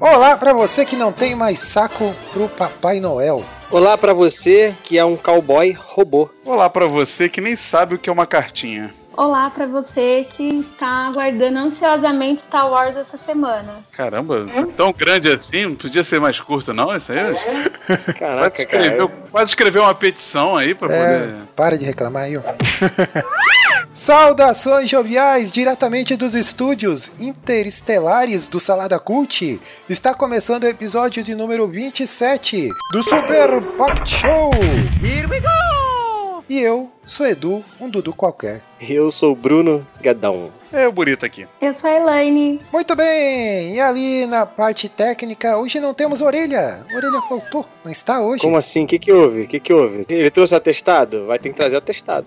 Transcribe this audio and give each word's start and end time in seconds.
Olá 0.00 0.36
para 0.36 0.52
você 0.52 0.84
que 0.84 0.96
não 0.96 1.12
tem 1.12 1.34
mais 1.34 1.58
saco 1.60 2.14
pro 2.32 2.48
Papai 2.48 3.00
Noel. 3.00 3.44
Olá 3.70 3.98
para 3.98 4.12
você 4.14 4.74
que 4.84 4.96
é 4.98 5.04
um 5.04 5.16
cowboy 5.16 5.72
robô. 5.72 6.30
Olá 6.44 6.70
para 6.70 6.86
você 6.86 7.28
que 7.28 7.40
nem 7.40 7.56
sabe 7.56 7.94
o 7.94 7.98
que 7.98 8.08
é 8.08 8.12
uma 8.12 8.26
cartinha. 8.26 8.94
Olá 9.16 9.50
para 9.50 9.66
você 9.66 10.24
que 10.30 10.60
está 10.60 11.08
aguardando 11.08 11.58
ansiosamente 11.58 12.42
Star 12.42 12.70
Wars 12.70 12.96
essa 12.96 13.16
semana. 13.16 13.74
Caramba, 13.90 14.46
tão 14.76 14.92
grande 14.92 15.28
assim, 15.28 15.64
não 15.66 15.74
podia 15.74 16.04
ser 16.04 16.20
mais 16.20 16.38
curto 16.38 16.72
não, 16.72 16.96
isso 16.96 17.10
aí? 17.10 17.18
Caraca, 18.14 18.38
Quase 18.42 18.56
escreveu, 18.60 19.08
cara. 19.08 19.20
quase 19.32 19.50
escreveu 19.50 19.82
uma 19.82 19.94
petição 19.94 20.56
aí 20.56 20.72
pra 20.72 20.94
É, 20.94 21.18
poder... 21.18 21.34
para 21.56 21.76
de 21.76 21.84
reclamar 21.84 22.24
aí, 22.24 22.36
ó. 22.36 22.42
Saudações 23.92 24.88
joviais 24.88 25.50
diretamente 25.50 26.14
dos 26.16 26.34
estúdios 26.34 27.20
interestelares 27.20 28.46
do 28.46 28.60
Salada 28.60 28.98
Cult. 28.98 29.60
Está 29.88 30.14
começando 30.14 30.64
o 30.64 30.68
episódio 30.68 31.22
de 31.22 31.34
número 31.34 31.66
27 31.66 32.68
do 32.92 33.02
Super 33.02 33.60
Pocket 33.76 34.08
Show. 34.08 34.50
Here 35.02 35.26
we 35.26 35.40
go! 35.40 36.44
E 36.48 36.60
eu 36.60 36.90
sou 37.04 37.26
Edu, 37.26 37.64
um 37.80 37.90
Dudu 37.90 38.12
qualquer. 38.14 38.62
Eu 38.80 39.10
sou 39.10 39.32
o 39.32 39.36
Bruno 39.36 39.86
Gadão. 40.00 40.50
É 40.70 40.86
o 40.86 40.92
bonito 40.92 41.24
aqui. 41.24 41.46
Eu 41.62 41.72
sou 41.72 41.88
a 41.88 41.96
Elaine. 41.96 42.60
Muito 42.70 42.94
bem, 42.94 43.74
e 43.74 43.80
ali 43.80 44.26
na 44.26 44.44
parte 44.44 44.86
técnica, 44.86 45.56
hoje 45.56 45.80
não 45.80 45.94
temos 45.94 46.20
orelha. 46.20 46.80
Orelha 46.94 47.22
faltou, 47.26 47.64
não 47.82 47.90
está 47.90 48.20
hoje. 48.20 48.42
Como 48.42 48.54
assim? 48.54 48.84
O 48.84 48.86
que 48.86 48.98
que 48.98 49.10
houve? 49.10 49.42
O 49.42 49.48
que 49.48 49.58
que 49.60 49.72
houve? 49.72 50.04
Ele 50.10 50.30
trouxe 50.30 50.54
atestado? 50.54 51.24
Vai 51.26 51.38
ter 51.38 51.48
que 51.48 51.54
trazer 51.54 51.76
atestado. 51.78 52.26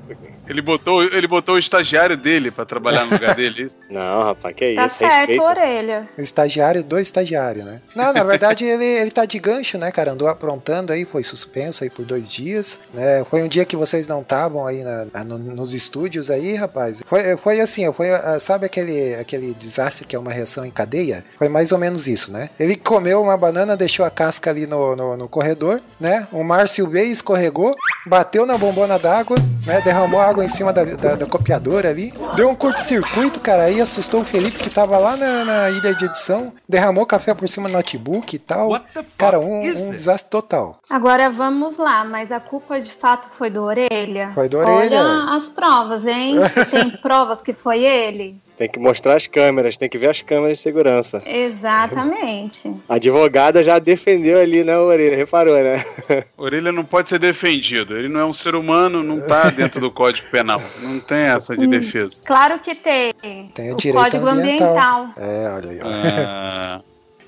Ele 0.49 0.59
botou, 0.59 1.03
ele 1.03 1.27
botou 1.27 1.53
o 1.53 1.59
estagiário 1.59 2.17
dele 2.17 2.49
pra 2.49 2.65
trabalhar 2.65 3.05
no 3.05 3.11
lugar 3.13 3.35
dele. 3.35 3.67
Não, 3.91 4.23
rapaz, 4.23 4.55
que 4.55 4.73
Tá 4.73 4.85
isso? 4.87 4.95
certo, 4.95 5.17
Respeita. 5.29 5.43
orelha. 5.43 6.09
O 6.17 6.21
estagiário 6.21 6.83
do 6.83 6.97
estagiário, 6.99 7.63
né? 7.63 7.79
Não, 7.95 8.11
na 8.11 8.23
verdade 8.23 8.65
ele, 8.65 8.83
ele 8.83 9.11
tá 9.11 9.23
de 9.23 9.37
gancho, 9.37 9.77
né, 9.77 9.91
cara? 9.91 10.13
Andou 10.13 10.27
aprontando 10.27 10.91
aí, 10.91 11.05
foi 11.05 11.23
suspenso 11.23 11.83
aí 11.83 11.91
por 11.91 12.03
dois 12.05 12.29
dias, 12.31 12.79
né? 12.91 13.23
Foi 13.29 13.43
um 13.43 13.47
dia 13.47 13.65
que 13.65 13.75
vocês 13.75 14.07
não 14.07 14.21
estavam 14.21 14.65
aí 14.65 14.81
na- 14.81 15.05
na- 15.13 15.23
no- 15.23 15.37
nos 15.37 15.75
estúdios 15.75 16.31
aí, 16.31 16.40
rapaz. 16.55 17.03
Foi, 17.07 17.37
foi 17.37 17.59
assim, 17.59 17.91
foi, 17.93 18.11
ah, 18.11 18.39
sabe 18.39 18.65
aquele, 18.65 19.15
aquele 19.15 19.53
desastre 19.53 20.05
que 20.05 20.15
é 20.15 20.19
uma 20.19 20.31
reação 20.31 20.65
em 20.65 20.71
cadeia? 20.71 21.23
Foi 21.37 21.49
mais 21.49 21.71
ou 21.71 21.77
menos 21.77 22.07
isso, 22.07 22.31
né? 22.31 22.49
Ele 22.59 22.75
comeu 22.75 23.21
uma 23.21 23.37
banana, 23.37 23.77
deixou 23.77 24.05
a 24.05 24.11
casca 24.11 24.49
ali 24.49 24.65
no, 24.67 24.95
no, 24.95 25.17
no 25.17 25.27
corredor, 25.27 25.81
né? 25.99 26.27
O 26.31 26.43
Márcio 26.43 26.87
veio, 26.87 27.11
escorregou, 27.11 27.75
bateu 28.05 28.45
na 28.45 28.57
bombona 28.57 28.97
d'água, 28.97 29.37
né? 29.65 29.81
Derramou 29.81 30.19
água 30.19 30.43
em 30.43 30.47
cima 30.47 30.71
da, 30.73 30.83
da, 30.83 31.15
da 31.15 31.25
copiadora 31.25 31.89
ali, 31.89 32.13
deu 32.35 32.49
um 32.49 32.55
curto-circuito, 32.55 33.39
cara, 33.39 33.63
aí 33.63 33.81
assustou 33.81 34.21
o 34.21 34.25
Felipe 34.25 34.57
que 34.57 34.69
tava 34.69 34.97
lá 34.97 35.15
na, 35.15 35.45
na 35.45 35.69
ilha 35.69 35.93
de 35.93 36.05
edição, 36.05 36.51
derramou 36.67 37.05
café 37.05 37.33
por 37.33 37.47
cima 37.47 37.67
do 37.67 37.73
notebook 37.73 38.35
e 38.35 38.39
tal. 38.39 38.69
Cara, 39.17 39.39
um, 39.39 39.59
um 39.59 39.91
desastre 39.91 40.29
total. 40.29 40.79
Agora 40.89 41.29
vamos 41.29 41.77
lá, 41.77 42.03
mas 42.03 42.31
a 42.31 42.39
culpa 42.39 42.79
de 42.79 42.91
fato 42.91 43.27
foi 43.37 43.49
do 43.49 43.63
orelha? 43.63 44.31
Foi 44.33 44.47
do 44.47 44.57
Orelha. 44.57 45.01
Olha 45.01 45.35
as 45.35 45.49
provas, 45.49 46.05
hein? 46.05 46.30
Se 46.49 46.65
tem 46.65 46.89
provas 46.89 47.41
que 47.41 47.53
foi 47.53 47.83
ele? 47.83 48.35
Tem 48.57 48.69
que 48.69 48.77
mostrar 48.79 49.15
as 49.15 49.25
câmeras, 49.25 49.75
tem 49.75 49.89
que 49.89 49.97
ver 49.97 50.09
as 50.09 50.21
câmeras 50.21 50.57
de 50.57 50.63
segurança. 50.63 51.21
Exatamente. 51.25 52.71
A 52.87 52.95
advogada 52.95 53.63
já 53.63 53.79
defendeu 53.79 54.39
ali 54.39 54.63
na 54.63 54.79
orelha, 54.79 55.15
reparou, 55.15 55.55
né? 55.55 55.83
Orelha 56.37 56.71
não 56.71 56.85
pode 56.85 57.09
ser 57.09 57.17
defendido. 57.17 57.97
Ele 57.97 58.07
não 58.07 58.19
é 58.19 58.25
um 58.25 58.33
ser 58.33 58.53
humano, 58.53 59.01
não 59.01 59.25
tá 59.25 59.49
dentro 59.49 59.81
do 59.81 59.89
Código 59.89 60.27
Penal. 60.29 60.61
Não 60.81 60.99
tem 60.99 61.17
essa 61.19 61.55
de 61.55 61.65
defesa. 61.65 62.21
Claro 62.23 62.59
que 62.59 62.75
tem. 62.75 63.13
Tem 63.53 63.71
o 63.71 63.73
o 63.73 63.77
direito 63.77 64.03
Código 64.03 64.27
ambiental. 64.27 65.03
Ambiental. 65.03 65.13
É, 65.17 65.53
olha 65.55 65.69
aí. 65.71 65.79
ó. 65.81 65.87
Ah, 65.87 66.81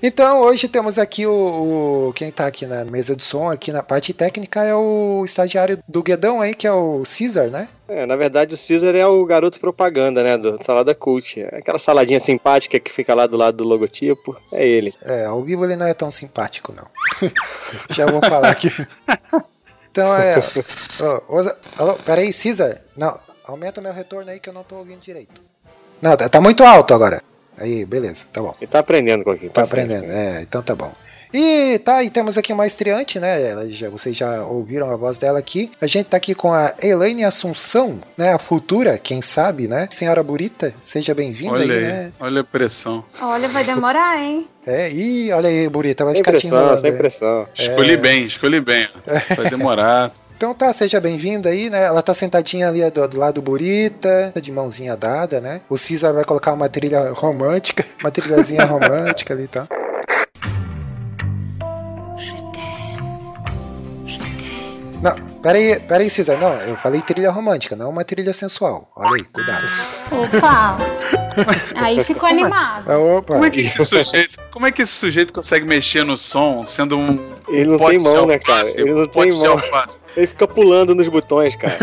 Então, 0.05 0.41
hoje 0.41 0.67
temos 0.67 0.99
aqui 0.99 1.25
o, 1.25 2.09
o- 2.09 2.13
Quem 2.13 2.29
tá 2.29 2.45
aqui 2.45 2.65
na 2.65 2.83
mesa 2.83 3.15
de 3.15 3.23
som, 3.23 3.49
aqui 3.49 3.71
na 3.71 3.81
parte 3.81 4.13
técnica, 4.13 4.61
é 4.61 4.75
o 4.75 5.23
estagiário 5.23 5.79
do 5.87 6.03
Guedão 6.03 6.41
aí, 6.41 6.53
que 6.53 6.67
é 6.67 6.71
o 6.73 7.03
Caesar, 7.05 7.47
né? 7.49 7.69
É, 7.87 8.05
na 8.05 8.17
verdade 8.17 8.53
o 8.53 8.57
Caesar 8.57 8.93
é 8.95 9.07
o 9.07 9.23
garoto 9.25 9.61
propaganda, 9.61 10.21
né, 10.21 10.37
do 10.37 10.61
Salada 10.61 10.93
Cult. 10.93 11.39
É 11.41 11.57
Aquela 11.59 11.79
saladinha 11.79 12.19
simpática 12.19 12.77
que 12.81 12.91
fica 12.91 13.15
lá 13.15 13.25
do 13.27 13.37
lado 13.37 13.55
do 13.57 13.63
logotipo, 13.63 14.35
é 14.51 14.67
ele. 14.67 14.93
É, 15.01 15.23
ao 15.25 15.41
vivo 15.41 15.63
ele 15.63 15.77
não 15.77 15.85
é 15.87 15.93
tão 15.93 16.11
simpático, 16.11 16.73
não. 16.75 16.85
Já 17.95 18.05
vou 18.05 18.19
falar 18.21 18.49
aqui. 18.49 18.69
Então 19.89 20.13
é. 20.17 20.35
Ô, 21.29 21.37
Oza- 21.37 21.57
alô, 21.77 21.93
peraí, 22.03 22.29
Caesar. 22.33 22.81
Não, 22.97 23.17
aumenta 23.45 23.79
meu 23.79 23.93
retorno 23.93 24.29
aí 24.29 24.39
que 24.41 24.49
eu 24.49 24.53
não 24.53 24.63
tô 24.65 24.75
ouvindo 24.75 24.99
direito. 24.99 25.41
Não, 26.01 26.17
tá, 26.17 26.27
tá 26.27 26.41
muito 26.41 26.61
alto 26.65 26.93
agora. 26.93 27.21
Aí, 27.57 27.85
beleza, 27.85 28.25
tá 28.31 28.41
bom. 28.41 28.53
Ele 28.59 28.67
tá 28.67 28.79
aprendendo 28.79 29.23
com 29.23 29.31
aqui. 29.31 29.49
Tá 29.49 29.63
aprendendo, 29.63 30.05
é, 30.05 30.41
então 30.41 30.61
tá 30.61 30.75
bom. 30.75 30.91
E 31.33 31.79
tá, 31.79 32.03
e 32.03 32.11
temos 32.11 32.37
aqui 32.37 32.53
uma 32.53 32.67
estreante, 32.67 33.19
né? 33.19 33.41
Ela 33.41 33.67
já, 33.67 33.89
vocês 33.89 34.15
já 34.15 34.45
ouviram 34.45 34.91
a 34.91 34.95
voz 34.95 35.17
dela 35.17 35.39
aqui. 35.39 35.71
A 35.81 35.87
gente 35.87 36.05
tá 36.05 36.17
aqui 36.17 36.35
com 36.35 36.53
a 36.53 36.75
Elaine 36.79 37.23
Assunção, 37.23 37.99
né? 38.15 38.33
A 38.33 38.37
futura, 38.37 38.99
quem 38.99 39.19
sabe, 39.19 39.67
né? 39.67 39.87
Senhora 39.89 40.21
Burita, 40.21 40.75
seja 40.79 41.15
bem-vinda 41.15 41.55
aí, 41.55 41.63
olha 41.63 41.75
aí, 41.75 41.81
né? 41.81 42.11
olha 42.19 42.41
a 42.41 42.43
pressão. 42.43 43.03
Olha, 43.19 43.47
vai 43.47 43.63
demorar, 43.63 44.21
hein? 44.21 44.47
É, 44.65 44.91
e 44.91 45.31
olha 45.31 45.49
aí, 45.49 45.67
Burita, 45.67 46.05
vai 46.05 46.13
Sem 46.13 46.21
ficar 46.23 46.33
te 46.33 46.41
pressão, 46.41 46.59
enrolando 46.59 46.77
sem 46.77 46.91
aí. 46.91 46.97
pressão. 46.97 47.47
Escolhi 47.55 47.97
bem, 47.97 48.25
escolhi 48.25 48.61
bem. 48.61 48.87
Vai 49.35 49.49
demorar. 49.49 50.11
Então 50.43 50.53
tá, 50.53 50.73
seja 50.73 50.99
bem-vinda 50.99 51.47
aí, 51.47 51.69
né? 51.69 51.85
Ela 51.85 52.01
tá 52.01 52.13
sentadinha 52.13 52.67
ali 52.67 52.81
do, 52.91 53.07
do 53.07 53.17
lado 53.17 53.35
do 53.35 53.41
Burita, 53.41 54.33
de 54.41 54.51
mãozinha 54.51 54.97
dada, 54.97 55.39
né? 55.39 55.61
O 55.69 55.77
César 55.77 56.11
vai 56.11 56.25
colocar 56.25 56.51
uma 56.51 56.67
trilha 56.67 57.13
romântica, 57.13 57.85
uma 58.01 58.11
trilhazinha 58.11 58.65
romântica 58.67 59.33
ali, 59.33 59.47
tá? 59.47 59.63
Não, 65.01 65.15
peraí, 65.41 65.79
peraí, 65.79 66.09
César, 66.09 66.37
não, 66.37 66.53
eu 66.55 66.75
falei 66.75 67.01
trilha 67.01 67.31
romântica, 67.31 67.77
não 67.77 67.89
uma 67.89 68.03
trilha 68.03 68.33
sensual. 68.33 68.91
Olha 68.97 69.15
aí, 69.15 69.23
cuidado. 69.23 69.65
Opa! 70.11 70.77
Aí 71.77 72.03
ficou 72.03 72.27
animado. 72.27 72.91
Ah, 72.91 72.97
Opa, 72.97 73.35
Como 73.35 73.45
é 73.45 73.49
que 73.49 73.61
esse 73.61 73.85
sujeito, 73.85 74.37
como 74.51 74.67
é 74.67 74.71
que 74.73 74.81
esse 74.81 74.93
sujeito 74.93 75.31
consegue 75.31 75.65
mexer 75.65 76.03
no 76.03 76.17
som 76.17 76.65
sendo 76.65 76.97
um 76.97 77.33
Ele 77.47 77.71
não 77.71 77.77
pote 77.77 77.95
tem 77.95 78.03
mão, 78.03 78.21
de 78.23 78.27
né, 78.27 78.39
cara? 78.39 78.67
Ele 78.75 78.93
não 78.93 79.03
um 79.03 79.07
tem 79.07 79.31
mão. 79.31 79.51
alface? 79.53 80.02
Ele 80.15 80.27
fica 80.27 80.47
pulando 80.47 80.93
nos 80.93 81.07
botões, 81.09 81.55
cara. 81.55 81.77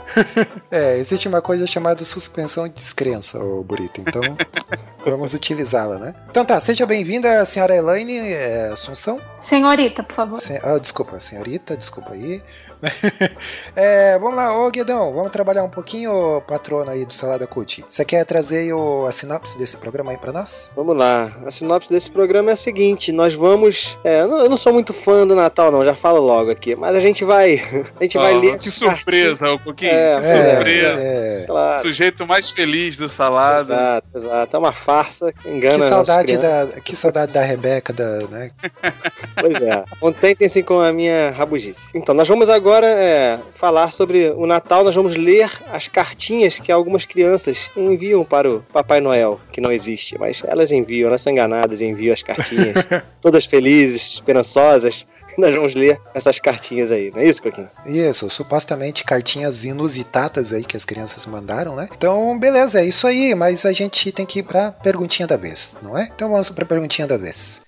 é, 0.70 0.98
existe 0.98 1.26
uma 1.28 1.40
coisa 1.40 1.66
chamada 1.66 2.04
suspensão 2.04 2.68
de 2.68 2.74
descrença, 2.74 3.42
ô 3.42 3.62
Burita, 3.62 4.00
então 4.00 4.20
vamos 5.04 5.34
utilizá-la, 5.34 5.98
né? 5.98 6.14
Então 6.30 6.44
tá, 6.44 6.58
seja 6.60 6.84
bem-vinda, 6.84 7.44
senhora 7.44 7.74
Elaine 7.74 8.18
é, 8.18 8.70
Assunção. 8.72 9.18
Senhorita, 9.38 10.02
por 10.02 10.14
favor. 10.14 10.36
Sen- 10.40 10.60
ah, 10.62 10.78
desculpa, 10.78 11.18
senhorita, 11.20 11.76
desculpa 11.76 12.12
aí. 12.12 12.40
É, 13.74 14.18
vamos 14.18 14.36
lá, 14.36 14.56
ô 14.56 14.70
Guedão, 14.70 15.12
vamos 15.12 15.32
trabalhar 15.32 15.62
um 15.64 15.68
pouquinho, 15.68 16.12
ô 16.12 16.40
patrono 16.40 16.90
aí 16.90 17.04
do 17.04 17.12
Salada 17.12 17.46
Cult. 17.46 17.84
Você 17.88 18.04
quer 18.04 18.24
trazer 18.24 18.58
aí 18.58 18.72
o, 18.72 19.06
a 19.06 19.12
sinopse 19.12 19.58
desse 19.58 19.76
programa 19.76 20.10
aí 20.12 20.18
pra 20.18 20.32
nós? 20.32 20.70
Vamos 20.76 20.96
lá. 20.96 21.30
A 21.44 21.50
sinopse 21.50 21.90
desse 21.90 22.10
programa 22.10 22.50
é 22.50 22.52
a 22.52 22.56
seguinte: 22.56 23.12
nós 23.12 23.34
vamos. 23.34 23.98
É, 24.04 24.20
eu 24.20 24.48
não 24.48 24.56
sou 24.56 24.72
muito 24.72 24.92
fã 24.92 25.26
do 25.26 25.34
Natal, 25.34 25.70
não, 25.70 25.84
já 25.84 25.94
falo 25.94 26.20
logo 26.20 26.50
aqui. 26.50 26.74
Mas 26.76 26.94
a 26.96 27.00
gente 27.00 27.24
vai. 27.24 27.45
A 27.54 28.02
gente 28.02 28.18
vai 28.18 28.34
Ah, 28.34 28.38
ler. 28.38 28.58
que 28.58 28.70
surpresa, 28.70 29.52
ô 29.52 29.58
Coquinho. 29.58 29.90
É, 29.92 30.20
que 30.20 30.26
é, 30.26 30.54
surpresa. 30.54 31.00
é. 31.02 31.44
Claro. 31.46 31.82
Sujeito 31.82 32.26
mais 32.26 32.50
feliz 32.50 32.96
do 32.96 33.08
salado. 33.08 33.66
Exato, 33.72 34.06
exato. 34.16 34.56
É 34.56 34.58
uma 34.58 34.72
farsa 34.72 35.32
que 35.32 35.48
engana 35.48 35.76
Que 35.78 35.88
saudade, 35.88 36.36
da, 36.38 36.66
que 36.84 36.96
saudade 36.96 37.32
da 37.32 37.42
Rebeca, 37.42 37.92
da, 37.92 38.26
né? 38.28 38.50
Pois 39.38 39.54
é. 39.60 39.84
Contentem-se 40.00 40.62
com 40.62 40.80
a 40.80 40.92
minha 40.92 41.30
rabugice. 41.30 41.86
Então, 41.94 42.14
nós 42.14 42.26
vamos 42.26 42.48
agora 42.48 42.86
é, 42.86 43.38
falar 43.54 43.90
sobre 43.92 44.30
o 44.30 44.46
Natal. 44.46 44.82
Nós 44.82 44.94
vamos 44.94 45.14
ler 45.14 45.50
as 45.72 45.88
cartinhas 45.88 46.58
que 46.58 46.72
algumas 46.72 47.04
crianças 47.04 47.70
enviam 47.76 48.24
para 48.24 48.50
o 48.50 48.60
Papai 48.72 49.00
Noel, 49.00 49.40
que 49.52 49.60
não 49.60 49.70
existe, 49.70 50.18
mas 50.18 50.42
elas 50.46 50.72
enviam, 50.72 51.08
elas 51.08 51.22
são 51.22 51.32
enganadas 51.32 51.80
e 51.80 51.84
enviam 51.84 52.12
as 52.14 52.22
cartinhas, 52.22 52.74
todas 53.20 53.44
felizes, 53.46 54.14
esperançosas. 54.14 55.06
Nós 55.38 55.54
vamos 55.54 55.74
ler 55.74 56.00
essas 56.14 56.38
cartinhas 56.38 56.90
aí, 56.90 57.10
não 57.14 57.20
é 57.20 57.26
isso, 57.26 57.42
Coquinho? 57.42 57.68
Isso, 57.84 58.28
supostamente 58.30 59.04
cartinhas 59.04 59.64
inusitadas 59.64 60.52
aí 60.52 60.64
que 60.64 60.76
as 60.76 60.84
crianças 60.84 61.24
mandaram, 61.26 61.76
né? 61.76 61.88
Então, 61.96 62.38
beleza, 62.38 62.80
é 62.80 62.84
isso 62.84 63.06
aí, 63.06 63.34
mas 63.34 63.64
a 63.66 63.72
gente 63.72 64.10
tem 64.12 64.26
que 64.26 64.40
ir 64.40 64.42
pra 64.42 64.72
perguntinha 64.72 65.26
da 65.26 65.36
vez, 65.36 65.76
não 65.82 65.96
é? 65.96 66.10
Então 66.14 66.30
vamos 66.30 66.50
pra 66.50 66.64
perguntinha 66.64 67.06
da 67.06 67.16
vez. 67.16 67.62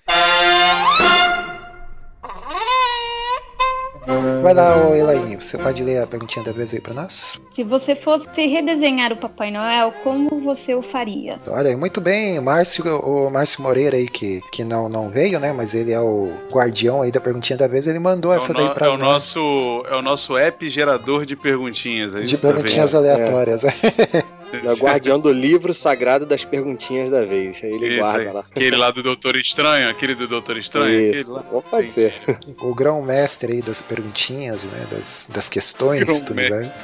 Vai 4.41 4.53
lá, 4.53 4.75
Elaine, 4.97 5.35
você 5.35 5.57
pode 5.57 5.83
ler 5.83 6.01
a 6.01 6.07
perguntinha 6.07 6.43
da 6.43 6.51
vez 6.51 6.73
aí 6.73 6.79
pra 6.81 6.93
nós? 6.93 7.39
Se 7.51 7.63
você 7.63 7.93
fosse 7.95 8.27
redesenhar 8.47 9.11
o 9.13 9.17
Papai 9.17 9.51
Noel, 9.51 9.93
como 10.03 10.39
você 10.41 10.73
o 10.73 10.81
faria? 10.81 11.39
Olha 11.47 11.69
aí, 11.69 11.75
muito 11.75 12.01
bem, 12.01 12.39
o 12.39 12.41
Márcio, 12.41 12.83
o 12.99 13.29
Márcio 13.29 13.61
Moreira 13.61 13.95
aí, 13.97 14.07
que, 14.07 14.41
que 14.51 14.63
não, 14.63 14.89
não 14.89 15.09
veio, 15.09 15.39
né? 15.39 15.51
Mas 15.53 15.73
ele 15.73 15.91
é 15.91 15.99
o 15.99 16.31
guardião 16.51 17.01
aí 17.01 17.11
da 17.11 17.19
perguntinha 17.21 17.57
da 17.57 17.67
vez, 17.67 17.85
ele 17.85 17.99
mandou 17.99 18.31
É 18.31 18.35
o, 18.35 18.37
essa 18.37 18.53
no- 18.53 18.59
daí 18.59 18.69
pra 18.73 18.87
é 18.87 18.89
o 18.89 18.97
nós. 18.97 18.99
nosso 18.99 19.83
é 19.91 19.95
o 19.95 20.01
nosso 20.01 20.37
app 20.37 20.67
gerador 20.69 21.25
de 21.25 21.35
perguntinhas. 21.35 22.15
É 22.15 22.21
De 22.21 22.37
tá 22.37 22.47
perguntinhas 22.47 22.91
vendo? 22.93 22.99
aleatórias. 23.09 23.63
Ele 23.63 23.73
é 24.13 24.23
o 24.51 24.83
guardião 24.83 25.19
do 25.19 25.31
livro 25.31 25.73
sagrado 25.73 26.25
das 26.25 26.43
perguntinhas 26.45 27.09
da 27.09 27.23
vez. 27.25 27.61
Aí 27.63 27.71
ele 27.71 27.87
Isso 27.89 27.97
guarda 27.99 28.19
aí. 28.19 28.33
lá. 28.33 28.39
Aquele 28.41 28.75
lá 28.75 28.91
do 28.91 29.03
Doutor 29.03 29.35
Estranho, 29.35 29.89
aquele 29.89 30.15
do 30.15 30.27
Doutor 30.27 30.57
Estranho, 30.57 30.99
Isso. 31.01 31.35
aquele 31.37 31.51
lá. 31.55 31.61
Pode 31.61 31.91
ser. 31.91 32.13
o 32.61 32.73
grão-mestre 32.73 33.53
aí 33.53 33.61
das 33.61 33.81
perguntinhas, 33.81 34.65
né? 34.65 34.87
Das, 34.89 35.25
das 35.29 35.47
questões 35.49 36.21
do 36.21 36.31
universo. 36.33 36.75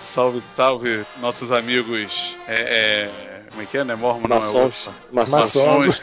Salve, 0.00 0.40
salve, 0.40 1.06
nossos 1.20 1.52
amigos. 1.52 2.36
É, 2.48 2.54
é, 3.06 3.10
como 3.50 3.62
é 3.62 3.66
que 3.66 3.78
é, 3.78 3.84
né? 3.84 3.94
Mormon 3.94 4.28
não 4.28 4.36
é 4.36 4.40
Maçons. 4.40 4.90
Maçons. 5.12 5.54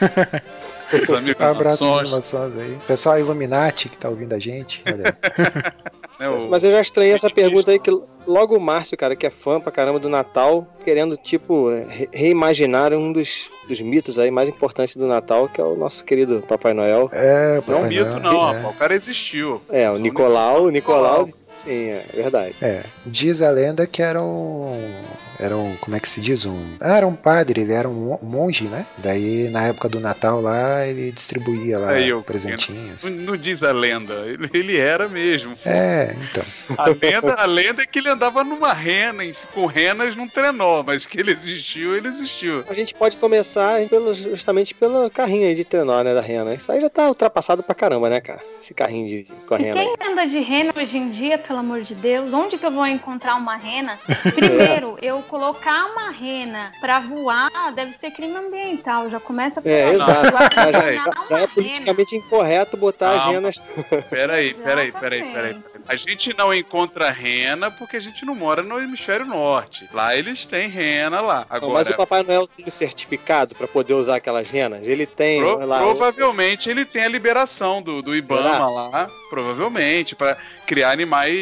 Amigos 1.16 1.40
Abraço 1.40 1.86
pros 1.86 2.10
maçons. 2.10 2.10
maçons 2.10 2.56
aí. 2.58 2.78
Pessoal 2.86 3.18
Illuminati 3.18 3.88
que 3.88 3.96
tá 3.96 4.08
ouvindo 4.08 4.32
a 4.34 4.38
gente. 4.40 4.82
Olha 4.86 5.14
né, 6.18 6.28
o- 6.28 6.48
Mas 6.50 6.64
eu 6.64 6.72
já 6.72 6.80
estranhei 6.80 7.12
essa 7.14 7.30
pergunta 7.30 7.70
aí 7.70 7.78
que 7.78 7.90
logo 8.30 8.56
o 8.56 8.60
Márcio, 8.60 8.96
cara, 8.96 9.16
que 9.16 9.26
é 9.26 9.30
fã 9.30 9.60
pra 9.60 9.72
caramba 9.72 9.98
do 9.98 10.08
Natal, 10.08 10.66
querendo, 10.84 11.16
tipo, 11.16 11.68
re- 11.68 12.08
reimaginar 12.12 12.92
um 12.94 13.12
dos, 13.12 13.50
dos 13.68 13.80
mitos 13.80 14.18
aí 14.18 14.30
mais 14.30 14.48
importantes 14.48 14.96
do 14.96 15.06
Natal, 15.06 15.48
que 15.48 15.60
é 15.60 15.64
o 15.64 15.74
nosso 15.76 16.04
querido 16.04 16.42
Papai 16.48 16.72
Noel. 16.72 17.10
É, 17.12 17.54
Não 17.54 17.54
é 17.54 17.58
um 17.58 17.62
Papai 17.82 17.88
mito, 17.88 18.20
Noel, 18.20 18.20
não, 18.20 18.48
é. 18.48 18.56
rapaz. 18.56 18.74
O 18.74 18.78
cara 18.78 18.94
existiu. 18.94 19.60
É, 19.68 19.90
o 19.90 19.94
Nicolau, 19.94 20.64
o 20.64 20.70
Nicolau. 20.70 21.26
Nicolau. 21.26 21.39
Sim, 21.62 21.90
é 21.90 22.04
verdade. 22.14 22.54
É, 22.62 22.84
diz 23.06 23.42
a 23.42 23.50
lenda 23.50 23.86
que 23.86 24.02
era 24.02 24.22
um. 24.22 24.94
Era 25.38 25.56
um. 25.56 25.76
Como 25.76 25.96
é 25.96 26.00
que 26.00 26.08
se 26.10 26.20
diz? 26.20 26.44
Um. 26.44 26.76
Ah, 26.80 26.96
era 26.98 27.06
um 27.06 27.14
padre, 27.14 27.62
ele 27.62 27.72
era 27.72 27.88
um 27.88 27.92
mo- 27.94 28.20
monge, 28.22 28.64
né? 28.64 28.86
Daí, 28.98 29.48
na 29.50 29.68
época 29.68 29.88
do 29.88 29.98
Natal 30.00 30.40
lá, 30.40 30.86
ele 30.86 31.10
distribuía 31.12 31.78
lá 31.78 31.90
Aí, 31.92 32.08
eu- 32.10 32.22
presentinhos. 32.22 33.04
Não, 33.10 33.16
não 33.32 33.36
diz 33.36 33.62
a 33.62 33.72
lenda, 33.72 34.14
ele, 34.26 34.48
ele 34.52 34.76
era 34.78 35.08
mesmo. 35.08 35.54
É, 35.64 36.14
então. 36.30 36.44
A 36.76 36.88
lenda, 36.88 37.34
a 37.34 37.46
lenda 37.46 37.82
é 37.82 37.86
que 37.86 37.98
ele 37.98 38.08
andava 38.10 38.44
numa 38.44 38.72
rena, 38.72 39.22
com 39.54 39.64
renas 39.66 40.14
num 40.16 40.28
trenó, 40.28 40.82
mas 40.86 41.06
que 41.06 41.18
ele 41.20 41.32
existiu, 41.32 41.94
ele 41.96 42.08
existiu. 42.08 42.64
A 42.68 42.74
gente 42.74 42.94
pode 42.94 43.16
começar 43.16 43.86
pelo, 43.88 44.12
justamente 44.14 44.74
pelo 44.74 45.08
carrinho 45.10 45.46
aí 45.46 45.54
de 45.54 45.64
trenó, 45.64 46.02
né, 46.02 46.12
da 46.14 46.20
rena. 46.20 46.54
Isso 46.54 46.70
aí 46.70 46.80
já 46.80 46.90
tá 46.90 47.08
ultrapassado 47.08 47.62
pra 47.62 47.74
caramba, 47.74 48.08
né, 48.10 48.20
cara? 48.20 48.40
Esse 48.60 48.74
carrinho 48.74 49.06
de, 49.06 49.22
de 49.22 49.32
com 49.46 49.54
a 49.54 49.58
E 49.58 49.62
rena. 49.64 49.74
quem 49.74 49.94
anda 50.10 50.26
de 50.26 50.38
rena 50.40 50.72
hoje 50.76 50.98
em 50.98 51.08
dia, 51.08 51.38
pelo 51.50 51.58
amor 51.58 51.80
de 51.80 51.96
Deus? 51.96 52.32
Onde 52.32 52.56
que 52.56 52.64
eu 52.64 52.70
vou 52.70 52.86
encontrar 52.86 53.34
uma 53.34 53.56
rena? 53.56 53.98
Primeiro, 54.36 54.96
eu 55.02 55.20
colocar 55.22 55.86
uma 55.86 56.08
rena 56.10 56.70
pra 56.80 57.00
voar 57.00 57.50
deve 57.74 57.90
ser 57.90 58.12
crime 58.12 58.36
ambiental. 58.36 59.10
Já 59.10 59.18
começa 59.18 59.60
por 59.60 59.68
É, 59.68 59.94
exato. 59.94 60.30
Já, 60.30 60.70
não 60.70 60.72
já- 60.72 61.24
já 61.28 61.38
é 61.38 61.40
uma 61.40 61.48
politicamente 61.48 62.14
incorreto 62.14 62.76
botar 62.76 63.14
as 63.16 63.24
renas. 63.32 63.56
Peraí, 64.08 64.54
peraí, 64.54 64.92
peraí, 64.92 65.22
peraí. 65.32 65.60
A 65.88 65.96
gente 65.96 66.36
não 66.38 66.54
encontra 66.54 67.10
rena 67.10 67.68
porque 67.68 67.96
a 67.96 68.00
gente 68.00 68.24
não 68.24 68.36
mora 68.36 68.62
no 68.62 68.78
hemisfério 68.80 69.26
norte. 69.26 69.88
Lá 69.92 70.14
eles 70.14 70.46
têm 70.46 70.68
rena 70.68 71.20
lá. 71.20 71.46
Não, 71.50 71.56
Agora, 71.56 71.72
mas 71.74 71.90
o 71.90 71.96
Papai 71.96 72.22
Noel 72.22 72.46
tem 72.46 72.64
o 72.66 72.70
certificado 72.70 73.56
pra 73.56 73.66
poder 73.66 73.94
usar 73.94 74.16
aquelas 74.16 74.48
renas? 74.48 74.86
Ele 74.86 75.04
tem 75.04 75.40
pro- 75.42 75.66
lá. 75.66 75.78
provavelmente 75.80 76.70
ele 76.70 76.84
tem 76.84 77.02
a 77.04 77.08
liberação 77.08 77.82
do, 77.82 78.00
do 78.02 78.14
Ibama 78.14 78.42
Será? 78.52 78.66
lá, 78.68 79.10
provavelmente, 79.28 80.14
pra 80.14 80.36
criar 80.66 80.90
animais 80.92 81.39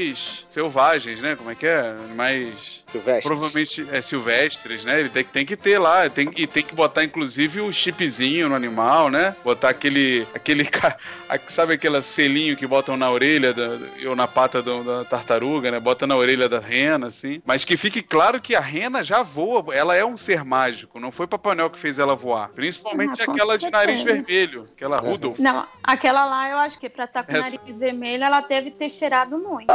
selvagens, 0.49 1.21
né? 1.23 1.37
Como 1.37 1.51
é 1.51 1.55
que 1.55 1.67
é? 1.67 1.79
Animais 1.81 2.85
Silvestre. 2.91 3.23
provavelmente 3.23 3.87
é, 3.93 4.01
silvestres, 4.01 4.85
né? 4.85 5.01
Ele 5.01 5.09
tem, 5.11 5.25
tem 5.25 5.45
que 5.47 5.57
ter 5.57 5.79
lá, 5.79 6.09
tem, 6.09 6.31
e 6.37 6.47
tem 6.47 6.63
que 6.63 6.75
botar 6.75 7.05
inclusive 7.05 7.61
o 7.61 7.73
chipzinho 7.73 8.49
no 8.49 8.55
animal, 8.55 9.09
né? 9.11 9.35
Botar 9.45 9.71
aquele, 9.71 10.27
aquele, 10.35 10.69
sabe 11.47 11.75
aquele 11.75 12.01
selinho 12.03 12.57
que 12.57 12.67
botam 12.67 12.97
na 12.97 13.11
orelha 13.11 13.53
da, 13.53 13.79
ou 14.09 14.17
na 14.17 14.27
pata 14.27 14.63
do- 14.63 14.83
da 14.85 15.05
tartaruga, 15.05 15.71
né? 15.71 15.81
Bota 15.81 16.07
na 16.07 16.17
orelha 16.17 16.49
da 16.49 16.59
rena, 16.59 17.07
assim. 17.07 17.43
Mas 17.45 17.65
que 17.65 17.77
fique 17.77 18.03
claro 18.03 18.41
que 18.41 18.55
a 18.55 18.61
rena 18.61 19.03
já 19.03 19.23
voa, 19.23 19.75
ela 19.75 19.95
é 19.95 20.05
um 20.05 20.17
ser 20.17 20.45
mágico, 20.45 20.99
não 21.01 21.11
foi 21.11 21.27
Papai 21.27 21.55
Noel 21.55 21.71
que 21.71 21.79
fez 21.79 21.99
ela 21.99 22.15
voar. 22.15 22.49
Principalmente 22.51 23.21
Ah, 23.21 23.25
aquela 23.31 23.59
de 23.59 23.71
nariz 23.71 24.03
certeza. 24.03 24.23
vermelho, 24.27 24.67
aquela. 24.75 24.99
Rudolph. 24.99 25.39
Não, 25.39 25.67
aquela 25.83 26.25
lá 26.25 26.51
eu 26.51 26.59
acho 26.59 26.79
que 26.79 26.89
pra 26.89 27.05
estar 27.05 27.23
com 27.23 27.33
o 27.33 27.37
Essa- 27.37 27.57
nariz 27.59 27.79
vermelho, 27.79 28.25
ela 28.25 28.41
deve 28.41 28.71
ter 28.71 28.89
cheirado 28.89 29.39
muito. 29.39 29.71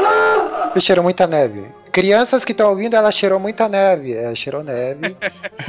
Cheirou 0.79 1.03
muita 1.03 1.27
neve. 1.27 1.82
Crianças 1.93 2.43
que 2.43 2.53
estão 2.53 2.71
ouvindo, 2.71 2.95
ela 2.95 3.11
cheirou 3.11 3.39
muita 3.39 3.69
neve. 3.69 4.13
É, 4.13 4.33
cheirou 4.33 4.63
neve. 4.63 5.15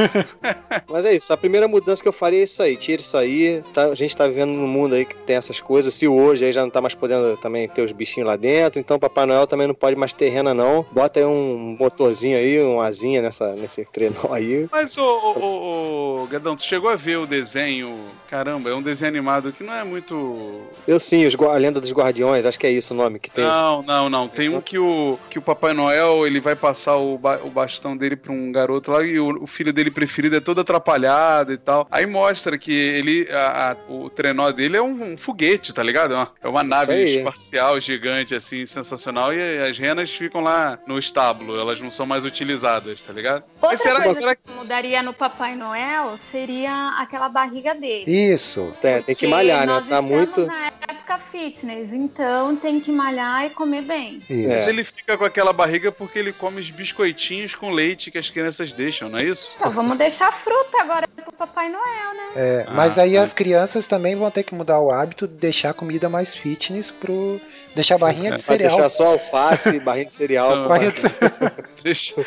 Mas 0.89 1.05
é 1.05 1.13
isso, 1.13 1.31
a 1.31 1.37
primeira 1.37 1.69
mudança 1.69 2.03
que 2.03 2.09
eu 2.09 2.15
faria 2.15 2.41
é 2.41 2.45
isso 2.45 2.63
aí, 2.63 2.79
tira 2.79 3.03
isso 3.03 3.15
aí. 3.15 3.63
Tá- 3.75 3.89
a 3.89 3.95
gente 3.95 4.17
tá 4.17 4.27
vivendo 4.27 4.49
num 4.49 4.67
mundo 4.67 4.95
aí 4.95 5.05
que 5.05 5.15
tem 5.15 5.37
essas 5.37 5.61
coisas. 5.61 5.93
Se 5.93 6.09
hoje 6.09 6.47
aí 6.47 6.53
já 6.53 6.63
não 6.63 6.71
tá 6.71 6.81
mais 6.81 6.95
podendo 6.95 7.37
também 7.37 7.69
ter 7.69 7.83
os 7.83 7.93
bichinhos 7.93 8.27
lá 8.27 8.37
dentro, 8.37 8.81
então 8.81 8.99
Papai 8.99 9.27
Noel 9.27 9.47
também 9.47 9.67
não 9.67 9.75
pode 9.75 9.97
mais 9.97 10.15
ter 10.15 10.31
rena, 10.31 10.55
não. 10.55 10.87
Bota 10.91 11.21
aí 11.21 11.27
um 11.27 11.77
motorzinho 11.79 12.39
aí, 12.39 12.59
uma 12.59 12.87
asinha 12.87 13.21
nessa, 13.21 13.53
nesse 13.53 13.85
trenó 13.85 14.33
aí. 14.33 14.67
Mas, 14.73 14.97
ô, 14.97 15.03
ô, 15.05 15.39
ô, 15.39 16.23
ô, 16.23 16.27
Gadão, 16.27 16.57
tu 16.57 16.65
chegou 16.65 16.89
a 16.89 16.97
ver 16.97 17.19
o 17.19 17.27
desenho? 17.27 17.99
Caramba, 18.31 18.71
é 18.71 18.75
um 18.75 18.81
desenho 18.83 19.11
animado 19.11 19.53
que 19.53 19.63
não 19.63 19.75
é 19.75 19.85
muito. 19.85 20.63
Eu 20.89 20.99
sim, 20.99 21.27
os, 21.27 21.37
a 21.37 21.57
lenda 21.59 21.81
dos 21.83 21.93
guardiões, 21.93 22.47
acho 22.47 22.59
que 22.59 22.67
é 22.67 22.71
isso 22.71 22.95
o 22.95 22.97
nome 22.97 23.19
que 23.19 23.31
tem. 23.31 23.45
Não, 23.45 23.83
não, 23.83 24.09
não. 24.09 24.27
Tem 24.27 24.49
um 24.49 24.63
que 24.63 24.79
o, 24.79 25.19
que 25.29 25.39
o 25.39 25.43
Papai 25.43 25.75
Noel 25.75 26.14
ele 26.27 26.41
vai 26.41 26.55
passar 26.55 26.97
o, 26.97 27.17
ba- 27.19 27.41
o 27.43 27.51
bastão 27.51 27.97
dele 27.97 28.15
pra 28.17 28.33
um 28.33 28.53
garoto 28.53 28.91
lá 28.93 29.03
e 29.03 29.19
o, 29.19 29.43
o 29.43 29.47
filho 29.47 29.73
dele 29.73 29.91
preferido 29.91 30.37
é 30.37 30.41
todo 30.41 30.61
atrapalhado 30.61 31.53
e 31.53 31.57
tal. 31.57 31.87
Aí 31.91 32.07
mostra 32.07 32.59
que 32.59 32.73
ele. 32.73 33.27
a- 33.33 33.73
a- 33.73 33.77
o 33.93 34.11
trenó 34.11 34.51
dele 34.53 34.77
é 34.77 34.83
um, 34.83 35.13
um 35.15 35.17
foguete, 35.17 35.73
tá 35.75 35.83
ligado? 35.83 36.13
É 36.15 36.17
uma, 36.17 36.33
é 36.43 36.49
uma 36.49 36.63
nave 36.65 36.95
espacial 37.17 37.81
gigante, 37.81 38.35
assim, 38.35 38.67
sensacional. 38.67 39.33
E 39.33 39.59
as 39.61 39.79
renas 39.79 40.11
ficam 40.11 40.41
lá 40.43 40.79
no 40.87 40.99
estábulo, 40.99 41.59
elas 41.59 41.81
não 41.81 41.91
são 41.91 42.05
mais 42.07 42.25
utilizadas, 42.25 43.03
tá 43.03 43.13
ligado? 43.13 43.43
Outra 43.63 43.69
Mas 43.71 43.81
será, 43.81 44.03
coisa 44.03 44.21
será 44.21 44.37
que. 44.37 44.43
que 44.43 44.53
mudaria 44.53 45.03
no 45.03 45.13
Papai 45.13 45.55
Noel 45.57 46.17
seria 46.19 46.97
aquela 46.99 47.29
barriga 47.29 47.75
dele. 47.75 48.05
Isso. 48.07 48.75
Tem, 48.81 49.03
tem 49.03 49.15
que 49.15 49.27
malhar, 49.27 49.67
né? 49.67 49.83
Tá 49.89 50.03
muito. 50.03 50.47
na 50.47 50.67
época 50.67 51.04
fitness, 51.19 51.93
então 51.93 52.57
tem 52.57 52.81
que 52.81 52.91
malhar 52.91 53.45
e 53.47 53.51
comer 53.51 53.83
bem. 53.83 54.23
É. 54.29 54.49
Mas 54.49 54.69
ele 54.69 54.83
fica 54.85 55.17
com 55.17 55.25
aquela 55.25 55.53
barriga 55.53 55.93
porque 55.93 56.19
ele 56.19 56.33
come 56.33 56.61
os 56.61 56.71
biscoitinhos 56.71 57.55
com 57.55 57.71
leite 57.71 58.11
que 58.11 58.19
as 58.19 58.31
crianças 58.31 58.73
deixam, 58.73 59.09
não 59.09 59.19
é 59.19 59.25
isso? 59.25 59.55
Então 59.57 59.71
vamos 59.71 59.97
deixar 59.99 60.33
fruta 60.33 60.81
agora 60.83 61.07
pro 61.09 61.33
Papai 61.33 61.69
Noel, 61.69 62.15
né? 62.15 62.33
É, 62.37 62.65
Ah, 62.67 62.73
mas 62.75 62.99
aí 62.99 63.15
tá. 63.15 63.23
as 63.23 63.33
crianças 63.33 63.87
também 63.87 64.17
vão 64.17 64.31
ter 64.31 64.43
que 64.43 64.55
mudar 64.55 64.81
o 64.81 64.91
hábito 64.91 65.29
de 65.29 65.35
deixar 65.35 65.71
a 65.71 65.75
comida 65.75 66.09
mais 66.09 66.35
fitness 66.35 66.91
pro. 66.91 67.41
Deixar 67.75 67.97
a 67.97 67.99
barrinha 67.99 68.25
de 68.25 68.31
Vai 68.31 68.39
cereal. 68.39 68.71
deixar 68.71 68.89
só 68.89 69.07
alface, 69.07 69.81
barrinha 69.81 70.07
de 70.07 70.13
cereal. 70.13 70.69
Barrinha 70.69 70.93
de 70.93 71.01
cereal. 71.01 71.33
Deixa, 71.83 72.25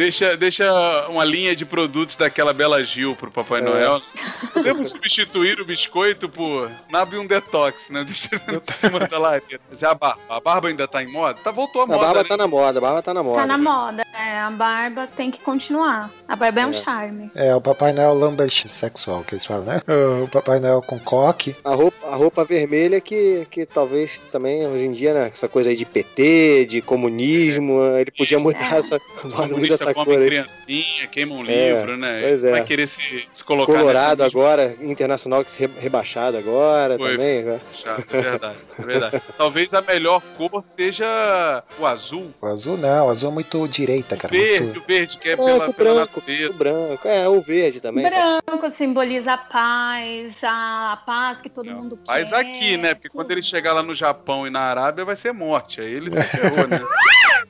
deixa, 0.00 0.34
deixa 0.36 1.06
uma 1.10 1.24
linha 1.24 1.54
de 1.54 1.66
produtos 1.66 2.16
daquela 2.16 2.54
Bela 2.54 2.82
Gil 2.82 3.14
pro 3.14 3.30
Papai 3.30 3.60
É. 3.60 3.62
Noel. 3.62 4.00
Podemos 4.54 4.90
substituir 4.90 5.60
o 5.60 5.64
biscoito 5.64 6.26
por 6.28 6.70
Nabium 6.90 7.26
Detox, 7.26 7.90
né? 7.90 8.02
Deixa 8.04 8.34
em 8.36 8.60
cima 8.72 8.98
da 9.00 9.18
lareira. 9.18 9.60
Mas 9.68 9.82
é 9.82 9.86
a 9.86 9.94
barba. 9.94 10.20
A 10.28 10.40
barba 10.40 10.68
ainda 10.68 10.88
tá 10.88 11.02
em 11.02 11.06
moda? 11.12 11.38
Tá, 11.44 11.50
voltou 11.50 11.82
a 11.82 11.84
A 11.84 11.86
moda, 11.88 11.98
barba 12.00 12.22
né? 12.22 12.28
tá 12.28 12.36
na 12.38 12.48
moda, 12.48 12.78
a 12.78 12.80
barba 12.80 13.02
tá 13.02 13.12
na 13.14 13.22
moda. 13.22 13.40
Tá 13.40 13.46
na 13.46 13.58
moda. 13.58 14.02
É, 14.14 14.38
a 14.40 14.50
barba 14.50 15.06
tem 15.06 15.30
que 15.30 15.40
continuar. 15.40 16.10
A 16.26 16.34
barba 16.34 16.60
é, 16.62 16.66
um 16.66 16.70
É. 16.70 16.72
charme. 16.72 17.30
É, 17.34 17.54
o 17.54 17.60
Papai 17.60 17.92
Noel 17.92 18.14
Lambert 18.14 18.50
sexual, 18.68 19.22
que 19.22 19.34
eles 19.34 19.44
falam, 19.44 19.64
né? 19.66 19.82
O 20.24 20.28
Papai 20.28 20.60
Noel 20.60 20.80
com 20.82 20.98
coque. 20.98 21.52
A 21.62 21.74
roupa, 21.74 22.06
a 22.06 22.16
roupa 22.16 22.44
vermelha 22.44 23.00
que, 23.00 23.46
que 23.50 23.66
talvez 23.66 24.18
também 24.32 24.66
hoje 24.66 24.86
em 24.86 24.92
dia, 24.92 25.12
né? 25.12 25.30
Essa 25.32 25.46
coisa 25.48 25.68
aí 25.68 25.76
de 25.76 25.84
PT, 25.84 26.66
de 26.66 26.80
comunismo, 26.80 27.82
ele 27.96 28.10
podia 28.10 28.38
mudar 28.38 28.74
É. 28.74 28.78
essa, 28.78 28.98
mudar 29.22 29.48
comunista 29.48 29.89
essa 29.90 29.94
come 29.94 30.06
cor 30.14 30.18
aí. 30.22 30.26
criancinha, 30.28 31.06
queima 31.06 31.34
um 31.34 31.44
É, 31.46 31.72
livro, 31.74 31.96
né? 31.96 32.20
pois 32.22 32.44
é. 32.44 32.50
Vai 32.52 32.64
querer 32.64 32.86
se, 32.86 33.26
se 33.32 33.44
colocar 33.44 33.72
Colorado 33.72 34.22
agora, 34.22 34.76
internacional 34.80 35.44
que 35.44 35.50
se 35.50 35.66
re- 35.66 35.72
rebaixado 35.80 36.36
agora 36.36 36.96
Foi. 36.96 37.12
também. 37.12 37.42
né? 37.44 37.60
Chato, 37.72 38.04
é 38.14 38.20
verdade, 38.22 38.58
é 38.78 38.82
verdade. 38.82 39.22
Talvez 39.36 39.74
a 39.74 39.80
melhor 39.82 40.20
cor 40.36 40.62
seja 40.64 41.62
o 41.78 41.86
azul. 41.86 42.32
O 42.40 42.46
azul 42.46 42.76
não, 42.76 43.06
o 43.06 43.10
azul 43.10 43.30
é 43.30 43.34
muito 43.34 43.66
direita, 43.68 44.16
cara. 44.16 44.32
verde, 44.32 44.64
muito- 44.64 44.80
o 44.80 44.82
verde 44.86 45.18
que 45.18 45.28
é 45.30 45.36
Branco, 45.36 45.50
pela, 45.52 45.72
pela 45.72 45.94
branco, 45.94 46.20
natureza. 46.20 46.50
O 46.50 46.54
branco, 46.54 47.08
é, 47.08 47.28
o 47.28 47.40
verde 47.40 47.80
também. 47.80 48.04
Branco 48.08 48.70
simboliza 48.70 49.32
a 49.34 49.38
paz, 49.38 50.38
a 50.42 51.02
paz 51.06 51.40
que 51.40 51.48
todo 51.48 51.70
mundo 51.70 51.96
quer. 51.96 52.12
Mas 52.12 52.32
aqui, 52.32 52.76
né? 52.76 52.94
Porque 52.94 53.08
quando 53.08 53.30
ele 53.30 53.42
chegar 53.42 53.72
lá 53.72 53.82
no 53.82 53.94
Japão 53.94 54.46
e 54.46 54.50
na 54.50 54.60
Arábia 54.60 55.04
vai 55.04 55.16
ser 55.16 55.32
morte. 55.32 55.80
Aí 55.80 55.92
ele 55.92 56.10
se 56.10 56.22
ferrou, 56.24 56.66
né? 56.66 56.80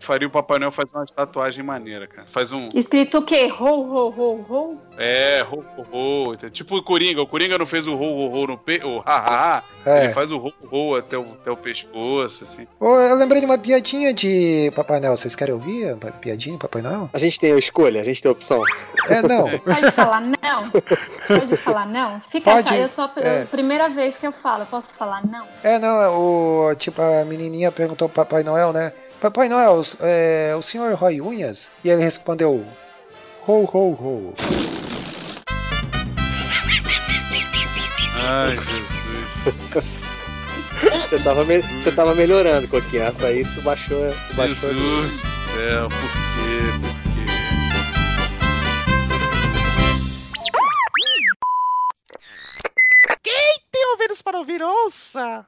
faria 0.01 0.27
o 0.27 0.31
Papai 0.31 0.59
Noel 0.59 0.73
fazer 0.73 0.97
uma 0.97 1.05
tatuagem 1.07 1.63
maneira, 1.65 2.07
cara. 2.07 2.27
Faz 2.31 2.53
um. 2.53 2.69
Escrito 2.73 3.19
o 3.19 3.23
quê? 3.23 3.53
Ho, 3.59 3.65
ho, 3.65 4.09
ho, 4.09 4.47
ho? 4.49 4.81
É, 4.97 5.43
ho, 5.43 5.65
ho, 5.77 6.31
ho. 6.31 6.37
Tipo 6.51 6.77
o 6.77 6.83
Coringa. 6.83 7.21
O 7.21 7.27
Coringa 7.27 7.59
não 7.59 7.67
fez 7.67 7.89
o 7.89 7.95
ho, 7.95 8.03
ho, 8.03 8.33
ho 8.33 8.47
no 8.47 8.57
pe... 8.57 8.81
o 8.85 9.03
ha, 9.05 9.17
ha, 9.17 9.57
ha. 9.57 9.65
É. 9.85 10.05
Ele 10.05 10.13
faz 10.13 10.31
o 10.31 10.37
ho, 10.39 10.53
ho 10.71 10.95
até 10.95 11.19
o, 11.19 11.23
até 11.23 11.51
o 11.51 11.57
pescoço, 11.57 12.45
assim. 12.45 12.69
Eu 12.81 13.17
lembrei 13.17 13.41
de 13.41 13.47
uma 13.47 13.59
piadinha 13.59 14.15
de 14.15 14.73
Papai 14.77 15.01
Noel. 15.01 15.17
Vocês 15.17 15.35
querem 15.35 15.55
ouvir 15.55 15.91
a 15.91 16.13
piadinha 16.13 16.55
de 16.55 16.61
Papai 16.61 16.83
Noel? 16.83 17.11
A 17.13 17.19
gente 17.19 17.41
tem 17.41 17.53
a 17.53 17.59
escolha, 17.59 18.01
a 18.01 18.05
gente 18.05 18.23
tem 18.23 18.29
a 18.29 18.33
opção. 18.33 18.63
É, 19.09 19.23
não. 19.23 19.59
Pode 19.59 19.91
falar 19.91 20.21
não? 20.21 20.71
Pode 21.27 21.57
falar 21.57 21.87
não? 21.87 22.21
Fica 22.21 22.53
Pode, 22.53 22.69
só, 22.69 22.75
eu 22.77 22.89
sou 22.89 23.05
a 23.05 23.13
é. 23.17 23.45
primeira 23.47 23.89
vez 23.89 24.17
que 24.17 24.27
eu 24.27 24.33
falo, 24.33 24.63
eu 24.63 24.67
posso 24.67 24.91
falar 24.91 25.27
não? 25.27 25.47
É, 25.65 25.81
não, 25.81 26.01
é 26.01 26.09
o, 26.09 26.75
tipo, 26.77 27.03
a 27.03 27.25
menininha 27.25 27.73
perguntou 27.73 28.09
pro 28.09 28.25
Papai 28.25 28.45
Noel, 28.45 28.73
né? 28.73 28.93
Papai 29.21 29.49
Noel, 29.49 29.83
é, 30.01 30.55
o 30.59 30.63
senhor 30.63 30.95
rói 30.95 31.21
unhas? 31.21 31.73
E 31.85 31.91
ele 31.91 32.03
respondeu, 32.03 32.67
ho, 33.47 33.65
ho, 33.65 33.91
ho. 33.93 34.35
Ai, 38.17 38.55
Jesus. 38.57 38.91
Você 41.09 41.19
tava, 41.19 41.45
me- 41.45 41.61
você 41.61 41.93
tava 41.93 42.15
melhorando, 42.15 42.67
Coquinha. 42.69 43.05
Essa 43.05 43.27
aí 43.27 43.45
tu 43.45 43.61
baixou. 43.63 44.11
Tu 44.29 44.35
baixou 44.37 44.73
Jesus 44.73 45.21
do 45.21 45.27
céu, 45.55 45.89
por 45.89 45.99
quê? 45.99 46.73
Por 46.81 47.13
quê? 47.13 47.27
Tem 53.71 53.87
ouvidos 53.93 54.23
para 54.23 54.39
ouvir, 54.39 54.63
ouça! 54.63 55.47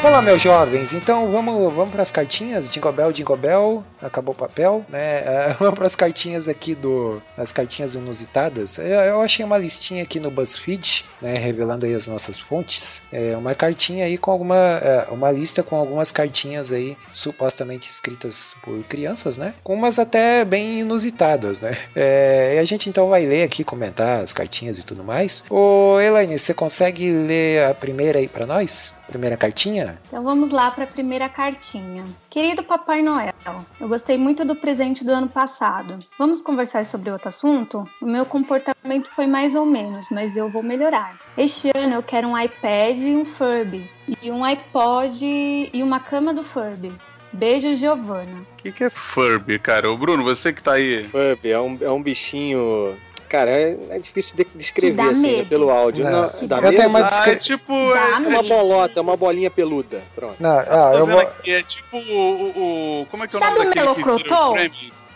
Olá, 0.00 0.22
meus 0.22 0.40
jovens. 0.40 0.92
Então 0.92 1.32
vamos, 1.32 1.72
vamos 1.72 1.92
para 1.92 2.02
as 2.02 2.12
cartinhas. 2.12 2.70
Jingle 2.70 2.92
Bell, 2.92 3.12
Jingle 3.12 3.36
Bell. 3.36 3.84
Acabou 4.00 4.32
o 4.32 4.38
papel, 4.38 4.86
né? 4.88 5.18
É, 5.18 5.56
vamos 5.58 5.74
para 5.74 5.86
as 5.86 5.96
cartinhas 5.96 6.46
aqui 6.46 6.72
do, 6.72 7.20
as 7.36 7.50
cartinhas 7.50 7.94
inusitadas. 7.94 8.78
Eu, 8.78 8.86
eu 8.86 9.20
achei 9.20 9.44
uma 9.44 9.58
listinha 9.58 10.04
aqui 10.04 10.20
no 10.20 10.30
BuzzFeed, 10.30 11.04
né? 11.20 11.34
Revelando 11.34 11.84
aí 11.84 11.94
as 11.94 12.06
nossas 12.06 12.38
fontes. 12.38 13.02
É 13.12 13.36
uma 13.36 13.56
cartinha 13.56 14.04
aí 14.04 14.16
com 14.16 14.30
alguma, 14.30 14.56
é, 14.56 15.08
uma 15.10 15.32
lista 15.32 15.64
com 15.64 15.74
algumas 15.74 16.12
cartinhas 16.12 16.70
aí 16.70 16.96
supostamente 17.12 17.88
escritas 17.88 18.54
por 18.62 18.80
crianças, 18.84 19.36
né? 19.36 19.52
Com 19.64 19.74
umas 19.74 19.98
até 19.98 20.44
bem 20.44 20.78
inusitadas, 20.78 21.60
né? 21.60 21.76
É, 21.96 22.54
e 22.54 22.58
a 22.58 22.64
gente 22.64 22.88
então 22.88 23.08
vai 23.08 23.26
ler 23.26 23.42
aqui, 23.42 23.64
comentar 23.64 24.22
as 24.22 24.32
cartinhas 24.32 24.78
e 24.78 24.84
tudo 24.84 25.02
mais. 25.02 25.42
Ô, 25.50 25.98
Elaine, 26.00 26.38
você 26.38 26.54
consegue 26.54 27.10
ler 27.10 27.64
a 27.64 27.74
primeira 27.74 28.20
aí 28.20 28.28
para 28.28 28.46
nós? 28.46 28.94
Primeira 29.08 29.36
cartinha? 29.36 29.87
Então 30.06 30.22
vamos 30.22 30.50
lá 30.50 30.70
para 30.70 30.84
a 30.84 30.86
primeira 30.86 31.28
cartinha. 31.28 32.04
Querido 32.28 32.62
Papai 32.62 33.02
Noel, 33.02 33.34
eu 33.80 33.88
gostei 33.88 34.18
muito 34.18 34.44
do 34.44 34.54
presente 34.54 35.04
do 35.04 35.12
ano 35.12 35.28
passado. 35.28 35.98
Vamos 36.18 36.42
conversar 36.42 36.84
sobre 36.84 37.10
outro 37.10 37.28
assunto? 37.28 37.84
O 38.00 38.06
meu 38.06 38.26
comportamento 38.26 39.10
foi 39.12 39.26
mais 39.26 39.54
ou 39.54 39.64
menos, 39.64 40.08
mas 40.10 40.36
eu 40.36 40.48
vou 40.48 40.62
melhorar. 40.62 41.18
Este 41.36 41.70
ano 41.74 41.94
eu 41.94 42.02
quero 42.02 42.28
um 42.28 42.38
iPad 42.38 42.98
e 42.98 43.16
um 43.16 43.24
Furby, 43.24 43.88
e 44.22 44.30
um 44.30 44.44
iPod 44.44 45.24
e 45.72 45.82
uma 45.82 46.00
cama 46.00 46.32
do 46.34 46.42
Furby. 46.42 46.92
Beijo, 47.32 47.76
Giovana. 47.76 48.40
O 48.40 48.56
que, 48.56 48.72
que 48.72 48.84
é 48.84 48.90
Furby, 48.90 49.58
cara? 49.58 49.90
Ô, 49.90 49.96
Bruno, 49.96 50.24
você 50.24 50.52
que 50.52 50.62
tá 50.62 50.72
aí. 50.72 51.04
Furby, 51.04 51.50
é 51.50 51.60
um, 51.60 51.78
é 51.80 51.90
um 51.90 52.02
bichinho. 52.02 52.96
Cara, 53.28 53.50
é, 53.50 53.76
é 53.90 53.98
difícil 53.98 54.34
de 54.36 54.46
descrever 54.54 55.02
assim, 55.02 55.22
né, 55.22 55.36
medo. 55.38 55.48
pelo 55.48 55.70
áudio. 55.70 56.02
Não, 56.04 56.10
Não, 56.22 56.30
dá 56.48 56.56
eu 56.56 56.62
medo? 56.62 56.76
tenho 56.76 56.88
uma 56.88 57.00
Ah, 57.00 57.02
descre- 57.02 57.32
é 57.32 57.36
tipo. 57.36 57.72
É, 57.94 58.12
É 58.12 58.16
uma 58.28 58.42
bolota, 58.42 58.98
é 58.98 59.02
uma 59.02 59.16
bolinha 59.16 59.50
peluda. 59.50 60.00
Pronto. 60.14 60.36
Não, 60.40 60.50
ah, 60.58 60.92
eu 60.94 61.06
vou. 61.06 61.20
aqui, 61.20 61.50
é 61.52 61.62
tipo 61.62 61.96
o, 61.96 62.00
o- 62.00 63.00
o- 63.02 63.06
Como 63.10 63.24
é 63.24 63.28
que 63.28 63.36
é 63.36 63.38
o 63.38 63.40
Sabe 63.40 63.58
nome 63.58 63.66
o 63.66 63.74
daquele 63.74 63.94
que 63.94 64.02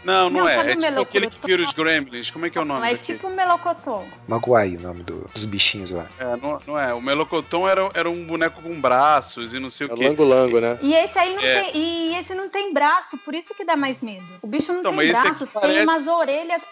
Não, 0.04 0.28
não, 0.28 0.40
Não, 0.40 0.48
é. 0.48 0.56
É 0.56 0.74
o 0.74 0.76
tipo 0.76 1.00
aquele 1.00 1.30
que 1.30 1.38
vira 1.46 1.62
os 1.62 1.72
Gremlins. 1.72 2.30
Como 2.30 2.44
é 2.46 2.50
que 2.50 2.58
é 2.58 2.60
o 2.60 2.64
nome 2.64 2.90
é 2.92 2.96
tipo 2.96 3.30
melocotão. 3.30 4.04
Maguai, 4.26 4.76
o 4.76 4.80
nome 4.80 5.02
do- 5.02 5.28
dos 5.32 5.44
bichinhos 5.44 5.90
lá. 5.90 6.06
É, 6.18 6.36
não, 6.36 6.58
não 6.66 6.78
é. 6.78 6.92
O 6.92 7.00
Melocotão 7.00 7.68
era, 7.68 7.88
era 7.94 8.10
um 8.10 8.24
boneco 8.24 8.60
com 8.62 8.80
braços 8.80 9.54
e 9.54 9.58
não 9.60 9.70
sei 9.70 9.86
É 9.86 9.90
o 9.90 9.94
o 9.94 9.96
quê. 9.96 10.08
lango-lango, 10.08 10.60
né? 10.60 10.78
E 10.82 10.94
esse 10.94 11.18
aí 11.18 11.34
não 11.34 11.42
É. 11.42 11.60
tem. 11.62 11.76
E 11.76 12.14
esse 12.18 12.34
não 12.34 12.48
tem 12.48 12.72
braço, 12.72 13.16
por 13.18 13.34
isso 13.34 13.54
que 13.54 13.64
dá 13.64 13.76
mais 13.76 14.02
medo. 14.02 14.24
O 14.42 14.46
bicho 14.46 14.72
não 14.72 14.80
Então, 14.80 14.96
tem 14.96 15.08
braço, 15.12 15.46
parece- 15.46 15.74
tem 15.74 15.82
umas 15.84 16.06
orelhas 16.06 16.62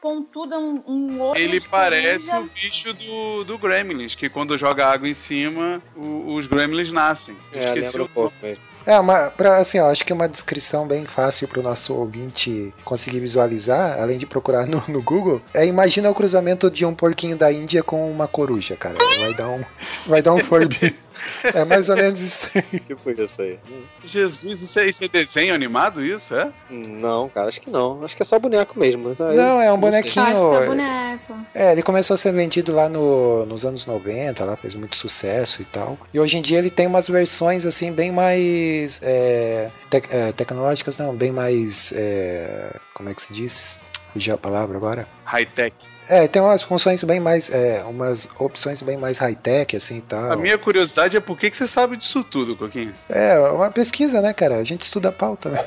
pontudas, 0.00 0.58
um, 0.58 0.82
um 0.86 1.20
olho. 1.20 1.38
Ele 1.40 1.60
parece 1.60 2.34
o 2.34 2.44
bicho 2.44 2.92
do, 2.92 3.44
do 3.44 3.58
Gremlins, 3.58 4.14
que 4.14 4.28
quando 4.28 4.56
joga 4.56 4.86
água 4.86 5.08
em 5.08 5.14
cima, 5.14 5.82
o- 5.96 6.34
os 6.34 6.46
Gremlins 6.46 6.90
nascem. 6.90 7.36
Eu 7.52 7.60
É, 7.60 7.64
esqueci 7.64 7.86
lembra 7.98 8.02
o 8.02 8.04
um 8.04 8.08
pouco 8.08 8.34
mesmo. 8.42 8.62
É, 8.86 8.98
uma, 9.00 9.30
pra, 9.30 9.56
assim, 9.58 9.80
ó, 9.80 9.90
acho 9.90 10.04
que 10.04 10.12
é 10.12 10.14
uma 10.14 10.28
descrição 10.28 10.86
bem 10.86 11.04
fácil 11.04 11.48
para 11.48 11.58
o 11.58 11.62
nosso 11.62 11.92
ouvinte 11.94 12.72
conseguir 12.84 13.18
visualizar, 13.18 14.00
além 14.00 14.16
de 14.16 14.26
procurar 14.26 14.66
no, 14.66 14.82
no 14.86 15.02
Google. 15.02 15.42
É, 15.52 15.66
imagina 15.66 16.08
o 16.08 16.14
cruzamento 16.14 16.70
de 16.70 16.86
um 16.86 16.94
porquinho 16.94 17.36
da 17.36 17.52
Índia 17.52 17.82
com 17.82 18.08
uma 18.08 18.28
coruja, 18.28 18.76
cara. 18.76 18.96
Vai 19.18 19.34
dar 19.34 19.48
um, 19.48 19.60
vai 20.06 20.22
dar 20.22 20.34
um 20.34 20.38
Furby. 20.38 20.94
É 21.42 21.64
mais 21.64 21.88
ou 21.88 21.96
menos 21.96 22.20
isso 22.20 22.48
aí. 22.54 22.80
Tipo 22.86 23.10
isso 23.10 23.42
aí. 23.42 23.58
Jesus, 24.04 24.62
isso 24.62 24.78
é, 24.78 24.86
isso 24.88 25.04
é 25.04 25.08
desenho 25.08 25.54
animado, 25.54 26.04
isso, 26.04 26.34
é? 26.34 26.50
Não, 26.70 27.28
cara, 27.28 27.48
acho 27.48 27.60
que 27.60 27.70
não. 27.70 28.04
Acho 28.04 28.14
que 28.16 28.22
é 28.22 28.24
só 28.24 28.38
boneco 28.38 28.78
mesmo. 28.78 29.16
Aí. 29.18 29.36
Não, 29.36 29.60
é 29.60 29.70
um 29.72 29.74
sei. 29.74 29.80
bonequinho. 29.80 30.24
Acho 30.26 30.50
que 30.50 30.64
é 30.64 30.66
boneco. 30.66 31.36
É, 31.54 31.72
ele 31.72 31.82
começou 31.82 32.14
a 32.14 32.16
ser 32.16 32.32
vendido 32.32 32.74
lá 32.74 32.88
no, 32.88 33.46
nos 33.46 33.64
anos 33.64 33.86
90, 33.86 34.44
lá 34.44 34.56
fez 34.56 34.74
muito 34.74 34.96
sucesso 34.96 35.62
e 35.62 35.64
tal. 35.64 35.98
E 36.12 36.20
hoje 36.20 36.36
em 36.38 36.42
dia 36.42 36.58
ele 36.58 36.70
tem 36.70 36.86
umas 36.86 37.08
versões 37.08 37.64
assim 37.66 37.92
bem 37.92 38.10
mais 38.12 39.00
é, 39.02 39.70
tec- 39.90 40.08
é, 40.10 40.32
tecnológicas, 40.32 40.96
não, 40.98 41.14
bem 41.14 41.32
mais 41.32 41.92
é, 41.96 42.70
como 42.94 43.08
é 43.08 43.14
que 43.14 43.22
se 43.22 43.32
diz? 43.32 43.78
Fugiu 44.12 44.34
a 44.34 44.38
palavra 44.38 44.76
agora. 44.76 45.06
High-tech. 45.24 45.74
É, 46.08 46.28
tem 46.28 46.40
umas 46.40 46.62
funções 46.62 47.02
bem 47.02 47.18
mais, 47.18 47.50
é, 47.50 47.82
umas 47.84 48.30
opções 48.38 48.80
bem 48.80 48.96
mais 48.96 49.18
high-tech 49.18 49.76
assim 49.76 49.98
e 49.98 50.02
tal. 50.02 50.32
A 50.32 50.36
minha 50.36 50.56
curiosidade 50.56 51.16
é 51.16 51.20
por 51.20 51.36
que, 51.38 51.50
que 51.50 51.56
você 51.56 51.66
sabe 51.66 51.96
disso 51.96 52.22
tudo, 52.22 52.54
Coquinho? 52.56 52.94
É, 53.08 53.38
uma 53.38 53.70
pesquisa, 53.70 54.20
né, 54.20 54.32
cara? 54.32 54.56
A 54.56 54.64
gente 54.64 54.82
estuda 54.82 55.08
a 55.08 55.12
pauta, 55.12 55.50
né? 55.50 55.64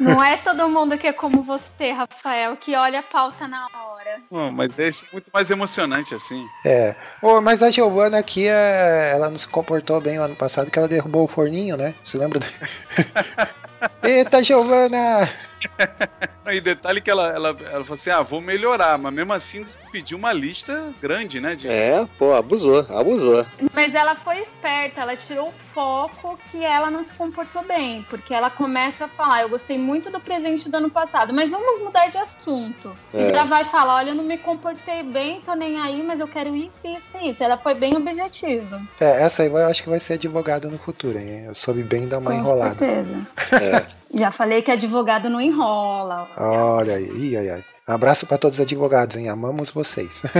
Não 0.00 0.22
é 0.22 0.36
todo 0.36 0.68
mundo 0.68 0.98
que 0.98 1.06
é 1.06 1.12
como 1.12 1.42
você, 1.42 1.92
Rafael, 1.92 2.56
que 2.56 2.74
olha 2.74 3.00
a 3.00 3.02
pauta 3.02 3.46
na 3.46 3.64
hora. 3.64 4.20
Pô, 4.28 4.50
mas 4.50 4.78
é 4.78 4.88
isso 4.88 5.06
muito 5.12 5.28
mais 5.32 5.50
emocionante 5.50 6.14
assim. 6.14 6.44
É. 6.64 6.94
Ô, 7.22 7.40
mas 7.40 7.62
a 7.62 7.70
Giovana 7.70 8.18
aqui, 8.18 8.46
é, 8.48 9.12
ela 9.12 9.30
não 9.30 9.38
se 9.38 9.46
comportou 9.46 10.00
bem 10.00 10.18
o 10.18 10.22
ano 10.22 10.34
passado, 10.34 10.70
que 10.70 10.78
ela 10.78 10.88
derrubou 10.88 11.24
o 11.24 11.28
forninho, 11.28 11.76
né? 11.76 11.94
Você 12.02 12.18
lembra? 12.18 12.40
Eita, 14.02 14.42
Giovana! 14.42 15.28
E 16.48 16.60
detalhe 16.60 17.00
que 17.00 17.10
ela, 17.10 17.26
ela, 17.30 17.48
ela 17.48 17.82
falou 17.84 17.94
assim: 17.94 18.08
ah, 18.10 18.22
vou 18.22 18.40
melhorar, 18.40 18.96
mas 18.98 19.12
mesmo 19.12 19.32
assim 19.32 19.64
pediu 19.90 20.16
uma 20.16 20.32
lista 20.32 20.92
grande, 21.02 21.40
né? 21.40 21.56
De... 21.56 21.66
É, 21.66 22.06
pô, 22.16 22.34
abusou, 22.34 22.86
abusou. 22.88 23.44
Mas 23.74 23.96
ela 23.96 24.14
foi 24.14 24.38
esperta, 24.38 25.00
ela 25.00 25.16
tirou 25.16 25.48
o 25.48 25.52
foco 25.52 26.38
que 26.50 26.64
ela 26.64 26.88
não 26.88 27.02
se 27.02 27.12
comportou 27.14 27.64
bem. 27.64 28.06
Porque 28.08 28.32
ela 28.32 28.48
começa 28.48 29.06
a 29.06 29.08
falar, 29.08 29.42
eu 29.42 29.48
gostei 29.48 29.76
muito 29.76 30.08
do 30.08 30.20
presente 30.20 30.68
do 30.70 30.76
ano 30.76 30.88
passado, 30.88 31.32
mas 31.32 31.50
vamos 31.50 31.82
mudar 31.82 32.06
de 32.10 32.18
assunto. 32.18 32.94
E 33.12 33.22
É. 33.22 33.34
já 33.34 33.42
vai 33.42 33.64
falar, 33.64 33.96
olha, 33.96 34.10
eu 34.10 34.14
não 34.14 34.22
me 34.24 34.38
comportei 34.38 35.02
bem, 35.02 35.40
tô 35.40 35.54
nem 35.54 35.80
aí, 35.80 36.00
mas 36.00 36.20
eu 36.20 36.28
quero 36.28 36.54
isso, 36.54 36.86
isso 36.86 37.10
e 37.20 37.30
isso. 37.30 37.42
Ela 37.42 37.56
foi 37.58 37.74
bem 37.74 37.96
objetiva. 37.96 38.80
É, 39.00 39.22
essa 39.24 39.42
aí 39.42 39.48
eu 39.48 39.56
acho 39.66 39.82
que 39.82 39.88
vai 39.88 39.98
ser 39.98 40.12
advogada 40.14 40.68
no 40.68 40.78
futuro, 40.78 41.18
hein? 41.18 41.46
Eu 41.46 41.54
soube 41.56 41.82
bem 41.82 42.06
dar 42.06 42.18
uma 42.18 42.30
com 42.30 42.36
enrolada. 42.38 42.76
certeza. 42.76 43.26
É. 43.52 43.85
Já 44.18 44.30
falei 44.30 44.62
que 44.62 44.70
advogado 44.70 45.28
não 45.28 45.40
enrola. 45.40 46.28
Olha 46.36 46.94
aí, 46.96 47.36
ai, 47.36 47.50
ai. 47.50 47.64
Um 47.88 47.92
abraço 47.92 48.26
pra 48.26 48.38
todos 48.38 48.58
os 48.58 48.64
advogados, 48.64 49.16
hein? 49.16 49.28
Amamos 49.28 49.70
vocês. 49.70 50.22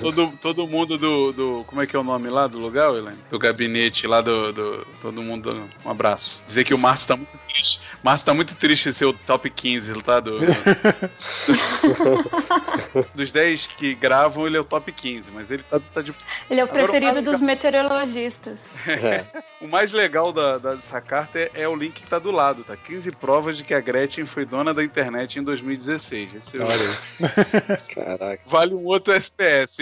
Todo, 0.00 0.30
todo 0.42 0.66
mundo 0.66 0.98
do, 0.98 1.32
do. 1.32 1.64
Como 1.66 1.80
é 1.80 1.86
que 1.86 1.96
é 1.96 1.98
o 1.98 2.02
nome 2.02 2.28
lá 2.28 2.46
do 2.46 2.58
lugar, 2.58 2.92
Helene? 2.94 3.16
Do 3.30 3.38
gabinete 3.38 4.06
lá 4.06 4.20
do, 4.20 4.52
do- 4.52 4.86
Todo 5.00 5.22
mundo. 5.22 5.62
Um 5.86 5.90
abraço. 5.90 6.42
Dizer 6.46 6.64
que 6.64 6.74
o 6.74 6.78
Márcio 6.78 7.08
tá 7.08 7.16
muito 7.16 7.30
triste. 7.52 7.80
Márcio 8.02 8.26
tá 8.26 8.34
muito 8.34 8.54
triste 8.54 8.92
ser 8.94 9.04
o 9.04 9.12
top 9.12 9.50
15, 9.50 10.02
tá? 10.02 10.20
Do, 10.20 10.38
do- 10.38 10.46
dos 13.14 13.32
10 13.32 13.66
que 13.68 13.94
gravam, 13.94 14.46
ele 14.46 14.56
é 14.56 14.60
o 14.60 14.64
top 14.64 14.90
15, 14.90 15.30
mas 15.32 15.50
ele 15.50 15.62
tá, 15.62 15.80
tá 15.92 16.02
de. 16.02 16.14
Ele 16.50 16.60
é 16.60 16.64
o 16.64 16.68
Agora, 16.68 16.84
o 16.84 16.86
preferido 16.86 17.12
mais 17.12 17.24
dos 17.24 17.40
meteorologistas. 17.40 18.58
É. 18.86 19.24
O 19.60 19.68
mais 19.68 19.92
legal 19.92 20.32
da, 20.32 20.56
dessa 20.56 21.02
carta 21.02 21.38
é, 21.38 21.50
é 21.52 21.68
o 21.68 21.76
link 21.76 22.00
que 22.00 22.08
tá 22.08 22.18
do 22.18 22.30
lado, 22.30 22.64
tá? 22.64 22.74
15 22.74 23.12
provas 23.12 23.58
de 23.58 23.62
que 23.62 23.74
a 23.74 23.80
Gretchen 23.80 24.24
foi 24.24 24.46
dona 24.46 24.72
da 24.72 24.82
internet 24.82 25.38
em 25.38 25.42
2016. 25.42 26.34
Esse 26.36 26.56
é 26.56 26.60
o- 26.60 26.66
Olha 26.66 26.80
aí. 26.80 27.76
Caraca. 27.94 28.40
vale 28.46 28.72
um 28.74 28.86
outro 28.86 29.12
SPS. 29.12 29.76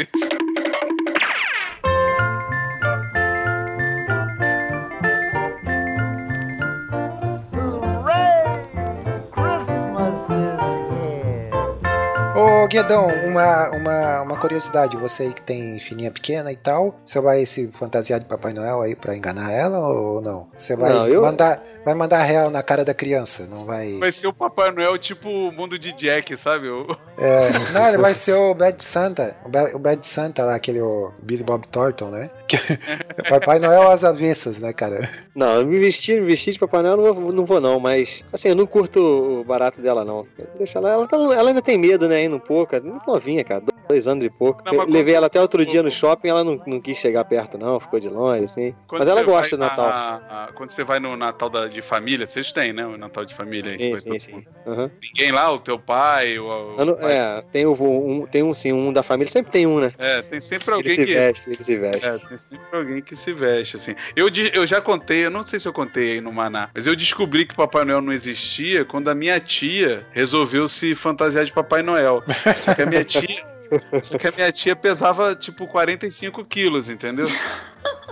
Ô, 12.39 12.69
Guedão, 12.69 13.09
uma, 13.27 13.69
uma, 13.71 14.23
uma 14.23 14.37
curiosidade. 14.39 14.97
Você 14.97 15.25
aí 15.25 15.33
que 15.33 15.43
tem 15.43 15.81
filhinha 15.81 16.11
pequena 16.13 16.53
e 16.53 16.57
tal, 16.57 16.95
você 17.05 17.21
vai 17.21 17.45
se 17.45 17.67
fantasiar 17.77 18.21
de 18.21 18.27
Papai 18.27 18.53
Noel 18.53 18.81
aí 18.81 18.95
pra 18.95 19.17
enganar 19.17 19.51
ela 19.51 19.79
ou 19.81 20.21
não? 20.21 20.47
Você 20.57 20.77
vai 20.77 20.93
Não, 20.93 21.09
eu- 21.09 21.23
mandar 21.23 21.61
vai 21.89 21.95
mandar 21.95 22.23
real 22.23 22.51
na 22.51 22.63
cara 22.63 22.85
da 22.85 22.93
criança, 22.93 23.47
não 23.47 23.65
vai... 23.65 23.99
Vai 23.99 24.13
ser 24.13 24.27
o 24.27 24.33
Papai 24.33 24.71
Noel 24.71 24.99
tipo 24.99 25.29
o 25.29 25.51
mundo 25.51 25.79
de 25.79 25.93
Jack, 25.93 26.37
sabe? 26.37 26.69
O- 26.69 26.87
É, 27.17 27.49
não, 27.73 27.89
ele 27.89 27.99
vai 27.99 28.13
ser 28.15 28.35
o 28.35 28.55
Bad 28.55 28.85
Santa, 28.85 29.37
o 29.45 29.49
Ba- 29.49 29.71
o 29.75 29.79
Bad 29.79 30.07
Santa 30.07 30.45
lá, 30.45 30.55
aquele 30.55 30.81
o 30.83 31.11
Billy 31.23 31.43
Bob 31.43 31.67
Thornton, 31.69 32.11
né? 32.11 32.31
Que- 32.47 32.59
Papai 33.29 33.59
Noel 33.59 33.91
às 33.91 34.05
avessas, 34.05 34.61
né, 34.61 34.73
cara? 34.73 35.09
Não, 35.35 35.55
eu 35.61 35.67
me 35.67 35.79
vestir, 35.79 36.21
me 36.21 36.27
vestir 36.27 36.53
de 36.53 36.59
Papai 36.59 36.83
Noel 36.83 36.99
eu 36.99 37.15
não 37.15 37.15
vou, 37.15 37.33
não 37.33 37.45
vou 37.47 37.61
não, 37.61 37.81
mas 37.81 38.23
assim, 38.33 38.49
eu 38.51 38.55
não 38.55 38.67
curto 38.67 39.01
o 39.01 39.45
barato 39.45 39.81
dela 39.81 40.05
não. 40.05 40.27
Deixa 40.59 40.79
ela, 40.79 40.91
ela, 40.91 41.07
tá- 41.09 41.17
ela 41.17 41.49
ainda 41.49 41.63
tem 41.63 41.79
medo, 41.79 42.07
né, 42.09 42.17
ainda 42.17 42.37
um 42.37 42.41
pouco, 42.41 42.77
é 42.77 42.81
muito 42.81 43.07
novinha, 43.07 43.43
cara, 43.45 43.63
dois 43.89 44.07
anos 44.07 44.25
e 44.25 44.31
pouco. 44.31 44.63
Não, 44.65 44.85
Levei 44.85 45.15
ela 45.15 45.27
até 45.29 45.41
outro 45.41 45.65
dia 45.65 45.83
no 45.83 45.91
shopping, 45.91 46.29
ela 46.29 46.45
não, 46.45 46.61
não 46.67 46.81
quis 46.81 46.99
chegar 46.99 47.25
perto 47.25 47.57
não, 47.59 47.81
ficou 47.81 47.99
de 47.99 48.09
longe, 48.09 48.45
assim. 48.45 48.75
Quando 48.87 49.01
Mas 49.01 49.09
ela 49.09 49.23
gosta 49.23 49.57
do 49.57 49.61
Natal. 49.61 49.87
na- 49.89 50.49
quando 50.55 50.71
você 50.71 50.85
vai 50.85 50.99
no 51.01 51.17
Natal 51.17 51.49
da- 51.49 51.69
de 51.81 51.83
família, 51.83 52.27
vocês 52.27 52.53
têm, 52.53 52.73
né? 52.73 52.85
O 52.85 52.97
Natal 52.97 53.25
de 53.25 53.35
família. 53.35 53.73
Sim, 53.73 53.91
foi 53.91 53.99
sim, 53.99 54.19
sim. 54.19 54.45
Aham. 54.67 54.91
Ninguém 55.03 55.31
lá, 55.33 55.51
o 55.53 55.59
teu 55.61 55.79
pai, 55.79 56.39
o. 56.39 56.45
o 56.47 56.77
Eu 56.81 56.85
não- 56.85 56.95
pai- 56.97 57.13
É, 57.17 57.43
tem, 57.53 57.67
o, 57.67 57.73
um, 57.73 58.27
tem 58.27 58.43
um 58.43 58.53
sim, 58.53 58.73
um 58.73 58.93
da 58.93 59.03
família, 59.03 59.31
sempre 59.31 59.53
tem 59.53 59.67
um, 59.67 59.79
né? 59.81 59.93
É, 59.99 60.23
tem 60.23 60.41
sempre 60.41 60.69
Ele 60.69 60.75
alguém 60.77 60.93
se 60.95 61.05
que. 61.07 61.15
veste, 61.15 61.51
ele 61.51 61.63
se 61.65 61.77
veste. 61.77 62.05
É, 62.05 62.19
tem 62.19 62.39
sempre 62.39 62.67
alguém 62.79 63.01
que 63.03 63.15
se 63.17 63.33
veste, 63.33 63.77
assim. 63.77 63.95
Eu, 64.17 64.29
eu 64.53 64.67
já 64.67 64.81
contei, 64.81 65.25
eu 65.27 65.31
não 65.31 65.43
sei 65.43 65.59
se 65.61 65.69
eu 65.69 65.73
contei 65.73 66.13
aí 66.13 66.21
no 66.21 66.33
Maná, 66.33 66.71
mas 66.75 66.87
eu 66.87 66.97
descobri 66.97 67.47
que 67.47 67.55
Papai 67.55 67.85
Noel 67.85 68.01
não 68.01 68.13
existia 68.13 68.85
quando 68.85 69.09
a 69.09 69.15
minha 69.15 69.39
tia 69.39 70.05
resolveu 70.13 70.67
se 70.67 70.95
fantasiar 70.95 71.45
de 71.45 71.53
Papai 71.53 71.83
Noel. 71.83 72.23
Só 72.65 72.75
que 72.75 72.83
a 72.83 72.87
minha 72.87 73.05
tia. 73.05 73.58
Só 74.03 74.19
que 74.19 74.29
a 74.29 74.33
minha 74.33 74.53
tia 74.53 74.75
pesava 74.75 75.35
tipo 75.35 75.67
45 75.67 76.45
quilos, 76.45 76.89
entendeu? 76.89 77.27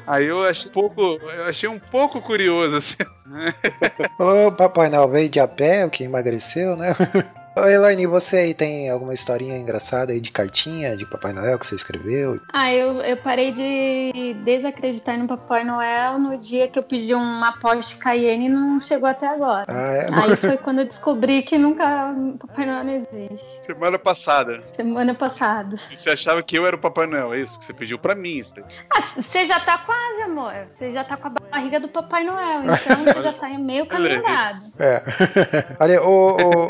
Aí 0.06 0.26
eu 0.26 0.44
achei 0.44 0.70
um 0.70 0.72
pouco, 0.72 1.00
eu 1.02 1.44
achei 1.46 1.68
um 1.68 1.78
pouco 1.78 2.20
curioso, 2.20 2.76
assim. 2.76 2.96
Ô, 4.18 4.52
Papai 4.52 4.88
Noel 4.88 5.08
veio 5.08 5.28
de 5.28 5.40
a 5.40 5.48
pé, 5.48 5.84
o 5.84 5.90
que 5.90 6.04
emagreceu, 6.04 6.76
né? 6.76 6.94
Elaine, 7.64 8.06
você 8.06 8.36
aí 8.36 8.54
tem 8.54 8.90
alguma 8.90 9.14
historinha 9.14 9.56
engraçada 9.56 10.12
aí 10.12 10.20
de 10.20 10.30
cartinha 10.30 10.96
de 10.96 11.06
Papai 11.06 11.32
Noel 11.32 11.58
que 11.58 11.66
você 11.66 11.74
escreveu? 11.74 12.38
Ah, 12.52 12.72
eu, 12.72 13.00
eu 13.00 13.16
parei 13.16 13.50
de 13.50 14.34
desacreditar 14.44 15.18
no 15.18 15.26
Papai 15.26 15.64
Noel 15.64 16.18
no 16.18 16.36
dia 16.36 16.68
que 16.68 16.78
eu 16.78 16.82
pedi 16.82 17.14
uma 17.14 17.58
Porsche 17.58 17.96
Cayenne 17.96 18.46
e 18.46 18.48
não 18.48 18.80
chegou 18.80 19.08
até 19.08 19.26
agora. 19.26 19.64
Ah, 19.68 19.92
é? 19.92 20.06
Aí 20.12 20.36
foi 20.36 20.58
quando 20.58 20.80
eu 20.80 20.84
descobri 20.84 21.42
que 21.42 21.56
nunca 21.56 22.14
Papai 22.38 22.66
Noel 22.66 22.84
não 22.84 22.92
existe. 22.92 23.64
Semana 23.64 23.98
passada. 23.98 24.62
Semana 24.74 25.14
passada. 25.14 25.76
Você 25.94 26.10
achava 26.10 26.42
que 26.42 26.58
eu 26.58 26.66
era 26.66 26.76
o 26.76 26.78
Papai 26.78 27.06
Noel, 27.06 27.32
é 27.32 27.40
isso? 27.40 27.58
Que 27.58 27.64
você 27.64 27.72
pediu 27.72 27.98
pra 27.98 28.14
mim, 28.14 28.36
isso. 28.36 28.54
Ah, 28.94 29.00
você 29.00 29.46
já 29.46 29.58
tá 29.60 29.78
quase, 29.78 30.22
amor. 30.22 30.52
Você 30.74 30.92
já 30.92 31.04
tá 31.04 31.16
com 31.16 31.28
a 31.28 31.30
barriga 31.30 31.80
do 31.80 31.88
Papai 31.88 32.22
Noel, 32.24 32.64
então 32.64 33.04
você 33.04 33.22
já 33.24 33.32
tá 33.32 33.48
meio 33.48 33.86
isso. 33.86 34.82
É. 34.82 35.02
Olha, 35.80 36.02
ô, 36.02 36.36
ô, 36.36 36.68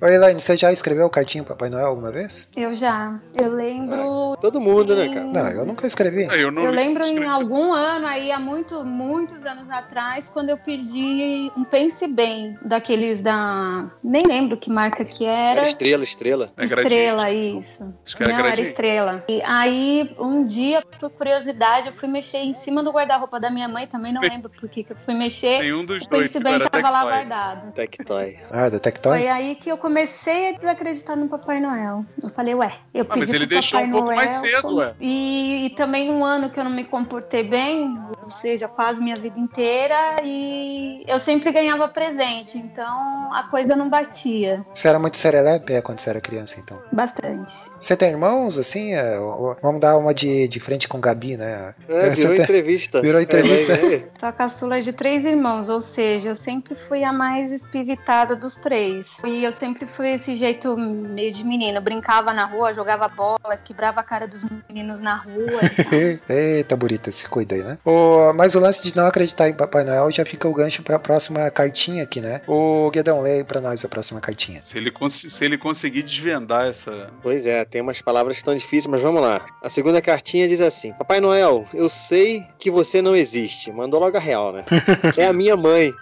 ô 0.00 0.11
Elaine, 0.12 0.40
você 0.40 0.56
já 0.56 0.72
escreveu 0.72 1.08
cartinha 1.10 1.42
pro 1.44 1.54
Papai 1.54 1.68
Noel 1.70 1.86
alguma 1.86 2.10
vez? 2.12 2.48
Eu 2.56 2.72
já. 2.74 3.18
Eu 3.34 3.52
lembro. 3.54 4.36
Todo 4.40 4.60
mundo, 4.60 4.94
né, 4.94 5.08
cara? 5.08 5.24
Não, 5.26 5.48
eu 5.50 5.66
nunca 5.66 5.86
escrevi. 5.86 6.24
Eu, 6.38 6.50
não 6.50 6.64
Eu 6.64 6.70
lembro 6.70 7.02
em 7.04 7.14
escrevi. 7.14 7.26
algum 7.26 7.72
ano 7.72 8.06
aí, 8.06 8.30
há 8.32 8.38
muito, 8.38 8.84
muitos 8.84 9.44
anos 9.44 9.70
atrás, 9.70 10.28
quando 10.28 10.50
eu 10.50 10.56
pedi 10.58 11.50
um 11.56 11.64
Pense 11.64 12.06
Bem, 12.06 12.56
daqueles 12.64 13.22
da. 13.22 13.90
Nem 14.02 14.26
lembro 14.26 14.56
que 14.56 14.70
marca 14.70 15.04
que 15.04 15.24
Era 15.24 15.60
era. 15.60 15.68
estrela, 15.68 16.04
estrela. 16.04 16.52
É 16.56 16.64
Estrela, 16.64 17.30
isso. 17.30 17.94
Acho 18.04 18.16
que 18.16 18.22
era 18.22 18.32
Não, 18.38 18.46
era 18.46 18.60
estrela. 18.60 19.24
E 19.28 19.42
aí, 19.42 20.14
um 20.18 20.44
dia, 20.44 20.82
por 21.00 21.10
curiosidade, 21.10 21.88
eu 21.88 21.92
fui 21.92 22.08
mexer 22.08 22.38
em 22.38 22.54
cima 22.54 22.82
do 22.82 22.90
guarda-roupa 22.90 23.38
da 23.40 23.50
minha 23.50 23.68
mãe, 23.68 23.86
também 23.86 24.12
não 24.12 24.20
lembro 24.20 24.50
por 24.50 24.68
que 24.68 24.82
que 24.84 24.92
eu 24.92 24.96
fui 24.96 25.14
mexer. 25.14 25.60
Nenhum 25.60 25.84
dos 25.84 26.04
O 26.04 26.10
dois. 26.10 26.22
Pense 26.32 26.38
tipo, 26.38 26.44
Bem 26.58 26.68
tava 26.68 26.90
lá 26.90 27.02
guardado. 27.04 27.72
Tectoy. 27.72 28.36
Ah, 28.50 28.68
da 28.68 28.78
Tectoy? 28.78 29.18
Foi 29.20 29.28
aí 29.28 29.54
que 29.54 29.70
eu 29.70 29.76
comecei 29.78 30.01
a 30.06 30.58
desacreditar 30.58 31.16
no 31.16 31.28
Papai 31.28 31.60
Noel. 31.60 32.04
Eu 32.22 32.28
falei, 32.30 32.54
ué, 32.54 32.72
eu 32.94 33.04
Ah, 33.08 33.16
mas 33.16 33.20
pedi 33.30 33.36
ele 33.36 33.46
pro 33.46 33.54
deixou 33.56 33.78
Papai 33.80 33.88
um 33.88 33.92
pouco 33.92 34.14
mais 34.14 34.30
Noel, 34.30 34.40
cedo, 34.52 34.62
como- 34.62 34.76
ué. 34.78 34.94
E, 35.00 35.66
e 35.66 35.70
também 35.70 36.10
um 36.10 36.24
ano 36.24 36.50
que 36.50 36.58
eu 36.58 36.64
não 36.64 36.70
me 36.70 36.84
comportei 36.84 37.42
bem, 37.44 37.98
ou 38.24 38.30
seja, 38.30 38.68
quase 38.68 39.00
minha 39.00 39.16
vida 39.16 39.38
inteira, 39.38 40.16
e 40.24 41.02
eu 41.06 41.18
sempre 41.20 41.50
ganhava 41.52 41.88
presente, 41.88 42.56
então 42.58 43.32
a 43.34 43.44
coisa 43.44 43.74
não 43.76 43.88
batia 43.88 44.64
Você 44.72 44.88
era 44.88 44.98
muito 44.98 45.16
serelepe 45.16 45.72
é, 45.72 45.82
quando 45.82 46.00
você 46.00 46.10
era 46.10 46.20
criança, 46.20 46.58
então? 46.60 46.80
bastante. 46.92 47.52
Você 47.80 47.96
tem 47.96 48.10
irmãos, 48.10 48.58
assim? 48.58 48.94
É, 48.94 49.18
vamos 49.62 49.80
dar 49.80 49.96
uma 49.96 50.14
de, 50.14 50.46
de 50.48 50.60
frente 50.60 50.88
com 50.88 51.00
Gabi, 51.00 51.36
né? 51.36 51.74
É, 51.88 52.10
virou 52.10 52.32
tem- 52.34 52.42
entrevista. 52.42 53.00
Virou 53.00 53.20
entrevista. 53.20 53.72
É, 53.72 53.94
é, 53.94 54.08
Sou 54.18 54.28
a 54.28 54.32
caçula 54.32 54.80
de 54.80 54.92
três 54.92 55.24
irmãos, 55.24 55.68
ou 55.68 55.80
seja, 55.80 56.28
eu 56.30 56.36
sempre 56.36 56.74
fui 56.74 57.02
a 57.04 57.12
mais 57.12 57.50
espivitada 57.52 58.36
dos 58.36 58.54
três. 58.56 59.16
E 59.24 59.42
eu 59.44 59.52
sempre 59.54 59.86
fui 59.92 60.10
esse 60.10 60.34
jeito 60.34 60.76
meio 60.76 61.32
de 61.32 61.44
menina. 61.44 61.78
Eu 61.78 61.82
brincava 61.82 62.32
na 62.32 62.44
rua, 62.44 62.74
jogava 62.74 63.08
bola, 63.08 63.56
quebrava 63.62 64.00
a 64.00 64.02
cara 64.02 64.26
dos 64.26 64.44
meninos 64.68 65.00
na 65.00 65.14
rua. 65.14 65.60
Eita, 66.28 66.76
bonita, 66.76 67.10
se 67.10 67.28
cuida 67.28 67.54
aí, 67.54 67.62
né? 67.62 67.78
O, 67.84 68.32
mas 68.34 68.54
o 68.54 68.60
lance 68.60 68.82
de 68.82 68.96
não 68.96 69.06
acreditar 69.06 69.48
em 69.48 69.54
Papai 69.54 69.84
Noel 69.84 70.10
já 70.10 70.24
fica 70.24 70.48
o 70.48 70.54
gancho 70.54 70.82
pra 70.82 70.98
próxima 70.98 71.50
cartinha 71.50 72.02
aqui, 72.02 72.20
né? 72.20 72.42
O 72.46 72.90
Guedão, 72.90 73.20
lê 73.20 73.38
aí 73.38 73.44
pra 73.44 73.60
nós 73.60 73.84
a 73.84 73.88
próxima 73.88 74.20
cartinha. 74.20 74.60
Se 74.62 74.78
ele, 74.78 74.92
se 75.08 75.44
ele 75.44 75.58
conseguir 75.58 76.02
desvendar 76.02 76.66
essa. 76.66 77.10
Pois 77.22 77.46
é, 77.46 77.64
tem 77.64 77.82
umas 77.82 78.00
palavras 78.00 78.34
que 78.34 78.40
estão 78.40 78.54
difíceis, 78.54 78.86
mas 78.86 79.02
vamos 79.02 79.22
lá. 79.22 79.44
A 79.62 79.68
segunda 79.68 80.00
cartinha 80.00 80.48
diz 80.48 80.60
assim: 80.60 80.92
Papai 80.94 81.20
Noel, 81.20 81.66
eu 81.74 81.88
sei 81.88 82.44
que 82.58 82.70
você 82.70 83.02
não 83.02 83.14
existe. 83.14 83.70
Mandou 83.72 84.00
logo 84.00 84.16
a 84.16 84.20
real, 84.20 84.52
né? 84.52 84.64
É 85.16 85.26
a 85.26 85.32
minha 85.32 85.56
mãe. 85.56 85.92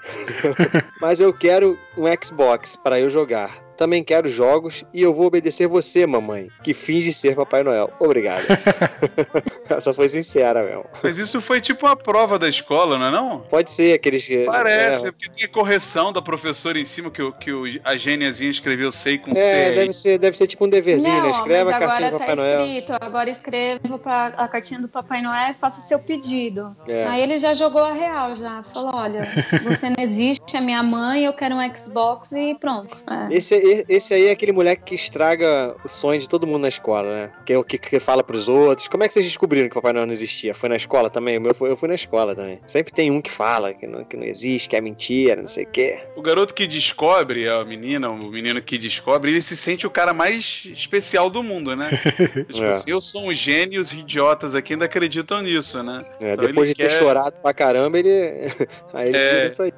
mas 1.00 1.20
eu 1.20 1.33
quero 1.33 1.79
um 1.96 2.05
Xbox 2.22 2.76
para 2.76 3.00
eu 3.00 3.09
jogar. 3.09 3.50
Também 3.80 4.04
quero 4.04 4.28
jogos 4.28 4.84
e 4.92 5.00
eu 5.00 5.14
vou 5.14 5.24
obedecer 5.28 5.66
você, 5.66 6.06
mamãe, 6.06 6.48
que 6.62 6.74
finge 6.74 7.14
ser 7.14 7.34
Papai 7.34 7.62
Noel. 7.62 7.90
Obrigado. 7.98 8.44
Essa 9.70 9.94
foi 9.94 10.06
sincera, 10.06 10.62
meu. 10.62 10.84
Mas 11.02 11.16
isso 11.16 11.40
foi 11.40 11.62
tipo 11.62 11.86
uma 11.86 11.96
prova 11.96 12.38
da 12.38 12.46
escola, 12.46 12.98
não 12.98 13.06
é 13.06 13.10
não? 13.10 13.40
Pode 13.40 13.72
ser 13.72 13.94
aqueles 13.94 14.26
que. 14.26 14.44
Parece, 14.44 15.04
é 15.06 15.08
É, 15.08 15.12
porque 15.12 15.30
tem 15.30 15.44
a 15.44 15.48
correção 15.48 16.12
da 16.12 16.20
professora 16.20 16.78
em 16.78 16.84
cima 16.84 17.10
que, 17.10 17.22
o- 17.22 17.32
que 17.32 17.50
o- 17.52 17.64
a 17.82 17.96
gêniazinha 17.96 18.50
escreveu 18.50 18.92
sei 18.92 19.16
com 19.16 19.34
C. 19.34 19.40
é 19.40 19.72
deve, 19.72 19.92
ser, 19.94 20.18
deve 20.18 20.36
ser 20.36 20.46
tipo 20.46 20.66
um 20.66 20.68
deverzinho, 20.68 21.14
Não, 21.16 21.22
né? 21.24 21.30
Escreve 21.30 21.64
mas 21.64 21.74
a 21.74 21.78
cartinha 21.78 22.08
agora 22.08 22.10
do 22.10 22.18
Papai 22.18 22.36
tá 22.36 22.42
Noel. 22.42 22.60
escrito, 22.66 22.92
agora 23.00 23.30
escreva 23.30 23.98
pra- 23.98 24.26
a 24.36 24.46
cartinha 24.48 24.80
do 24.80 24.88
Papai 24.88 25.22
Noel 25.22 25.52
e 25.52 25.54
faça 25.54 25.80
seu 25.80 25.98
pedido. 25.98 26.76
É. 26.86 27.06
Aí 27.06 27.22
ele 27.22 27.38
já 27.38 27.54
jogou 27.54 27.82
a 27.82 27.92
real, 27.94 28.36
já. 28.36 28.62
Falou, 28.74 28.94
olha, 28.94 29.22
você 29.64 29.88
não 29.88 29.96
existe, 30.04 30.54
é 30.54 30.60
minha 30.60 30.82
mãe, 30.82 31.24
eu 31.24 31.32
quero 31.32 31.54
um 31.54 31.74
Xbox 31.76 32.32
e 32.32 32.54
pronto. 32.56 32.94
É. 33.08 33.34
Esse, 33.34 33.54
esse 33.88 34.14
aí 34.14 34.26
é 34.26 34.30
aquele 34.30 34.52
moleque 34.52 34.83
que 34.85 34.94
estraga 34.94 35.74
o 35.85 35.88
sonho 35.88 36.20
de 36.20 36.28
todo 36.28 36.46
mundo 36.46 36.62
na 36.62 36.68
escola, 36.68 37.09
né? 37.14 37.30
Que 37.44 37.52
é 37.52 37.59
o 37.59 37.64
que, 37.64 37.78
que 37.78 37.98
fala 38.00 38.22
pros 38.22 38.48
outros. 38.48 38.88
Como 38.88 39.02
é 39.04 39.09
que 39.09 39.14
vocês 39.14 39.24
descobriram 39.26 39.68
que 39.68 39.72
o 39.72 39.80
Papai 39.80 39.92
Noel 39.92 40.06
não 40.06 40.12
existia? 40.12 40.54
Foi 40.54 40.68
na 40.68 40.76
escola 40.76 41.09
também? 41.11 41.38
O 41.38 41.40
meu 41.40 41.54
foi- 41.54 41.70
eu 41.70 41.76
fui 41.76 41.88
na 41.88 41.94
escola 41.94 42.35
também. 42.35 42.61
Sempre 42.66 42.92
tem 42.92 43.11
um 43.11 43.20
que 43.20 43.30
fala 43.30 43.72
que 43.74 43.87
não, 43.87 44.04
que 44.04 44.16
não 44.16 44.24
existe, 44.24 44.68
que 44.68 44.76
é 44.76 44.80
mentira, 44.80 45.40
não 45.40 45.48
sei 45.48 45.64
o 45.64 45.68
quê. 45.68 45.98
O 46.16 46.22
garoto 46.22 46.54
que 46.54 46.66
descobre, 46.66 47.48
a 47.48 47.64
menina, 47.64 48.11
o 48.11 48.16
menino 48.30 48.61
que 48.62 48.76
descobre, 48.78 49.30
ele 49.30 49.42
se 49.42 49.56
sente 49.56 49.87
o 49.87 49.90
cara 49.90 50.12
mais 50.12 50.64
especial 50.72 51.28
do 51.30 51.42
mundo, 51.42 51.74
né? 51.76 51.88
tipo 52.48 52.64
É. 52.64 52.68
assim, 52.70 52.90
eu 52.90 53.00
sou 53.00 53.24
um 53.24 53.33
gênio 53.35 53.76
e 53.76 53.78
os 53.78 53.92
idiotas 53.92 54.54
aqui 54.54 54.72
ainda 54.74 54.85
acreditam 54.87 55.40
nisso, 55.42 55.83
né? 55.83 56.00
É, 56.20 56.33
Então 56.33 56.46
depois 56.46 56.68
de 56.68 56.72
ele 56.80 56.88
ter 56.88 56.94
quer- 56.94 56.98
chorado 57.02 57.37
pra 57.42 57.52
caramba, 57.54 57.98
ele. 57.98 58.11
aí 58.94 59.09
ele 59.09 59.16
É. 59.18 59.46
isso 59.46 59.62
aí. 59.62 59.72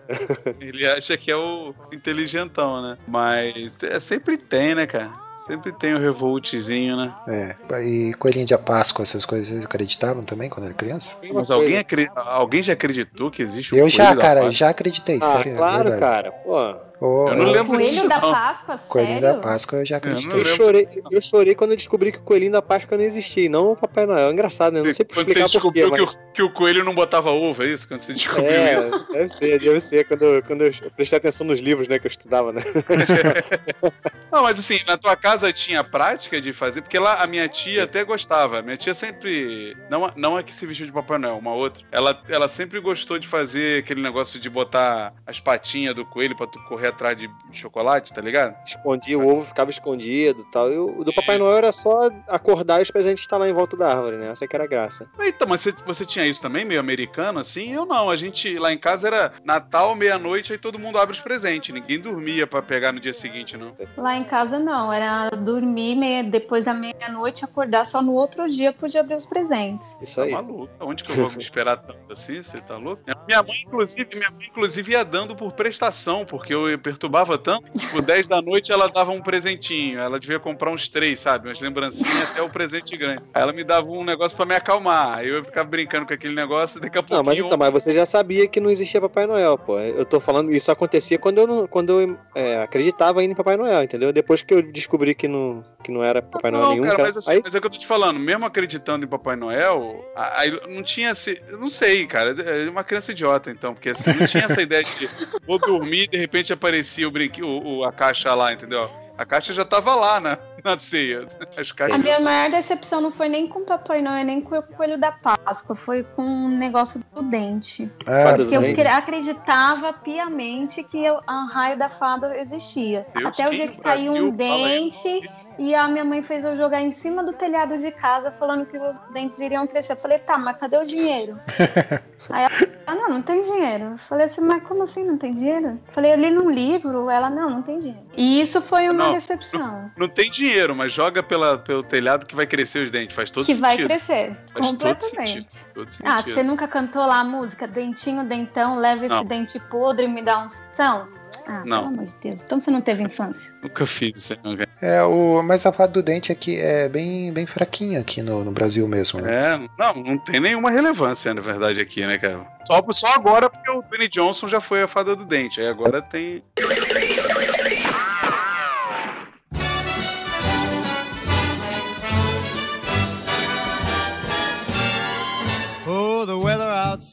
Ele 0.60 0.86
acha 0.86 1.16
que 1.16 1.30
é 1.30 1.36
o 1.36 1.74
inteligentão, 1.92 2.82
né? 2.82 2.98
Mas 3.06 3.71
é, 3.82 3.98
sempre 3.98 4.36
tem, 4.36 4.74
né, 4.74 4.86
cara? 4.86 5.10
Sempre 5.46 5.72
tem 5.72 5.92
o 5.94 5.98
revoltzinho, 5.98 6.96
né? 6.96 7.12
É. 7.26 7.56
E 7.82 8.14
Coelhinho 8.14 8.46
de 8.46 8.56
Páscoa, 8.56 9.02
essas 9.02 9.24
coisas, 9.24 9.48
vocês 9.48 9.64
acreditavam 9.64 10.22
também 10.24 10.48
quando 10.48 10.66
era 10.66 10.74
criança? 10.74 11.16
Mas 11.32 11.50
alguém, 11.50 11.78
acre- 11.78 12.08
alguém 12.14 12.62
já 12.62 12.74
acreditou 12.74 13.28
que 13.30 13.42
existe 13.42 13.74
o 13.74 13.78
Eu 13.78 13.88
já, 13.88 14.14
cara, 14.14 14.52
já 14.52 14.68
acreditei, 14.68 15.18
Ah, 15.20 15.26
sério. 15.26 15.52
é 15.52 15.56
claro, 15.56 15.90
verdade. 15.90 16.00
cara. 16.00 16.32
Pô. 16.32 16.91
Ô, 17.04 17.28
Eu 17.30 17.34
não 17.36 17.46
eu- 17.48 17.52
lembro 17.52 17.78
disso, 17.78 17.94
Coelho 17.96 18.08
da 18.08 18.20
não. 18.20 18.30
Páscoa, 18.32 18.78
Coelhinho 18.78 19.20
sério? 19.20 19.36
da 19.36 19.42
Páscoa 19.42 19.78
eu 19.80 19.84
já 19.84 19.96
acreditei. 19.96 20.38
Eu 20.38 20.44
lembro. 20.44 20.56
chorei, 20.56 20.88
eu 21.10 21.20
chorei 21.20 21.54
quando 21.56 21.70
eu 21.72 21.76
descobri 21.76 22.12
que 22.12 22.18
o 22.18 22.22
coelhinho 22.22 22.52
da 22.52 22.62
Páscoa 22.62 22.96
não 22.96 23.04
existia, 23.04 23.44
e 23.46 23.48
não 23.48 23.72
o 23.72 23.76
Papai 23.76 24.06
Noel. 24.06 24.28
É 24.28 24.32
engraçado, 24.32 24.74
né? 24.74 24.78
Eu 24.80 24.84
não 24.84 24.92
sei 24.92 25.04
Quando 25.04 25.26
você 25.26 25.40
explicar 25.40 25.48
quê, 25.48 25.52
descobriu 25.52 25.90
mas... 25.90 26.00
que, 26.00 26.06
o, 26.06 26.32
que 26.34 26.42
o 26.44 26.50
coelho 26.50 26.84
não 26.84 26.94
botava 26.94 27.30
ovo, 27.32 27.64
é 27.64 27.66
isso? 27.66 27.88
Quando 27.88 27.98
você 27.98 28.12
descobriu 28.12 28.46
É, 28.46 28.76
isso? 28.76 29.06
deve 29.12 29.28
ser, 29.28 29.58
deve 29.58 29.80
ser. 29.80 30.06
Quando, 30.06 30.22
eu- 30.24 30.42
quando 30.44 30.62
eu 30.62 30.72
prestei 30.94 31.16
atenção 31.18 31.44
nos 31.44 31.58
livros, 31.58 31.88
né, 31.88 31.98
que 31.98 32.06
eu 32.06 32.10
estudava, 32.10 32.52
né? 32.52 32.60
Não, 34.30 34.42
mas 34.44 34.58
assim, 34.58 34.80
na 34.86 34.96
tua 34.96 35.14
casa 35.14 35.52
tinha 35.52 35.84
prática 35.84 36.40
de 36.40 36.52
fazer, 36.54 36.80
porque 36.80 36.98
lá 36.98 37.22
a 37.22 37.26
minha 37.26 37.46
tia 37.48 37.84
até 37.84 38.02
gostava. 38.02 38.62
Minha 38.62 38.76
tia 38.78 38.94
sempre. 38.94 39.76
Não, 39.90 40.06
a- 40.06 40.12
não 40.16 40.38
é 40.38 40.42
que 40.42 40.54
se 40.54 40.64
vestiu 40.64 40.86
de 40.86 40.92
Papai 40.92 41.18
Noel, 41.18 41.36
uma 41.36 41.52
outra. 41.52 41.84
Ela, 41.92 42.18
ela 42.28 42.48
sempre 42.48 42.80
gostou 42.80 43.18
de 43.18 43.28
fazer 43.28 43.80
aquele 43.80 44.00
negócio 44.00 44.40
de 44.40 44.48
botar 44.48 45.12
as 45.26 45.38
patinhas 45.38 45.94
do 45.94 46.06
coelho 46.06 46.34
pra 46.36 46.46
tu 46.46 46.58
correr 46.66 46.91
atrás 46.92 47.16
de 47.16 47.28
chocolate, 47.52 48.12
tá 48.12 48.20
ligado? 48.20 48.54
Escondia 48.66 49.18
o 49.18 49.26
ovo, 49.26 49.44
ficava 49.44 49.70
escondido 49.70 50.42
e 50.42 50.50
tal. 50.50 50.72
E 50.72 50.78
o 50.78 51.04
do 51.04 51.12
Papai 51.12 51.38
Noel 51.38 51.58
era 51.58 51.72
só 51.72 52.10
acordar 52.28 52.78
e 52.78 52.82
os 52.82 52.90
presentes 52.90 53.22
estar 53.24 53.36
lá 53.36 53.48
em 53.48 53.52
volta 53.52 53.76
da 53.76 53.88
árvore, 53.94 54.16
né? 54.16 54.30
Essa 54.30 54.46
que 54.46 54.54
era 54.56 54.64
a 54.64 54.68
graça. 54.68 55.06
Então, 55.20 55.46
mas 55.48 55.60
você, 55.60 55.72
você 55.84 56.04
tinha 56.04 56.26
isso 56.26 56.40
também, 56.40 56.64
meio 56.64 56.80
americano, 56.80 57.38
assim? 57.38 57.72
Eu 57.72 57.84
não. 57.86 58.08
A 58.10 58.16
gente, 58.16 58.58
lá 58.58 58.72
em 58.72 58.78
casa, 58.78 59.06
era 59.08 59.32
Natal, 59.44 59.94
meia-noite, 59.94 60.52
aí 60.52 60.58
todo 60.58 60.78
mundo 60.78 60.98
abre 60.98 61.14
os 61.14 61.20
presentes. 61.20 61.74
Ninguém 61.74 61.98
dormia 62.00 62.46
pra 62.46 62.62
pegar 62.62 62.92
no 62.92 63.00
dia 63.00 63.12
seguinte, 63.12 63.56
não. 63.56 63.76
Lá 63.96 64.16
em 64.16 64.24
casa 64.24 64.58
não, 64.58 64.92
era 64.92 65.30
dormir 65.30 65.96
meia, 65.96 66.22
depois 66.24 66.64
da 66.64 66.74
meia-noite, 66.74 67.44
acordar 67.44 67.84
só 67.86 68.02
no 68.02 68.12
outro 68.14 68.46
dia 68.48 68.72
podia 68.72 69.00
abrir 69.00 69.14
os 69.14 69.26
presentes. 69.26 69.96
Isso 70.00 70.16
Tá 70.16 70.22
aí. 70.24 70.32
maluco. 70.32 70.68
Onde 70.80 71.04
que 71.04 71.10
eu 71.12 71.16
vou 71.16 71.28
esperar 71.38 71.76
tanto 71.78 72.12
assim? 72.12 72.40
Você 72.42 72.58
tá 72.58 72.76
louco? 72.76 73.02
Minha 73.26 73.42
mãe, 73.42 73.62
inclusive, 73.66 74.08
minha 74.16 74.30
mãe, 74.30 74.46
inclusive, 74.46 74.92
ia 74.92 75.04
dando 75.04 75.34
por 75.34 75.52
prestação, 75.52 76.24
porque 76.24 76.54
eu 76.54 76.70
perturbava 76.82 77.38
tanto. 77.38 77.70
Tipo, 77.78 78.02
10 78.02 78.28
da 78.28 78.42
noite 78.42 78.72
ela 78.72 78.88
dava 78.88 79.12
um 79.12 79.20
presentinho. 79.20 79.98
Ela 79.98 80.18
devia 80.20 80.38
comprar 80.38 80.70
uns 80.70 80.88
três, 80.88 81.20
sabe? 81.20 81.48
Umas 81.48 81.60
lembrancinhas 81.60 82.30
até 82.30 82.42
o 82.42 82.50
presente 82.50 82.96
grande. 82.96 83.22
Aí 83.32 83.42
ela 83.42 83.52
me 83.52 83.64
dava 83.64 83.86
um 83.88 84.04
negócio 84.04 84.36
pra 84.36 84.44
me 84.46 84.54
acalmar. 84.54 85.18
Aí 85.18 85.28
eu 85.28 85.44
ficava 85.44 85.68
brincando 85.68 86.06
com 86.06 86.14
aquele 86.14 86.34
negócio 86.34 86.78
e 86.78 86.80
daqui 86.80 86.98
a 86.98 87.02
pouquinho. 87.02 87.18
Não, 87.18 87.24
mas 87.24 87.38
então, 87.38 87.56
mas 87.58 87.72
você 87.72 87.92
já 87.92 88.04
sabia 88.04 88.46
que 88.48 88.60
não 88.60 88.70
existia 88.70 89.00
Papai 89.00 89.26
Noel, 89.26 89.56
pô. 89.56 89.78
Eu 89.78 90.04
tô 90.04 90.20
falando, 90.20 90.52
isso 90.52 90.70
acontecia 90.70 91.18
quando 91.18 91.38
eu, 91.38 91.46
não, 91.46 91.66
quando 91.66 92.00
eu 92.00 92.18
é, 92.34 92.62
acreditava 92.62 93.20
ainda 93.20 93.32
em 93.32 93.36
Papai 93.36 93.56
Noel, 93.56 93.82
entendeu? 93.82 94.12
Depois 94.12 94.42
que 94.42 94.52
eu 94.54 94.62
descobri 94.62 95.14
que 95.14 95.28
não, 95.28 95.64
que 95.82 95.90
não 95.90 96.02
era 96.02 96.20
Papai 96.20 96.50
Noel 96.50 96.62
não, 96.64 96.70
nenhum, 96.72 96.82
cara, 96.84 96.96
cara, 96.96 97.08
mas, 97.08 97.16
assim, 97.16 97.32
aí 97.32 97.40
mas 97.42 97.54
é 97.54 97.58
o 97.58 97.60
que 97.60 97.66
eu 97.66 97.70
tô 97.70 97.78
te 97.78 97.86
falando, 97.86 98.18
mesmo 98.18 98.44
acreditando 98.44 99.04
em 99.04 99.08
Papai 99.08 99.36
Noel, 99.36 100.04
a- 100.16 100.40
aí 100.40 100.50
não 100.68 100.82
tinha 100.82 101.12
eu 101.48 101.58
Não 101.58 101.70
sei, 101.70 102.06
cara. 102.06 102.34
É 102.42 102.68
uma 102.68 102.82
criança 102.84 103.12
idiota, 103.12 103.50
então, 103.50 103.74
porque 103.74 103.90
assim, 103.90 104.12
não 104.12 104.26
tinha 104.26 104.44
essa 104.44 104.60
ideia 104.62 104.82
de 104.82 105.08
vou 105.46 105.58
dormir 105.58 106.02
e 106.04 106.08
de 106.08 106.16
repente 106.16 106.52
aparecia 106.72 107.06
o 107.06 107.10
brinquedo, 107.10 107.46
o, 107.46 107.78
o- 107.80 107.84
a 107.84 107.92
caixa 107.92 108.34
lá, 108.34 108.50
entendeu? 108.52 108.88
A 109.18 109.24
caixa 109.26 109.52
já 109.52 109.64
tava 109.64 109.94
lá 109.94 110.18
na, 110.20 110.38
na 110.64 110.78
ceia. 110.78 111.26
As 111.56 111.70
A 111.70 111.74
caixas. 111.74 111.98
minha 112.00 112.18
maior 112.18 112.50
decepção 112.50 113.00
não 113.00 113.12
foi 113.12 113.28
nem 113.28 113.46
com 113.46 113.60
o 113.60 113.64
Papai 113.64 114.00
Noel, 114.02 114.24
nem 114.24 114.40
com 114.40 114.56
o 114.56 114.62
Coelho 114.62 114.98
da 114.98 115.12
Páscoa, 115.12 115.76
foi 115.76 116.02
com 116.02 116.22
o 116.22 116.48
negócio 116.48 117.02
do 117.14 117.22
dente. 117.22 117.90
Fada 118.04 118.38
Porque 118.38 118.56
eu 118.56 118.60
Dente. 118.62 118.80
cre- 118.80 118.88
acreditava 118.88 119.92
piamente 119.92 120.82
que 120.84 121.08
o 121.10 121.20
a 121.26 121.44
raio 121.52 121.76
da 121.78 121.88
fada 121.88 122.36
existia. 122.38 123.06
Deus, 123.14 123.28
Até 123.28 123.48
o 123.48 123.50
dia 123.50 123.68
que 123.68 123.80
caiu 123.80 124.12
Brasil 124.12 124.28
um 124.28 124.30
dente 124.30 125.30
e 125.58 125.74
a 125.74 125.86
minha 125.88 126.04
mãe 126.04 126.22
fez 126.22 126.44
eu 126.44 126.56
jogar 126.56 126.80
em 126.80 126.92
cima 126.92 127.22
do 127.22 127.32
telhado 127.32 127.76
de 127.78 127.90
casa 127.90 128.32
falando 128.32 128.66
que 128.66 128.78
os 128.78 128.98
dentes 129.12 129.38
iriam 129.40 129.66
crescer. 129.66 129.92
Eu 129.92 129.96
falei, 129.96 130.18
tá, 130.18 130.38
mas 130.38 130.56
cadê 130.56 130.76
o 130.78 130.84
dinheiro? 130.84 131.38
Aí 132.30 132.44
ela, 132.44 132.72
ah, 132.86 132.94
não, 132.94 133.08
não 133.08 133.22
tem 133.22 133.42
dinheiro. 133.42 133.84
Eu 133.92 133.98
falei 133.98 134.26
assim, 134.26 134.40
mas 134.40 134.62
como 134.64 134.84
assim 134.84 135.04
não 135.04 135.18
tem 135.18 135.34
dinheiro? 135.34 135.68
Eu 135.86 135.92
falei, 135.92 136.12
eu 136.12 136.16
li 136.16 136.30
num 136.30 136.50
livro. 136.50 137.10
Ela, 137.10 137.28
não, 137.28 137.50
não 137.50 137.62
tem 137.62 137.78
dinheiro. 137.80 138.00
E 138.16 138.40
isso 138.40 138.60
foi 138.62 138.88
uma 139.02 139.08
Não. 139.08 139.14
decepção. 139.14 139.90
Não 139.96 140.08
tem 140.08 140.30
dinheiro, 140.30 140.74
mas 140.74 140.92
joga 140.92 141.22
pela, 141.22 141.58
pelo 141.58 141.82
telhado 141.82 142.26
que 142.26 142.34
vai 142.34 142.46
crescer 142.46 142.84
os 142.84 142.90
dentes. 142.90 143.14
Faz 143.14 143.30
todo 143.30 143.44
Que 143.44 143.52
sentido. 143.54 143.62
vai 143.62 143.76
crescer. 143.76 144.36
Faz 144.52 144.66
todo 144.66 144.78
completamente. 144.78 145.52
sentido. 145.52 145.72
Todo 145.74 145.88
Ah, 146.04 146.16
sentido. 146.18 146.34
você 146.34 146.42
nunca 146.42 146.68
cantou 146.68 147.06
lá 147.06 147.20
a 147.20 147.24
música 147.24 147.66
Dentinho, 147.66 148.24
Dentão, 148.24 148.78
leva 148.78 149.04
esse 149.06 149.14
Não. 149.14 149.24
dente 149.24 149.58
podre 149.58 150.04
e 150.04 150.08
me 150.08 150.22
dá 150.22 150.38
um 150.44 150.48
são? 150.72 151.08
Ah, 151.48 151.62
Não. 151.64 151.78
pelo 151.84 151.94
amor 151.94 152.04
de 152.06 152.14
Deus. 152.22 152.42
Então 152.42 152.60
você 152.60 152.70
não 152.70 152.80
teve 152.82 153.02
infância. 153.02 153.52
Nunca 153.62 153.86
fiz 153.86 154.16
isso, 154.16 154.36
não, 154.44 154.54
cara. 154.56 154.68
É, 154.82 155.02
o, 155.02 155.42
mas 155.42 155.64
a 155.64 155.72
fada 155.72 155.92
do 155.92 156.02
dente 156.02 156.30
aqui 156.30 156.58
é 156.60 156.88
bem, 156.88 157.32
bem 157.32 157.46
fraquinha 157.46 158.00
aqui 158.00 158.20
no, 158.22 158.44
no 158.44 158.50
Brasil 158.52 158.86
mesmo, 158.86 159.20
né? 159.20 159.34
É, 159.34 159.58
não, 159.78 159.94
não 160.02 160.18
tem 160.18 160.40
nenhuma 160.40 160.70
relevância, 160.70 161.32
na 161.32 161.40
verdade, 161.40 161.80
aqui, 161.80 162.04
né, 162.04 162.18
cara? 162.18 162.46
Só, 162.66 162.84
só 162.90 163.14
agora 163.14 163.48
porque 163.48 163.70
o 163.70 163.82
Benny 163.82 164.08
Johnson 164.08 164.46
já 164.46 164.60
foi 164.60 164.82
a 164.82 164.88
fada 164.88 165.16
do 165.16 165.24
dente. 165.24 165.60
Aí 165.60 165.66
agora 165.68 166.02
tem. 166.02 166.42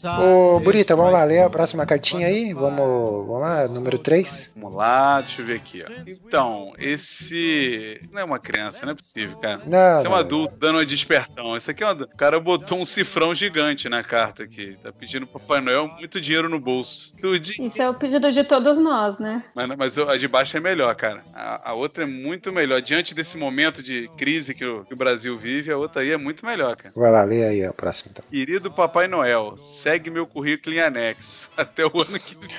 Ô, 0.05 0.59
Burita, 0.59 0.95
vamos 0.95 1.13
lá, 1.13 1.23
ler 1.23 1.41
a 1.41 1.49
próxima 1.49 1.85
cartinha 1.85 2.27
aí. 2.27 2.53
Vamos, 2.53 3.27
vamos 3.27 3.41
lá, 3.41 3.67
número 3.67 3.97
3. 3.97 4.53
Vamos 4.55 4.75
lá, 4.75 5.21
deixa 5.21 5.41
eu 5.41 5.45
ver 5.45 5.55
aqui, 5.55 5.83
ó. 5.83 5.91
Então, 6.07 6.73
esse. 6.77 7.99
Não 8.11 8.21
é 8.21 8.23
uma 8.23 8.39
criança, 8.39 8.85
não 8.85 8.93
é 8.93 8.95
possível, 8.95 9.37
cara. 9.37 9.61
Não, 9.65 9.95
Esse 9.95 10.05
é 10.05 10.09
um 10.09 10.15
adulto 10.15 10.55
dando 10.57 10.75
uma 10.75 10.85
despertão. 10.85 11.55
Esse 11.55 11.71
aqui 11.71 11.83
é 11.83 11.87
uma... 11.87 12.03
O 12.03 12.17
cara 12.17 12.39
botou 12.39 12.79
um 12.79 12.85
cifrão 12.85 13.33
gigante 13.33 13.89
na 13.89 14.03
carta 14.03 14.43
aqui. 14.43 14.77
Tá 14.81 14.91
pedindo 14.91 15.27
pro 15.27 15.39
Papai 15.39 15.61
Noel 15.61 15.87
muito 15.87 16.19
dinheiro 16.21 16.49
no 16.49 16.59
bolso. 16.59 17.13
Tudinho. 17.19 17.65
Isso 17.65 17.81
é 17.81 17.89
o 17.89 17.93
pedido 17.93 18.31
de 18.31 18.43
todos 18.43 18.77
nós, 18.77 19.17
né? 19.17 19.43
Mas, 19.55 19.67
mas 19.77 19.97
a 19.97 20.17
de 20.17 20.27
baixo 20.27 20.55
é 20.57 20.59
melhor, 20.59 20.93
cara. 20.95 21.23
A, 21.33 21.71
a 21.71 21.73
outra 21.73 22.03
é 22.03 22.07
muito 22.07 22.51
melhor. 22.51 22.81
Diante 22.81 23.13
desse 23.13 23.37
momento 23.37 23.81
de 23.81 24.09
crise 24.17 24.53
que 24.53 24.65
o, 24.65 24.83
que 24.85 24.93
o 24.93 24.97
Brasil 24.97 25.37
vive, 25.37 25.71
a 25.71 25.77
outra 25.77 26.01
aí 26.01 26.11
é 26.11 26.17
muito 26.17 26.45
melhor, 26.45 26.75
cara. 26.75 26.93
Vai 26.95 27.11
lá, 27.11 27.23
lê 27.23 27.43
aí 27.43 27.65
a 27.65 27.73
próxima 27.73 28.11
então. 28.11 28.25
Querido 28.29 28.71
Papai 28.71 29.07
Noel, 29.07 29.55
segue 29.89 30.09
meu 30.11 30.27
currículo 30.27 30.75
em 30.75 30.79
anexo. 30.79 31.49
Até 31.57 31.85
o 31.85 31.91
ano 32.01 32.19
que 32.19 32.35
vem. 32.35 32.49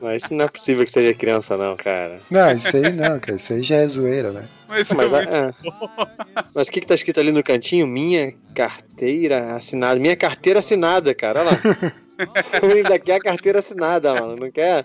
Não, 0.00 0.14
isso 0.14 0.32
não 0.32 0.44
é 0.46 0.48
possível 0.48 0.84
que 0.84 0.90
seja 0.90 1.12
criança, 1.12 1.56
não, 1.56 1.76
cara. 1.76 2.20
Não, 2.30 2.50
isso 2.52 2.74
aí 2.76 2.92
não, 2.92 3.18
cara. 3.20 3.36
Isso 3.36 3.52
aí 3.52 3.62
já 3.62 3.76
é 3.76 3.86
zoeira, 3.86 4.32
né? 4.32 4.44
Mas, 4.68 4.90
Mas, 4.92 5.12
é 5.12 5.16
a- 5.16 5.20
muito 5.20 5.36
é. 5.36 6.42
Mas 6.54 6.68
o 6.68 6.70
que, 6.72 6.80
que 6.80 6.86
tá 6.86 6.94
escrito 6.94 7.20
ali 7.20 7.30
no 7.32 7.42
cantinho? 7.42 7.86
Minha 7.86 8.32
carteira 8.54 9.54
assinada. 9.54 10.00
Minha 10.00 10.16
carteira 10.16 10.58
assinada, 10.60 11.14
cara. 11.14 11.40
Olha 11.40 11.50
lá. 11.50 11.92
Ainda 12.74 12.98
quer 12.98 13.14
a 13.16 13.20
carteira 13.20 13.58
assinada, 13.60 14.12
mano. 14.14 14.36
Não 14.36 14.50
quer? 14.50 14.84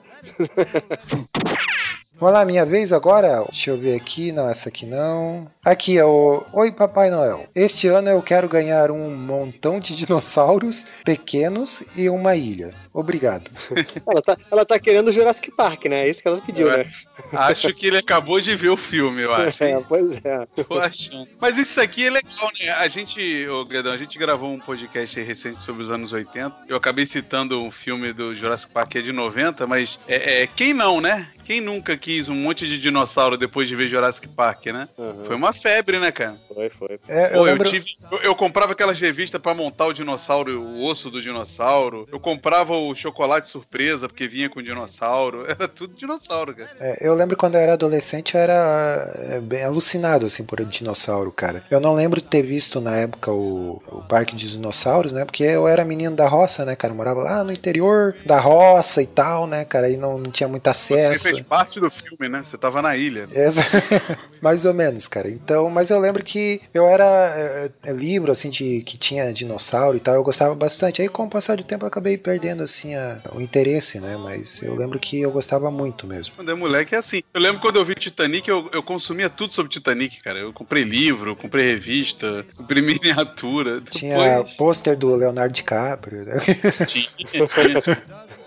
Vamos 2.19 2.36
lá, 2.36 2.45
minha 2.45 2.65
vez 2.65 2.93
agora? 2.93 3.43
Deixa 3.52 3.71
eu 3.71 3.78
ver 3.78 3.95
aqui. 3.95 4.32
Não, 4.32 4.47
essa 4.47 4.69
aqui 4.69 4.86
não. 4.86 5.49
Aqui 5.65 5.97
é 5.97 6.06
o. 6.06 6.43
Oi, 6.54 6.71
Papai 6.71 7.10
Noel. 7.10 7.47
Este 7.56 7.88
ano 7.88 8.10
eu 8.10 8.21
quero 8.21 8.47
ganhar 8.47 8.91
um 8.91 9.13
montão 9.15 9.80
de 9.80 9.95
dinossauros 9.97 10.88
pequenos 11.04 11.84
e 11.95 12.10
uma 12.10 12.36
ilha. 12.36 12.71
Obrigado. 12.93 13.49
Ela 14.08 14.21
tá, 14.21 14.38
ela 14.52 14.63
tá 14.65 14.78
querendo 14.78 15.08
o 15.08 15.12
Jurassic 15.12 15.49
Park, 15.49 15.86
né? 15.86 16.06
É 16.06 16.10
isso 16.10 16.21
que 16.21 16.28
ela 16.28 16.39
pediu, 16.39 16.71
É. 16.71 16.84
né? 16.84 16.91
Acho 17.32 17.73
que 17.73 17.88
ele 17.88 17.97
acabou 17.97 18.39
de 18.39 18.56
ver 18.56 18.69
o 18.69 18.78
filme, 18.78 19.23
eu 19.23 19.34
acho. 19.34 19.63
É, 19.63 19.82
pois 19.82 20.23
é. 20.23 20.45
Tô 20.67 20.78
achando. 20.80 21.28
Mas 21.41 21.58
isso 21.58 21.82
aqui 21.82 22.06
é 22.06 22.12
legal, 22.12 22.52
né? 22.62 22.69
A 22.73 22.88
gente, 22.88 23.47
ô 23.47 23.65
Gredão, 23.65 23.91
a 23.93 23.97
gente 23.97 24.19
gravou 24.19 24.54
um 24.54 24.60
podcast 24.60 25.19
aí 25.19 25.26
recente 25.26 25.60
sobre 25.60 25.82
os 25.82 25.89
anos 25.89 26.13
80. 26.13 26.56
Eu 26.67 26.78
acabei 26.78 27.08
citando 27.08 27.60
um 27.63 27.71
filme 27.71 28.13
do 28.13 28.36
Jurassic 28.36 28.71
Park 28.71 28.91
que 28.91 28.99
é 28.99 29.02
de 29.02 29.12
90, 29.12 29.65
mas 29.65 29.99
é, 30.08 30.43
é, 30.43 30.47
quem 30.47 30.71
não, 30.71 31.02
né? 31.02 31.28
Quem 31.44 31.62
nunca 31.62 31.98
quis 31.98 32.30
um 32.30 32.36
monte 32.36 32.68
de 32.68 32.78
dinossauro 32.78 33.38
depois 33.38 33.68
de 33.68 33.76
ver 33.76 33.88
Jurassic 33.88 34.28
Park, 34.30 34.68
né? 34.68 34.88
Uhum. 34.98 35.26
Foi 35.26 35.36
uma 35.36 35.54
febre, 35.54 36.00
né, 36.00 36.12
cara? 36.12 36.36
Foi, 36.48 36.70
foi. 36.70 37.00
É, 37.08 37.28
eu 37.28 37.30
Pô, 37.32 37.38
eu, 37.38 37.44
lembro. 37.44 37.70
tive, 37.70 37.86
eu, 38.12 38.18
eu 38.20 38.36
comprava 38.36 38.74
aquelas 38.74 39.00
revistas 39.00 39.42
pra 39.42 39.54
montar 39.54 39.88
o 39.88 39.94
dinossauro, 39.94 40.62
o 40.62 40.86
osso 40.86 41.10
do 41.10 41.22
dinossauro. 41.22 42.08
Eu 42.12 42.20
comprava 42.20 42.76
o 42.76 42.94
chocolate 42.96 43.48
surpresa 43.48 44.08
porque 44.08 44.28
vinha 44.28 44.50
com 44.50 44.62
dinossauro. 44.62 45.46
Era 45.54 45.68
tudo 45.68 45.96
dinossauro, 45.96 46.56
cara. 46.56 46.70
É, 46.80 47.08
eu 47.08 47.14
lembro 47.14 47.38
quando 47.38 47.56
eu 47.56 47.62
era 47.62 47.74
adolescente, 47.74 48.36
eu 48.36 48.42
era 48.42 49.14
é, 49.30 49.40
bem 49.40 49.64
alucinado 49.64 50.26
assim 50.26 50.44
por 50.44 50.64
dinossauro, 50.66 51.32
cara. 51.32 51.64
Eu 51.70 51.80
não 51.80 51.94
lembro 51.94 52.22
de 52.22 52.28
ter 52.28 52.42
visto 52.42 52.82
na 52.82 52.96
época 52.96 53.32
o, 53.32 53.82
o 53.88 54.02
parque 54.04 54.36
de 54.36 54.50
dinossauros, 54.50 55.12
né? 55.12 55.26
Porque 55.26 55.44
eu 55.44 55.68
era 55.68 55.86
menino 55.86 56.16
da 56.16 56.28
roça, 56.28 56.66
né, 56.66 56.76
cara? 56.76 56.94
Eu 56.94 56.98
morava 56.98 57.22
lá 57.22 57.44
no 57.44 57.52
interior 57.52 58.16
da 58.26 58.40
roça 58.40 59.02
e 59.02 59.08
tal, 59.08 59.48
né, 59.48 59.66
cara? 59.66 59.88
Aí 59.88 59.98
não, 59.98 60.18
não 60.18 60.32
tinha 60.32 60.48
muito 60.48 60.64
Você 60.64 60.94
acesso. 60.94 61.33
Fez 61.36 61.46
parte 61.46 61.80
do 61.80 61.89
filme, 61.89 62.30
né? 62.30 62.41
Você 62.43 62.58
tava 62.58 62.82
na 62.82 62.96
ilha. 62.96 63.28
Exa- 63.32 63.63
Mais 64.41 64.65
ou 64.65 64.74
menos, 64.74 65.08
cara. 65.08 65.30
Então, 65.30 65.69
mas 65.69 65.89
eu 65.89 66.00
lembro 66.00 66.22
que 66.24 66.60
eu 66.74 66.86
era 66.86 67.06
é, 67.06 67.72
é, 67.84 67.93
livro 67.93 68.32
assim 68.32 68.50
de 68.50 68.82
que 68.82 68.98
tinha 68.98 69.32
dinossauro 69.34 69.96
e 69.96 70.00
tal, 70.02 70.15
eu 70.15 70.24
gostava 70.24 70.54
bastante. 70.54 71.02
Aí 71.02 71.08
com 71.08 71.24
o 71.24 71.30
passar 71.30 71.56
do 71.56 71.63
tempo 71.63 71.86
eu 71.86 71.88
acabei 71.88 72.17
perdendo 72.17 72.62
assim 72.63 72.93
a- 72.96 73.19
o 73.34 73.39
interesse, 73.39 74.00
né? 74.02 74.17
Mas 74.22 74.62
eu 74.62 74.76
lembro 74.76 75.00
que 75.00 75.22
eu 75.22 75.32
gostava 75.32 75.72
muito 75.72 76.06
mesmo. 76.06 76.36
Quando 76.36 76.52
é 76.52 76.54
moleque 76.54 76.93
é 76.93 76.98
assim. 76.98 77.24
Eu 77.34 77.39
lembro 77.39 77.62
quando 77.62 77.78
eu 77.78 77.86
vi 77.86 77.96
Titanic, 77.96 78.50
eu, 78.50 78.69
eu 78.74 78.84
consumia 78.84 79.30
tudo 79.30 79.54
sobre 79.54 79.72
Titanic, 79.72 80.22
cara. 80.22 80.39
Eu 80.39 80.52
comprei 80.52 80.84
livro, 80.84 81.36
comprei 81.38 81.65
revista, 81.67 82.46
comprei 82.58 82.82
miniatura. 82.84 83.82
Tinha 83.89 84.17
Depois 84.17 84.54
pôster 84.56 84.98
do 84.98 85.15
Leonardo 85.15 85.54
DiCaprio, 85.54 86.26
né? 86.26 86.38
tinha, 86.86 87.08
tinha, 87.15 87.46
tinha, 87.48 87.82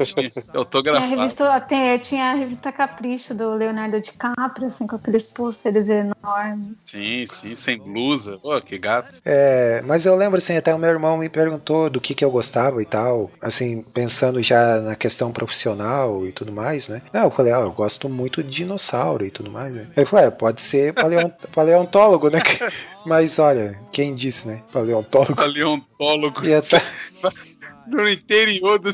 tinha 0.04 0.30
Tinha 0.84 0.98
a, 0.98 1.00
revista, 1.06 1.60
tem- 1.60 1.98
tinha 2.00 2.24
a 2.32 2.34
revista 2.34 2.70
Capricho 2.76 3.34
do 3.34 3.54
Leonardo 3.54 3.98
DiCaprio, 3.98 4.66
assim, 4.66 4.86
com 4.86 4.96
aqueles 4.96 5.24
pôsteres 5.28 5.88
enormes. 5.88 6.76
Sim, 6.84 7.24
sim, 7.26 7.56
sem 7.56 7.78
blusa. 7.78 8.38
Pô, 8.38 8.60
que 8.60 8.76
gato. 8.76 9.16
É, 9.24 9.82
mas 9.86 10.04
eu 10.04 10.14
lembro 10.14 10.36
assim, 10.36 10.56
até 10.56 10.74
o 10.74 10.78
meu 10.78 10.90
irmão 10.90 11.16
me 11.16 11.30
perguntou 11.30 11.88
do 11.88 12.00
que 12.00 12.14
que 12.14 12.24
eu 12.24 12.30
gostava 12.30 12.82
e 12.82 12.84
tal, 12.84 13.30
assim, 13.40 13.82
pensando 13.94 14.42
já 14.42 14.80
na 14.80 14.94
questão 14.94 15.32
profissional 15.32 16.26
e 16.26 16.32
tudo 16.32 16.52
mais, 16.52 16.88
né? 16.88 17.00
Não, 17.12 17.24
eu 17.24 17.30
falei, 17.30 17.52
ah, 17.52 17.60
eu 17.60 17.72
gosto 17.72 18.08
muito 18.10 18.42
de 18.42 18.50
dinossauro 18.50 19.24
e 19.24 19.30
tudo 19.30 19.50
mais, 19.50 19.72
né? 19.72 19.86
Ele 19.96 20.06
falou, 20.06 20.26
é, 20.26 20.30
pode 20.30 20.60
ser 20.60 20.92
paleont 20.92 21.32
paleontólogo, 21.54 22.28
né? 22.28 22.40
Mas 23.06 23.38
olha, 23.38 23.80
quem 23.90 24.14
disse, 24.14 24.48
né? 24.48 24.60
Paleontólogo. 24.70 25.36
Paleontólogo. 25.36 26.44
Ia 26.44 26.60
tá... 26.60 26.82
no 27.86 28.08
interior 28.08 28.78
do, 28.78 28.90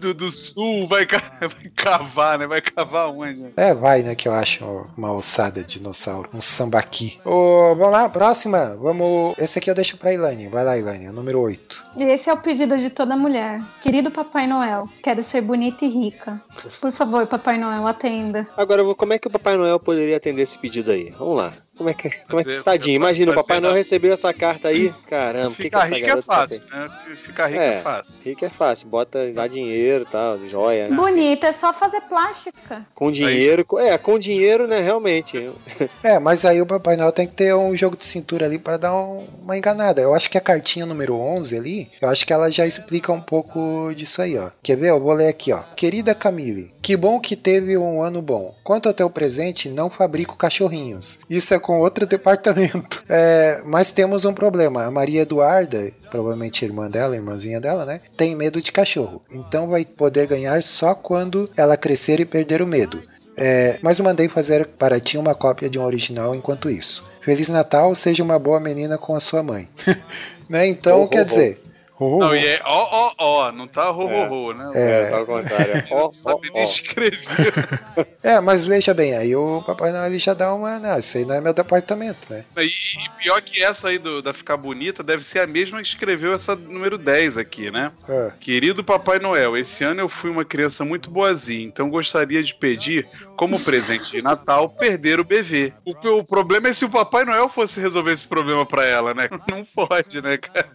do, 0.00 0.14
do 0.14 0.32
sul, 0.32 0.86
vai, 0.86 1.06
vai 1.40 1.70
cavar, 1.74 2.38
né? 2.38 2.46
Vai 2.46 2.60
cavar 2.60 3.10
onde? 3.10 3.40
né? 3.40 3.50
É, 3.56 3.74
vai, 3.74 4.02
né, 4.02 4.14
que 4.14 4.28
eu 4.28 4.32
acho 4.32 4.86
uma 4.96 5.12
ossada 5.12 5.62
de 5.62 5.78
dinossauro, 5.78 6.30
um 6.32 6.40
sambaqui. 6.40 7.18
Ô, 7.24 7.74
vamos 7.74 7.92
lá, 7.92 8.08
próxima. 8.08 8.76
Vamos. 8.76 9.36
Esse 9.38 9.58
aqui 9.58 9.70
eu 9.70 9.74
deixo 9.74 9.96
pra 9.96 10.12
Ilane. 10.12 10.48
Vai 10.48 10.64
lá, 10.64 10.78
Ilane, 10.78 11.06
é 11.06 11.10
o 11.10 11.12
número 11.12 11.40
8. 11.40 11.82
E 11.96 12.04
esse 12.04 12.30
é 12.30 12.32
o 12.32 12.38
pedido 12.38 12.76
de 12.76 12.90
toda 12.90 13.16
mulher. 13.16 13.60
Querido 13.80 14.10
Papai 14.10 14.46
Noel, 14.46 14.88
quero 15.02 15.22
ser 15.22 15.40
bonita 15.40 15.84
e 15.84 15.88
rica. 15.88 16.40
Por 16.80 16.92
favor, 16.92 17.26
Papai 17.26 17.58
Noel, 17.58 17.86
atenda. 17.86 18.46
Agora, 18.56 18.82
como 18.94 19.12
é 19.12 19.18
que 19.18 19.26
o 19.26 19.30
Papai 19.30 19.56
Noel 19.56 19.80
poderia 19.80 20.16
atender 20.16 20.42
esse 20.42 20.58
pedido 20.58 20.90
aí? 20.90 21.10
Vamos 21.18 21.36
lá. 21.36 21.54
Como 21.76 21.88
é 21.90 21.94
que. 21.94 22.08
Como 22.28 22.40
é 22.40 22.44
que 22.44 22.62
tadinho, 22.62 22.96
imagina, 22.96 23.32
o 23.32 23.34
Papai 23.34 23.58
Noel 23.60 23.74
recebeu 23.74 24.12
essa 24.12 24.32
carta 24.32 24.68
aí. 24.68 24.92
Caramba, 25.08 25.48
o 25.48 25.50
que, 25.50 25.56
que 25.56 25.62
Ficar 25.64 25.84
rico 25.86 26.08
é 26.10 26.22
fácil, 26.22 26.62
né? 26.70 26.90
Ficar 27.16 27.46
rico 27.48 27.60
é, 27.62 27.74
É. 27.74 27.80
fácil. 27.82 28.14
Rico 28.24 28.44
é 28.44 28.48
fácil, 28.48 28.88
bota, 28.88 29.32
dá 29.32 29.46
dinheiro 29.48 30.04
e 30.08 30.10
tal, 30.10 30.38
joia. 30.48 30.88
né? 30.88 30.94
Bonita, 30.96 31.48
é 31.48 31.52
só 31.52 31.72
fazer 31.72 32.00
plástica. 32.02 32.86
Com 32.94 33.10
dinheiro, 33.10 33.64
co- 33.64 33.78
é, 33.80 33.98
com 33.98 34.18
dinheiro, 34.18 34.66
né, 34.68 34.80
realmente. 34.80 35.50
É, 36.02 36.18
mas 36.18 36.44
aí 36.44 36.60
o 36.62 36.66
Papai 36.66 36.96
Noel 36.96 37.10
tem 37.12 37.26
que 37.26 37.34
ter 37.34 37.54
um 37.54 37.76
jogo 37.76 37.96
de 37.96 38.06
cintura 38.06 38.46
ali 38.46 38.58
pra 38.58 38.76
dar 38.76 38.94
um- 38.94 39.26
uma 39.42 39.56
enganada. 39.58 40.00
Eu 40.00 40.14
acho 40.14 40.30
que 40.30 40.38
a 40.38 40.40
cartinha 40.40 40.86
número 40.86 41.14
11 41.16 41.56
ali, 41.56 41.90
eu 42.00 42.08
acho 42.08 42.24
que 42.26 42.32
ela 42.32 42.50
já 42.50 42.66
explica 42.66 43.12
um 43.12 43.20
pouco 43.20 43.92
disso 43.96 44.22
aí, 44.22 44.38
ó. 44.38 44.48
Quer 44.62 44.76
ver? 44.76 44.90
Eu 44.90 45.00
vou 45.00 45.12
ler 45.12 45.28
aqui, 45.28 45.52
ó. 45.52 45.60
Querida 45.74 46.14
Camille, 46.14 46.70
que 46.80 46.96
bom 46.96 47.18
que 47.18 47.34
teve 47.36 47.76
um 47.76 48.00
ano 48.02 48.22
bom. 48.22 48.54
Quanto 48.62 48.86
ao 48.88 48.94
teu 48.94 49.10
presente, 49.10 49.68
não 49.68 49.90
fabrico 49.90 50.36
cachorrinhos. 50.36 51.18
Isso 51.28 51.52
é 51.52 51.58
com 51.64 51.80
outro 51.80 52.04
departamento. 52.06 53.02
É, 53.08 53.62
mas 53.64 53.90
temos 53.90 54.26
um 54.26 54.34
problema. 54.34 54.84
A 54.84 54.90
Maria 54.90 55.22
Eduarda, 55.22 55.90
provavelmente 56.10 56.64
irmã 56.64 56.90
dela, 56.90 57.16
irmãzinha 57.16 57.58
dela, 57.58 57.86
né? 57.86 58.00
Tem 58.16 58.36
medo 58.36 58.60
de 58.60 58.70
cachorro. 58.70 59.22
Então 59.32 59.66
vai 59.68 59.86
poder 59.86 60.26
ganhar 60.26 60.62
só 60.62 60.94
quando 60.94 61.48
ela 61.56 61.76
crescer 61.76 62.20
e 62.20 62.26
perder 62.26 62.60
o 62.60 62.66
medo. 62.66 63.00
É, 63.36 63.78
mas 63.82 63.98
eu 63.98 64.04
mandei 64.04 64.28
fazer 64.28 64.66
para 64.66 65.00
ti 65.00 65.16
uma 65.18 65.34
cópia 65.34 65.68
de 65.68 65.78
um 65.78 65.84
original 65.84 66.34
enquanto 66.34 66.70
isso. 66.70 67.02
Feliz 67.22 67.48
Natal, 67.48 67.94
seja 67.94 68.22
uma 68.22 68.38
boa 68.38 68.60
menina 68.60 68.98
com 68.98 69.16
a 69.16 69.20
sua 69.20 69.42
mãe. 69.42 69.66
né? 70.48 70.66
Então, 70.66 71.02
ho, 71.02 71.08
quer 71.08 71.22
ho. 71.22 71.24
dizer. 71.24 71.63
Ho, 71.98 72.16
ho, 72.16 72.18
Não, 72.18 72.34
e 72.34 72.44
é 72.44 72.60
ó, 72.64 72.88
ó, 72.90 73.14
ó, 73.18 73.52
não 73.52 73.68
tá 73.68 73.88
ro, 73.90 74.06
ro, 74.06 74.24
ro, 74.24 74.54
né? 74.54 74.70
É. 74.74 75.10
tá 75.10 75.16
ao 75.18 75.26
contrário. 75.26 75.84
Ó, 75.90 76.06
ó, 76.06 76.10
sabe 76.10 76.50
nem 76.52 76.62
ó. 76.62 76.64
escrever. 76.64 77.52
É, 78.24 78.40
mas 78.40 78.64
veja 78.64 78.94
bem, 78.94 79.14
aí 79.14 79.36
o 79.36 79.62
Papai 79.66 79.92
Noel 79.92 80.06
ele 80.06 80.18
já 80.18 80.32
dá 80.32 80.54
uma. 80.54 80.80
Não, 80.80 80.98
isso 80.98 81.18
aí 81.18 81.26
não 81.26 81.34
é 81.34 81.42
meu 81.42 81.52
departamento, 81.52 82.26
né? 82.30 82.46
E, 82.56 82.64
e 82.64 83.10
pior 83.22 83.42
que 83.42 83.62
essa 83.62 83.88
aí 83.88 83.98
do, 83.98 84.22
da 84.22 84.32
Ficar 84.32 84.56
Bonita 84.56 85.02
deve 85.02 85.22
ser 85.22 85.40
a 85.40 85.46
mesma 85.46 85.82
que 85.82 85.88
escreveu 85.88 86.32
essa 86.32 86.56
número 86.56 86.96
10 86.96 87.36
aqui, 87.36 87.70
né? 87.70 87.92
É. 88.08 88.32
Querido 88.40 88.82
Papai 88.82 89.18
Noel, 89.18 89.58
esse 89.58 89.84
ano 89.84 90.00
eu 90.00 90.08
fui 90.08 90.30
uma 90.30 90.44
criança 90.44 90.86
muito 90.86 91.10
boazinha, 91.10 91.66
então 91.66 91.90
gostaria 91.90 92.42
de 92.42 92.54
pedir, 92.54 93.06
como 93.36 93.60
presente 93.60 94.10
de 94.10 94.22
Natal, 94.22 94.70
perder 94.70 95.20
o 95.20 95.24
BV. 95.24 95.74
O, 95.84 95.92
o 96.18 96.24
problema 96.24 96.68
é 96.68 96.72
se 96.72 96.86
o 96.86 96.90
Papai 96.90 97.26
Noel 97.26 97.48
fosse 97.50 97.78
resolver 97.78 98.12
esse 98.12 98.26
problema 98.26 98.64
pra 98.64 98.86
ela, 98.86 99.12
né? 99.12 99.28
Não 99.50 99.62
pode, 99.64 100.22
né, 100.22 100.38
cara? 100.38 100.72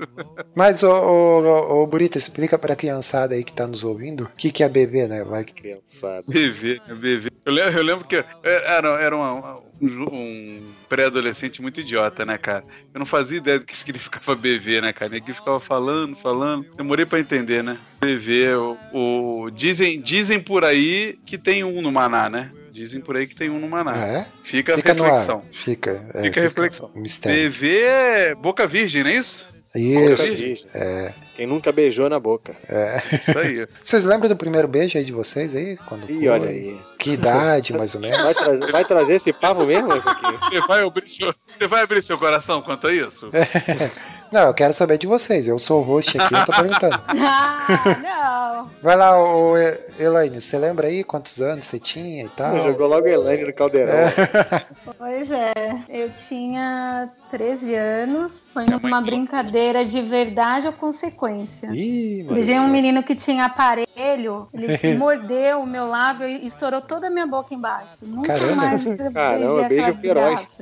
Mas, 0.55 0.83
ô, 0.83 1.08
ô, 1.09 1.41
ô, 1.41 1.83
ô 1.83 1.87
Burito, 1.87 2.17
explica 2.17 2.57
pra 2.57 2.75
criançada 2.75 3.35
aí 3.35 3.43
que 3.43 3.53
tá 3.53 3.65
nos 3.67 3.83
ouvindo 3.83 4.25
o 4.25 4.29
que, 4.37 4.51
que 4.51 4.63
é 4.63 4.69
BV, 4.69 5.07
né? 5.07 5.23
Vai 5.23 5.43
que. 5.43 5.53
Criançada. 5.53 6.23
Né, 6.27 6.95
BV. 6.95 7.29
Eu 7.45 7.53
lembro, 7.53 7.77
eu 7.77 7.83
lembro 7.83 8.07
que 8.07 8.15
era, 8.43 8.89
era 9.01 9.15
uma- 9.15 9.57
um, 9.81 9.87
um 10.11 10.61
pré-adolescente 10.87 11.61
muito 11.61 11.79
idiota, 11.81 12.25
né, 12.25 12.37
cara? 12.37 12.63
Eu 12.93 12.99
não 12.99 13.05
fazia 13.05 13.37
ideia 13.37 13.59
do 13.59 13.65
que 13.65 13.75
significava 13.75 14.35
BV, 14.35 14.81
né, 14.81 14.91
cara? 14.93 15.11
Ninguém 15.11 15.33
ficava 15.33 15.59
falando, 15.59 16.15
falando. 16.15 16.65
Demorei 16.75 17.05
pra 17.05 17.19
entender, 17.19 17.63
né? 17.63 17.77
BV, 18.01 18.55
o, 18.55 18.77
o- 19.45 19.49
dizem, 19.51 20.01
dizem 20.01 20.39
por 20.39 20.65
aí 20.65 21.17
que 21.25 21.37
tem 21.37 21.63
um 21.63 21.81
no 21.81 21.91
Maná, 21.91 22.29
né? 22.29 22.51
Dizem 22.71 23.01
por 23.01 23.15
aí 23.17 23.25
que 23.27 23.35
tem 23.35 23.49
um 23.49 23.59
no 23.59 23.67
Maná. 23.67 23.93
Ah, 23.95 24.07
é? 24.07 24.27
Fica 24.43 24.73
a 24.73 24.77
Fica 24.77 24.93
no 24.93 25.03
reflexão. 25.03 25.43
Fica. 25.51 26.09
é, 26.13 26.23
Fica 26.23 26.39
a 26.39 26.43
reflexão. 26.43 26.91
Mistério. 26.95 27.49
BV 27.49 27.77
é 27.81 28.35
boca 28.35 28.65
virgem, 28.67 29.03
não 29.03 29.09
é 29.11 29.15
isso? 29.15 29.47
Isso. 29.75 30.67
É, 30.73 31.13
Quem 31.35 31.45
nunca 31.45 31.71
beijou 31.71 32.09
na 32.09 32.19
boca. 32.19 32.55
é. 32.67 33.01
Isso 33.15 33.37
aí. 33.37 33.67
Vocês 33.83 34.03
lembram 34.03 34.27
do 34.27 34.35
primeiro 34.35 34.67
beijo 34.67 34.97
aí 34.97 35.05
de 35.05 35.11
vocês 35.13 35.53
aí? 35.55 35.77
Quando 35.87 36.09
Ih, 36.09 36.27
olha 36.27 36.49
aí. 36.49 36.79
Que 36.97 37.11
idade, 37.11 37.71
mais 37.73 37.93
ou 37.95 38.01
Vai 38.01 38.09
menos? 38.11 38.33
trazer, 38.33 38.71
vai 38.71 38.85
trazer 38.85 39.13
esse 39.13 39.31
papo 39.31 39.65
mesmo? 39.65 39.87
Você 40.41 40.59
vai 40.67 40.81
abrir 40.83 41.07
seu, 41.07 41.33
você 41.57 41.67
vai 41.67 41.83
abrir 41.83 42.01
seu 42.01 42.17
coração 42.17 42.61
quanto 42.61 42.87
a 42.87 42.93
isso? 42.93 43.29
Não, 44.31 44.41
eu 44.41 44.53
quero 44.53 44.73
saber 44.73 44.97
de 44.97 45.07
vocês. 45.07 45.47
Eu 45.47 45.57
sou 45.57 45.81
o 45.81 45.83
host 45.83 46.19
aqui, 46.19 46.33
eu 46.33 46.45
tô 46.45 46.51
perguntando. 46.51 46.99
Ah, 47.71 47.99
não. 48.01 48.69
Vai 48.81 48.95
lá, 48.95 49.15
ô, 49.21 49.53
Elaine, 49.99 50.41
você 50.41 50.57
lembra 50.57 50.87
aí 50.87 51.03
quantos 51.03 51.39
anos 51.39 51.67
você 51.67 51.79
tinha 51.79 52.25
e 52.25 52.29
tal? 52.29 52.63
Jogou 52.63 52.87
logo 52.87 53.07
Elaine 53.07 53.45
no 53.45 53.53
caldeirão. 53.53 53.93
Pois 54.97 55.31
é, 55.31 55.53
eu 55.89 56.11
tinha 56.11 57.09
13 57.31 57.73
anos, 57.75 58.49
foi 58.53 58.65
Minha 58.65 58.79
numa 58.79 59.01
brincadeira 59.01 59.85
de 59.85 60.01
verdade 60.01 60.67
ou 60.67 60.73
consequência. 60.73 61.69
Ih, 61.71 62.23
mano. 62.23 62.35
Beijei 62.35 62.59
um 62.59 62.67
menino 62.67 63.01
que 63.01 63.15
tinha 63.15 63.45
aparelho, 63.45 64.47
ele 64.53 64.67
mordeu 64.97 65.61
o 65.61 65.65
meu 65.67 65.87
lábio 65.87 66.27
e 66.27 66.45
estourou 66.45 66.81
toda 66.81 67.07
a 67.07 67.09
minha 67.09 67.25
boca 67.25 67.53
embaixo. 67.53 68.03
Nunca 68.03 68.33
Caramba. 68.33 68.55
mais 68.55 68.83
Caramba, 69.13 69.63
beijo 69.69 69.93
feroz. 69.95 70.57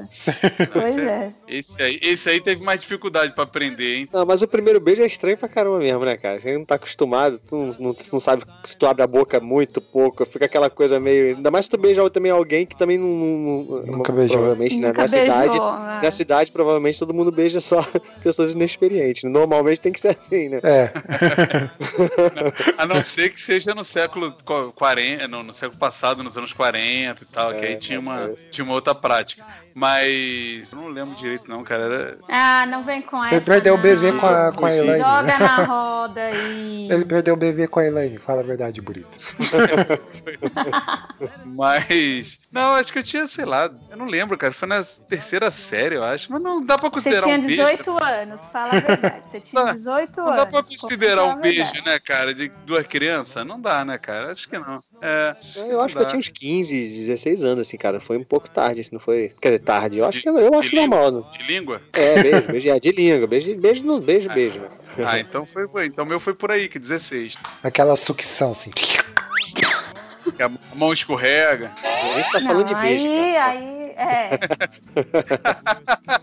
Pois 0.71 0.97
é. 0.97 1.33
Esse 1.47 1.81
aí, 1.81 1.99
esse 2.01 2.29
aí 2.29 2.41
teve 2.41 2.63
mais 2.63 2.81
dificuldade 2.81 3.33
pra 3.33 3.45
aprender, 3.57 3.95
hein? 3.95 4.09
Não, 4.13 4.25
mas 4.25 4.41
o 4.41 4.47
primeiro 4.47 4.79
beijo 4.79 5.01
é 5.01 5.05
estranho 5.05 5.37
pra 5.37 5.49
caramba 5.49 5.79
mesmo, 5.79 6.05
né, 6.05 6.15
cara? 6.15 6.39
Você 6.39 6.57
não 6.57 6.63
tá 6.63 6.75
acostumado, 6.75 7.39
tu 7.39 7.55
não, 7.57 7.65
não, 7.79 7.93
tu 7.93 8.03
não 8.13 8.19
sabe 8.19 8.43
se 8.63 8.77
tu 8.77 8.85
abre 8.85 9.03
a 9.03 9.07
boca 9.07 9.39
muito 9.39 9.81
pouco, 9.81 10.25
fica 10.25 10.45
aquela 10.45 10.69
coisa 10.69 10.99
meio. 10.99 11.35
Ainda 11.35 11.49
mais 11.51 11.65
se 11.65 11.71
tu 11.71 11.77
beija 11.77 12.07
também 12.09 12.31
alguém 12.31 12.65
que 12.65 12.75
também 12.75 12.97
não. 12.97 13.07
não- 13.07 13.63
não- 13.63 13.97
Nunca 13.97 14.11
beijou. 14.11 14.37
Provavelmente, 14.37 14.77
né, 14.79 14.87
Nunca 14.89 15.01
nessa 15.01 15.17
idade. 15.19 15.49
beijou, 15.49 15.79
né? 15.79 15.99
Nessa 16.03 16.21
idade, 16.21 16.51
provavelmente, 16.51 16.99
todo 16.99 17.13
mundo 17.13 17.31
beija 17.31 17.59
só 17.59 17.77
pessoas 18.21 18.53
inexperientes. 18.53 19.23
Normalmente 19.23 19.79
tem 19.79 19.91
que 19.91 19.99
ser 19.99 20.09
assim, 20.09 20.49
né? 20.49 20.59
É, 20.63 20.91
A 22.77 22.85
não 22.85 23.03
ser 23.03 23.29
que 23.31 23.41
seja 23.41 23.73
no 23.73 23.83
século 23.83 24.33
qu- 24.45 24.71
40, 24.73 25.27
no, 25.27 25.43
no 25.43 25.53
século 25.53 25.79
passado, 25.79 26.23
nos 26.23 26.37
anos 26.37 26.53
40 26.53 27.23
e 27.23 27.25
tal, 27.27 27.53
que 27.55 27.65
É, 27.65 27.69
aí 27.69 27.75
tinha 27.77 27.99
uma, 27.99 28.25
é. 28.25 28.33
tinha 28.51 28.63
uma 28.63 28.73
outra 28.73 28.93
prática. 28.93 29.43
Mas 29.73 30.73
eu 30.73 30.79
não 30.79 30.87
lembro 30.89 31.15
direito, 31.15 31.47
não, 31.49 31.63
cara. 31.63 31.83
Era... 31.83 32.17
Ah, 32.27 32.65
não 32.65 32.83
vem 32.83 33.01
com 33.01 33.23
essa. 33.23 33.35
Ele 33.47 33.61
perdeu 33.61 33.75
o 33.75 33.77
BV 33.77 34.11
com 34.19 34.25
a, 34.25 34.51
com 34.51 34.65
a. 34.65 34.75
Elaine. 34.75 34.99
Joga 34.99 35.39
na 35.39 35.63
roda 35.63 36.21
aí. 36.21 36.87
Ele 36.91 37.05
perdeu 37.05 37.33
o 37.33 37.37
BV 37.37 37.67
com 37.67 37.79
a 37.79 37.85
Elaine, 37.85 38.17
fala 38.17 38.41
a 38.41 38.43
verdade, 38.43 38.81
Burito. 38.81 39.09
Mas. 41.45 42.39
Não, 42.57 42.75
acho 42.75 42.91
que 42.91 42.99
eu 42.99 43.03
tinha, 43.03 43.27
sei 43.27 43.45
lá, 43.45 43.69
eu 43.89 43.95
não 43.97 44.05
lembro, 44.07 44.37
cara. 44.37 44.51
Foi 44.53 44.67
na 44.67 44.83
terceira 44.83 45.51
série, 45.51 45.95
eu 45.95 46.03
acho. 46.03 46.31
Mas 46.31 46.41
não 46.41 46.59
dá 46.63 46.75
pra 46.75 46.89
Você 46.89 46.93
considerar 46.95 47.23
tinha 47.23 47.35
um 47.37 47.41
beijo. 47.41 47.55
18 47.55 48.03
anos, 48.03 48.41
fala 48.47 48.73
a 48.73 48.79
verdade. 48.79 49.23
Você 49.29 49.39
tinha 49.39 49.63
Não, 49.63 49.73
18 49.73 50.17
Não 50.17 50.25
anos. 50.27 50.37
dá 50.37 50.45
pra 50.47 50.63
considerar 50.63 51.23
um 51.25 51.39
beijo, 51.39 51.71
né, 51.85 51.99
cara, 51.99 52.33
de 52.33 52.49
duas 52.65 52.85
crianças? 52.87 53.45
Não 53.45 53.61
dá, 53.61 53.85
né, 53.85 53.97
cara? 53.97 54.31
Acho 54.31 54.49
que 54.49 54.57
não. 54.57 54.81
É, 55.01 55.35
Eu 55.69 55.79
acho 55.81 55.95
que 55.95 56.01
eu 56.01 56.07
tinha 56.07 56.19
uns 56.19 56.27
15, 56.29 56.75
16 57.05 57.43
anos, 57.43 57.67
assim, 57.67 57.77
cara. 57.77 57.99
Foi 57.99 58.17
um 58.17 58.23
pouco 58.23 58.49
tarde, 58.49 58.81
assim, 58.81 58.89
não 58.93 58.99
foi. 58.99 59.29
Quer 59.41 59.49
dizer, 59.49 59.59
tarde. 59.63 59.99
Eu 59.99 60.05
acho 60.05 60.17
De- 60.17 60.23
que 60.23 60.29
eu 60.29 60.59
acho 60.59 60.75
normal. 60.75 61.11
Não. 61.11 61.21
De 61.31 61.43
língua? 61.43 61.81
É, 61.93 62.23
beijo, 62.23 62.47
beijo, 62.51 62.69
é, 62.69 62.79
de 62.79 62.91
língua. 62.91 63.27
Beijo, 63.27 63.55
beijo, 63.55 63.85
no, 63.85 63.99
beijo, 64.01 64.29
beijo, 64.29 64.59
né? 64.59 64.67
Ah, 65.05 65.19
então 65.19 65.45
foi. 65.45 65.67
foi- 65.67 65.85
Então 65.85 66.03
o 66.03 66.07
meu 66.07 66.19
foi 66.19 66.33
por 66.33 66.51
aí, 66.51 66.67
que 66.67 66.79
16. 66.79 67.37
Aquela 67.63 67.95
sucção, 67.95 68.49
assim. 68.51 68.71
Que 70.37 70.43
a 70.43 70.51
mão 70.75 70.93
escorrega. 70.93 71.71
A 71.83 72.13
gente 72.15 72.31
tá 72.31 72.39
falando 72.41 72.65
de 72.65 72.75
beijo. 72.75 73.05
Aí, 73.07 73.33
cara. 73.33 73.49
aí, 73.49 73.93
é. 73.97 74.39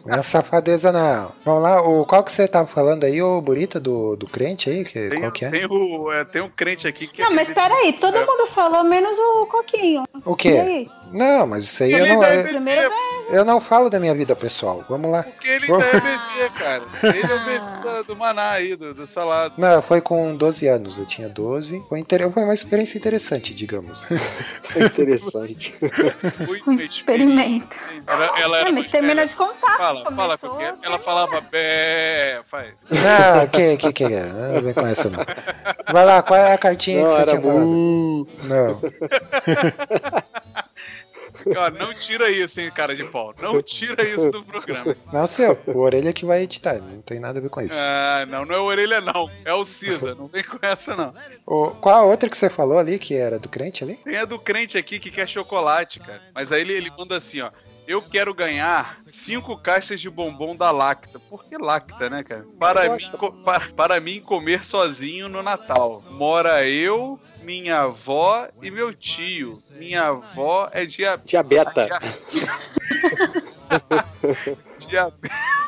Não 0.07 0.19
é 0.19 0.23
safadeza, 0.23 0.93
não. 0.93 1.33
Vamos 1.45 1.63
lá, 1.63 1.83
o, 1.83 2.07
qual 2.07 2.23
que 2.23 2.31
você 2.31 2.47
tava 2.47 2.69
falando 2.69 3.05
aí, 3.05 3.21
o 3.21 3.41
Burita, 3.41 3.81
do, 3.81 4.15
do 4.17 4.27
crente 4.27 4.71
aí? 4.71 4.85
Que, 4.85 5.09
Tem, 5.09 5.21
qual 5.21 5.33
que 5.33 5.45
é? 5.45 5.51
tem, 5.51 5.67
o, 5.67 6.13
é, 6.13 6.25
tem 6.25 6.43
um 6.43 6.49
crente 6.49 6.87
aqui 6.87 7.07
que. 7.09 7.23
Não, 7.23 7.35
mas 7.35 7.51
peraí, 7.51 7.93
todo 7.95 8.19
mundo 8.21 8.47
falou, 8.47 8.85
menos 8.85 9.19
o 9.19 9.47
Coquinho. 9.47 10.05
O 10.25 10.33
E 10.33 10.37
quê? 10.37 10.49
aí? 10.49 10.91
Não, 11.13 11.47
mas 11.47 11.65
isso 11.65 11.83
aí 11.83 11.93
eu 11.93 12.07
não, 12.07 12.23
eu, 12.23 12.45
Primeiro 12.45 12.89
beijo. 12.89 13.14
Eu 13.31 13.45
não 13.45 13.61
falo 13.61 13.89
da 13.91 13.99
minha 14.01 14.15
vida 14.15 14.35
pessoal. 14.37 14.85
Vamos 14.89 15.11
lá. 15.11 15.23
porque 15.23 15.49
ele 15.49 15.67
Vamos- 15.67 15.85
ainda 15.85 15.97
é 15.97 16.01
bebê, 16.01 16.51
cara. 16.59 16.85
Ele 17.03 17.33
é 17.33 17.35
o 17.35 17.45
bebê 17.45 17.61
do, 17.83 18.05
do 18.05 18.17
Maná 18.17 18.51
aí, 18.51 18.77
do, 18.77 18.95
do 18.95 19.07
salado. 19.07 19.55
Não, 19.59 19.83
foi 19.83 20.01
com 20.01 20.37
12 20.37 20.67
anos, 20.69 20.99
eu 20.99 21.07
tinha 21.07 21.29
12. 21.29 21.85
Foi, 21.89 21.99
inter... 21.99 22.31
foi 22.31 22.43
uma 22.45 22.55
experiência 22.55 22.99
interessante, 22.99 23.55
digamos. 23.55 24.07
É 24.77 24.85
interessante. 24.87 25.75
Um 26.67 26.73
experimento. 26.73 27.77
Ela, 28.07 28.25
ela 28.41 28.57
era 28.59 28.69
Ah, 28.69 28.73
mas 28.73 28.75
mais 28.75 28.87
termina 28.89 29.25
de 29.27 29.35
contar. 29.35 29.77
Fala, 29.77 30.03
fala 30.05 30.39
Começou 30.39 30.51
com 30.51 30.57
quem? 30.57 30.67
a 30.67 30.75
Ela 30.83 30.99
falava 30.99 31.41
bé, 31.41 32.41
faz. 32.51 32.75
Não, 32.91 33.47
que, 33.49 33.77
que, 33.77 33.93
que 33.93 34.05
é? 34.05 34.25
Não 34.25 34.63
vem 34.63 34.75
com 34.75 34.87
essa, 34.87 35.11
não. 35.11 35.25
Vai 35.93 36.05
lá, 36.05 36.23
qual 36.23 36.41
é 36.41 36.53
a 36.53 36.59
cartinha 36.59 37.03
Não, 37.03 37.09
que 37.09 37.15
você 37.15 37.27
tinha 37.27 37.41
falado? 37.41 38.29
Não. 38.45 38.81
Ó, 41.57 41.71
não 41.71 41.93
tira 41.95 42.31
isso, 42.31 42.61
hein, 42.61 42.71
cara 42.71 42.95
de 42.95 43.05
pau. 43.05 43.35
Não 43.41 43.63
tira 43.63 44.03
isso 44.07 44.31
do 44.31 44.43
programa. 44.43 44.97
Não, 45.13 45.27
seu, 45.27 45.59
o 45.67 45.79
orelha 45.79 46.13
que 46.13 46.25
vai 46.25 46.43
editar, 46.43 46.75
não 46.81 47.03
tem 47.03 47.21
nada 47.21 47.39
a 47.39 47.43
ver 47.43 47.49
com 47.49 47.61
isso. 47.61 47.81
Ah, 47.83 48.25
não, 48.29 48.45
não 48.45 48.55
é 48.55 48.59
orelha, 48.59 49.01
não. 49.01 49.31
É 49.45 49.53
o 49.53 49.65
Cisa. 49.65 50.15
Não 50.15 50.27
vem 50.27 50.43
com 50.43 50.59
essa, 50.63 50.97
não. 50.97 51.15
O, 51.47 51.71
qual 51.71 51.97
a 51.97 52.05
outra 52.05 52.29
que 52.29 52.37
você 52.37 52.49
falou 52.49 52.79
ali, 52.79 52.99
que 52.99 53.15
era 53.15 53.39
do 53.39 53.49
crente 53.49 53.85
ali? 53.85 53.97
Tem 53.97 54.17
a 54.17 54.25
do 54.25 54.39
crente 54.39 54.79
aqui 54.79 54.99
que 54.99 55.11
quer 55.11 55.29
chocolate, 55.29 56.01
cara. 56.01 56.21
Mas 56.35 56.53
aí 56.53 56.61
ele, 56.61 56.73
ele 56.73 56.91
manda 56.97 57.17
assim, 57.17 57.41
ó. 57.41 57.51
Eu 57.87 58.01
quero 58.01 58.33
ganhar 58.33 58.99
cinco 59.07 59.57
caixas 59.59 60.01
de 60.01 60.09
bombom 60.09 60.57
da 60.57 60.71
Lacta. 60.71 61.19
Por 61.19 61.45
que 61.45 61.59
Lacta, 61.59 62.09
né, 62.09 62.23
cara? 62.23 62.47
Para 62.59 62.89
mim, 62.97 63.05
para, 63.45 63.69
para 63.73 64.01
mim 64.01 64.21
comer 64.21 64.65
sozinho 64.65 65.29
no 65.29 65.43
Natal. 65.43 66.03
Mora 66.11 66.67
eu, 66.67 67.21
minha 67.43 67.81
avó 67.81 68.49
e 68.63 68.71
meu 68.71 68.95
tio. 68.95 69.63
Minha 69.73 70.09
avó 70.09 70.69
é 70.73 70.85
dia... 70.87 71.21
Diabeta. 71.25 71.87
dia... 74.79 75.13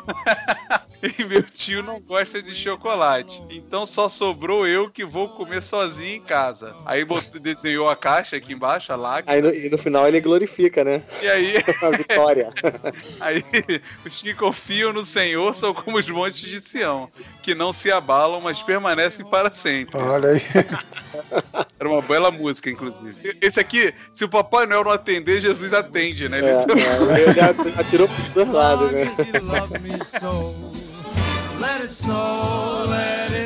e 1.17 1.23
meu 1.25 1.43
tio 1.43 1.81
não 1.83 1.99
gosta 1.99 2.41
de 2.41 2.53
chocolate. 2.55 3.41
Então 3.49 3.85
só 3.85 4.09
sobrou 4.09 4.67
eu 4.67 4.89
que 4.89 5.03
vou 5.05 5.29
comer 5.29 5.61
sozinho 5.61 6.15
em 6.15 6.21
casa. 6.21 6.75
Aí 6.85 7.03
botou- 7.05 7.39
desenhou 7.39 7.89
a 7.89 7.95
caixa 7.95 8.35
aqui 8.37 8.53
embaixo, 8.53 8.91
a 8.91 8.95
Lacta. 8.95 9.31
Aí 9.31 9.41
no, 9.41 9.53
e 9.53 9.69
no 9.69 9.77
final 9.77 10.07
ele 10.07 10.19
glorifica, 10.21 10.83
né? 10.83 11.01
E 11.21 11.27
aí... 11.27 11.55
A 11.81 11.89
vitória. 11.91 12.49
Aí 13.19 13.43
os 14.05 14.21
que 14.21 14.33
confiam 14.33 14.91
no 14.91 15.05
Senhor 15.05 15.53
são 15.53 15.73
como 15.73 15.97
os 15.97 16.09
montes 16.09 16.39
de 16.39 16.59
Sião, 16.59 17.09
que 17.43 17.53
não 17.53 17.71
se 17.71 17.91
abalam, 17.91 18.41
mas 18.41 18.61
permanecem 18.61 19.25
para 19.25 19.51
sempre. 19.51 19.95
Olha 19.97 20.29
aí. 20.29 20.41
Era 21.79 21.89
uma 21.89 22.01
bela 22.01 22.31
música, 22.31 22.69
inclusive. 22.69 23.37
Esse 23.41 23.59
aqui, 23.59 23.93
se 24.11 24.25
o 24.25 24.29
Papai 24.29 24.65
Noel 24.65 24.83
não 24.83 24.91
atender, 24.91 25.39
Jesus 25.39 25.71
atende, 25.73 26.27
né? 26.27 26.39
Ele- 26.39 26.47
É, 26.47 27.19
é, 27.19 27.29
ele 27.29 27.39
at- 27.39 27.79
atirou 27.79 28.07
pros 28.07 28.29
dois 28.29 28.49
lados, 28.49 28.91
né? 28.91 29.05
Let 31.59 31.81
it 31.81 31.91
snow, 31.91 32.85
let 32.87 33.31
it 33.31 33.36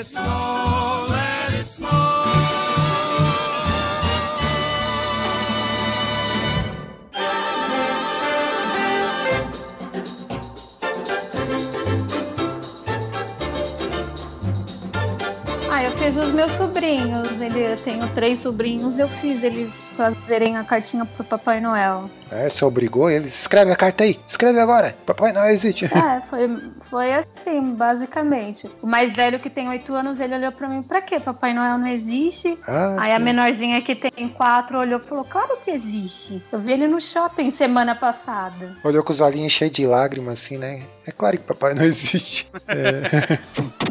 fiz 16.01 16.17
os 16.17 16.31
meus 16.33 16.51
sobrinhos. 16.53 17.39
Ele, 17.39 17.59
eu 17.59 17.77
tenho 17.77 18.07
três 18.09 18.39
sobrinhos, 18.39 18.97
eu 18.97 19.07
fiz 19.07 19.43
eles 19.43 19.89
fazerem 19.95 20.57
a 20.57 20.63
cartinha 20.63 21.05
pro 21.05 21.23
Papai 21.23 21.61
Noel. 21.61 22.09
É, 22.31 22.49
você 22.49 22.63
obrigou 22.65 23.09
eles. 23.09 23.33
Escreve 23.41 23.71
a 23.71 23.75
carta 23.75 24.03
aí. 24.03 24.17
Escreve 24.27 24.59
agora. 24.59 24.95
Papai 25.05 25.31
não 25.33 25.45
existe. 25.47 25.85
É, 25.85 26.21
foi, 26.29 26.59
foi 26.89 27.13
assim, 27.13 27.73
basicamente. 27.75 28.69
O 28.81 28.87
mais 28.87 29.13
velho 29.13 29.37
que 29.39 29.49
tem 29.49 29.67
oito 29.69 29.93
anos, 29.93 30.19
ele 30.19 30.35
olhou 30.35 30.51
pra 30.51 30.67
mim, 30.67 30.81
pra 30.81 31.01
quê? 31.01 31.19
Papai 31.19 31.53
Noel 31.53 31.77
não 31.77 31.87
existe? 31.87 32.57
Ah, 32.67 32.95
Aí 32.97 33.13
a 33.13 33.19
menorzinha 33.19 33.81
que 33.81 33.93
tem 33.95 34.29
quatro 34.29 34.79
olhou 34.79 34.99
e 34.99 35.03
falou, 35.03 35.25
claro 35.25 35.57
que 35.63 35.69
existe. 35.71 36.41
Eu 36.51 36.59
vi 36.59 36.71
ele 36.71 36.87
no 36.87 36.99
shopping 37.01 37.51
semana 37.51 37.93
passada. 37.95 38.75
Olhou 38.83 39.03
com 39.03 39.11
os 39.11 39.19
olhinhos 39.21 39.51
cheios 39.51 39.73
de 39.73 39.85
lágrimas, 39.85 40.39
assim, 40.39 40.57
né? 40.57 40.83
É 41.05 41.11
claro 41.11 41.37
que 41.37 41.43
papai 41.43 41.73
não 41.73 41.83
existe. 41.85 42.49
É. 42.67 43.37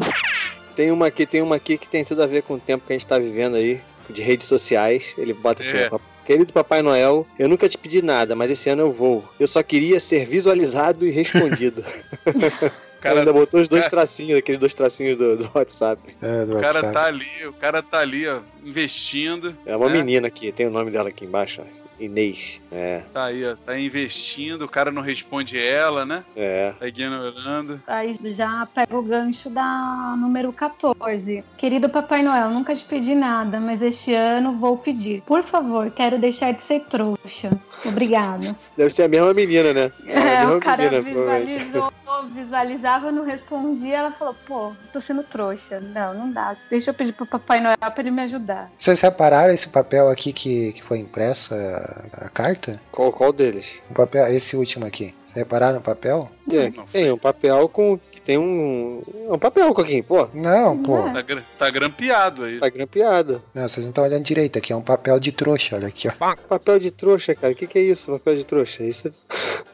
Tem 0.75 0.91
uma 0.91 1.07
aqui, 1.07 1.25
tem 1.25 1.41
uma 1.41 1.55
aqui 1.55 1.77
que 1.77 1.87
tem 1.87 2.03
tudo 2.03 2.23
a 2.23 2.25
ver 2.27 2.43
com 2.43 2.55
o 2.55 2.59
tempo 2.59 2.85
que 2.85 2.93
a 2.93 2.97
gente 2.97 3.07
tá 3.07 3.17
vivendo 3.19 3.55
aí, 3.55 3.79
de 4.09 4.21
redes 4.21 4.47
sociais. 4.47 5.13
Ele 5.17 5.33
bota 5.33 5.61
assim, 5.61 5.77
É. 5.77 5.89
querido 6.25 6.53
Papai 6.53 6.81
Noel, 6.81 7.25
eu 7.37 7.47
nunca 7.49 7.67
te 7.69 7.77
pedi 7.77 8.01
nada, 8.01 8.35
mas 8.35 8.49
esse 8.51 8.69
ano 8.69 8.83
eu 8.83 8.91
vou. 8.91 9.23
Eu 9.39 9.47
só 9.47 9.61
queria 9.63 9.99
ser 9.99 10.25
visualizado 10.25 11.05
e 11.05 11.11
respondido. 11.11 11.83
O 13.01 13.03
cara 13.03 13.15
cara- 13.15 13.19
ainda 13.21 13.33
botou 13.33 13.59
os 13.59 13.67
dois 13.67 13.81
cara- 13.85 13.89
tracinhos, 13.89 14.37
aqueles 14.37 14.59
dois 14.59 14.75
tracinhos 14.75 15.17
do, 15.17 15.35
do 15.37 15.49
WhatsApp. 15.55 15.99
É, 16.21 16.45
do 16.45 16.55
O 16.55 16.61
cara 16.61 16.75
WhatsApp. 16.75 16.93
tá 16.93 17.05
ali, 17.05 17.47
o 17.47 17.53
cara 17.53 17.81
tá 17.81 17.97
ali, 17.97 18.27
ó, 18.27 18.41
investindo. 18.63 19.55
É 19.65 19.75
uma 19.75 19.89
É. 19.89 19.91
menina 19.91 20.27
aqui, 20.27 20.51
tem 20.51 20.67
o 20.67 20.69
nome 20.69 20.91
dela 20.91 21.09
aqui 21.09 21.25
embaixo, 21.25 21.63
ó. 21.63 21.80
Inês. 22.01 22.59
É, 22.71 23.01
Tá 23.13 23.25
aí, 23.25 23.45
ó, 23.45 23.55
tá 23.55 23.77
investindo, 23.77 24.63
o 24.63 24.67
cara 24.67 24.91
não 24.91 25.01
responde 25.01 25.57
ela, 25.59 26.05
né? 26.05 26.23
é. 26.35 26.73
Tá 26.79 26.87
ignorando. 26.87 27.81
Aí 27.87 28.17
já 28.31 28.67
pega 28.73 28.97
o 28.97 29.01
gancho 29.03 29.49
da 29.49 30.15
número 30.17 30.51
14. 30.51 31.43
Querido 31.57 31.89
Papai 31.89 32.23
Noel, 32.23 32.49
nunca 32.49 32.75
te 32.75 32.83
pedi 32.85 33.13
nada, 33.13 33.59
mas 33.59 33.81
este 33.81 34.13
ano 34.13 34.53
vou 34.53 34.77
pedir. 34.77 35.21
Por 35.21 35.43
favor, 35.43 35.91
quero 35.91 36.17
deixar 36.17 36.53
de 36.53 36.63
ser 36.63 36.81
trouxa. 36.81 37.51
Obrigada. 37.85 38.55
Deve 38.75 38.89
ser 38.89 39.03
a 39.03 39.07
mesma 39.07 39.33
menina, 39.33 39.73
né? 39.73 39.91
É, 40.07 40.47
o 40.47 40.59
cara 40.59 40.83
menina, 40.83 41.01
visualizou, 41.01 41.93
visualizava, 42.33 43.11
não 43.11 43.25
respondia. 43.25 43.97
Ela 43.97 44.11
falou: 44.11 44.35
pô, 44.45 44.71
tô 44.91 44.99
sendo 45.01 45.23
trouxa. 45.23 45.79
Não, 45.79 46.13
não 46.13 46.31
dá. 46.31 46.53
Deixa 46.69 46.89
eu 46.89 46.93
pedir 46.93 47.13
pro 47.13 47.25
Papai 47.25 47.59
Noel 47.61 47.77
pra 47.77 47.93
ele 47.99 48.11
me 48.11 48.21
ajudar. 48.23 48.71
Vocês 48.77 48.99
repararam 49.01 49.53
esse 49.53 49.69
papel 49.69 50.09
aqui 50.09 50.33
que, 50.33 50.73
que 50.73 50.83
foi 50.83 50.99
impresso, 50.99 51.53
a, 51.91 52.25
a 52.25 52.29
carta? 52.29 52.79
Qual, 52.91 53.11
qual 53.11 53.33
deles? 53.33 53.79
O 53.89 53.93
papel, 53.93 54.27
esse 54.27 54.55
último 54.55 54.85
aqui. 54.85 55.13
Vocês 55.25 55.37
repararam 55.37 55.75
no 55.75 55.81
papel? 55.81 56.29
Tem, 56.49 56.71
não 56.71 56.85
tem 56.85 57.11
um 57.11 57.17
papel 57.17 57.69
com. 57.69 57.97
que 57.97 58.21
tem 58.21 58.37
um. 58.37 59.01
É 59.29 59.33
um 59.33 59.39
papel, 59.39 59.73
pô. 60.07 60.27
Não, 60.33 60.77
pô. 60.77 60.97
Não 60.97 61.17
é. 61.17 61.23
Tá, 61.23 61.41
tá 61.57 61.69
grampeado 61.69 62.43
aí. 62.43 62.59
Tá 62.59 62.69
grampeado. 62.69 63.41
Não, 63.53 63.67
vocês 63.67 63.85
não 63.85 63.91
estão 63.91 64.03
olhando 64.03 64.23
direito. 64.23 64.57
Aqui 64.57 64.73
é 64.73 64.75
um 64.75 64.81
papel 64.81 65.19
de 65.19 65.31
trouxa, 65.31 65.75
olha 65.75 65.87
aqui, 65.87 66.07
ó. 66.07 66.35
Papel 66.35 66.79
de 66.79 66.91
trouxa, 66.91 67.33
cara. 67.35 67.53
O 67.53 67.55
que, 67.55 67.67
que 67.67 67.79
é 67.79 67.81
isso, 67.81 68.11
papel 68.11 68.35
de 68.35 68.45
trouxa? 68.45 68.83
Isso, 68.83 69.09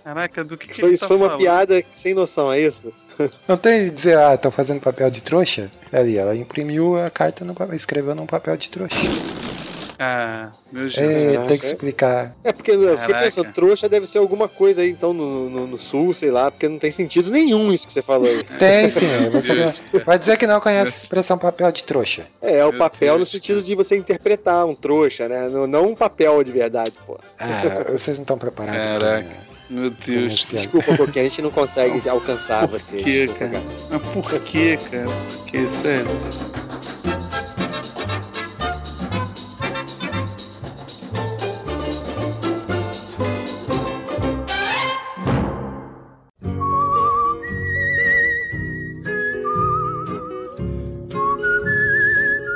Caraca, 0.03 0.43
do 0.43 0.57
que, 0.57 0.67
que 0.67 0.75
foi, 0.79 0.89
ele 0.89 0.93
isso 0.95 1.01
tá 1.01 1.07
foi 1.07 1.17
uma 1.17 1.25
falando? 1.25 1.41
piada 1.41 1.83
sem 1.91 2.13
noção, 2.13 2.51
é 2.51 2.61
isso? 2.61 2.93
Não 3.47 3.57
tem 3.57 3.85
de 3.85 3.91
dizer, 3.91 4.17
ah, 4.17 4.37
tô 4.37 4.51
fazendo 4.51 4.79
papel 4.79 5.09
de 5.09 5.21
trouxa? 5.21 5.71
Ali, 5.91 6.17
ela 6.17 6.35
imprimiu 6.35 6.97
a 6.97 7.09
carta, 7.09 7.43
no, 7.43 7.53
papel, 7.53 7.75
escreveu 7.75 8.15
num 8.15 8.25
papel 8.25 8.55
de 8.55 8.69
trouxa. 8.69 8.95
Ah, 9.99 10.49
meu 10.71 10.85
É, 10.85 10.89
Jesus. 10.89 11.47
tem 11.47 11.57
que 11.57 11.65
explicar. 11.65 12.35
É 12.43 12.51
porque 12.53 12.71
eu 12.71 12.97
fiquei 12.99 13.15
pensando, 13.15 13.51
trouxa 13.51 13.89
deve 13.89 14.05
ser 14.05 14.19
alguma 14.19 14.47
coisa 14.47 14.81
aí, 14.83 14.89
então, 14.91 15.11
no, 15.13 15.49
no, 15.49 15.67
no 15.67 15.79
sul, 15.79 16.13
sei 16.13 16.29
lá, 16.29 16.51
porque 16.51 16.67
não 16.67 16.77
tem 16.77 16.91
sentido 16.91 17.31
nenhum 17.31 17.73
isso 17.73 17.87
que 17.87 17.93
você 17.93 18.01
falou 18.03 18.27
aí. 18.27 18.43
Tem 18.59 18.89
sim, 18.89 19.07
você 19.33 19.55
Deus. 19.55 19.81
vai 20.05 20.19
dizer 20.19 20.37
que 20.37 20.45
não 20.45 20.59
conhece 20.59 20.93
a 20.93 20.97
expressão 21.03 21.37
papel 21.37 21.71
de 21.71 21.83
trouxa. 21.83 22.27
É, 22.41 22.57
é 22.57 22.65
o 22.65 22.69
Meu 22.69 22.77
papel 22.79 23.13
no 23.13 23.17
Deus, 23.19 23.31
sentido 23.31 23.61
de 23.63 23.73
você 23.73 23.97
interpretar 23.97 24.65
um 24.67 24.75
trouxa, 24.75 25.27
né? 25.27 25.49
Não, 25.49 25.87
um 25.87 25.95
papel 25.95 26.43
de 26.43 26.51
verdade, 26.51 26.91
pô. 27.05 27.19
Ah, 27.39 27.85
vocês 27.91 28.17
não 28.19 28.23
estão 28.23 28.37
preparados. 28.37 28.79
Caraca. 28.79 29.23
pra- 29.27 29.47
Meu 29.69 29.89
Deus. 29.89 30.45
Desculpa, 30.49 30.95
porque 30.95 31.19
a 31.19 31.23
gente 31.23 31.41
não 31.41 31.49
consegue 31.49 32.07
alcançar 32.07 32.67
Por 32.67 32.79
você. 32.79 32.97
quê, 32.97 33.25
desculpa, 33.25 33.51
cara? 33.51 33.63
Mas 33.89 34.01
por 34.13 34.39
que, 34.41 34.77
cara? 34.77 35.05
Por 35.07 35.45
que, 35.45 35.67
sério? 35.67 36.05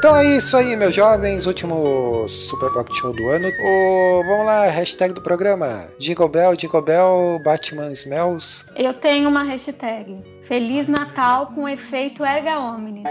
Então 0.02 0.16
é 0.16 0.36
isso 0.36 0.58
aí, 0.58 0.76
meus 0.76 0.96
jovens. 0.96 1.46
Último 1.46 2.28
Super 2.28 2.72
Pocket 2.72 2.96
Show 2.98 3.14
do 3.14 3.30
ano. 3.30 3.48
Vamos 4.26 4.48
lá, 4.48 4.66
hashtag 4.66 5.14
do 5.14 5.22
programa. 5.22 5.90
Jingle 6.00 6.28
Bell, 6.28 6.56
Jingle 6.56 6.82
Bell, 6.82 7.40
Batman 7.44 7.92
Smells. 7.92 8.66
Eu 8.76 8.96
tenho 8.96 9.30
uma 9.30 9.44
hashtag. 9.44 10.18
Feliz 10.42 10.88
Natal 10.88 11.48
com 11.54 11.68
efeito 11.70 12.26
erga 12.26 12.60
omnes. 12.60 13.04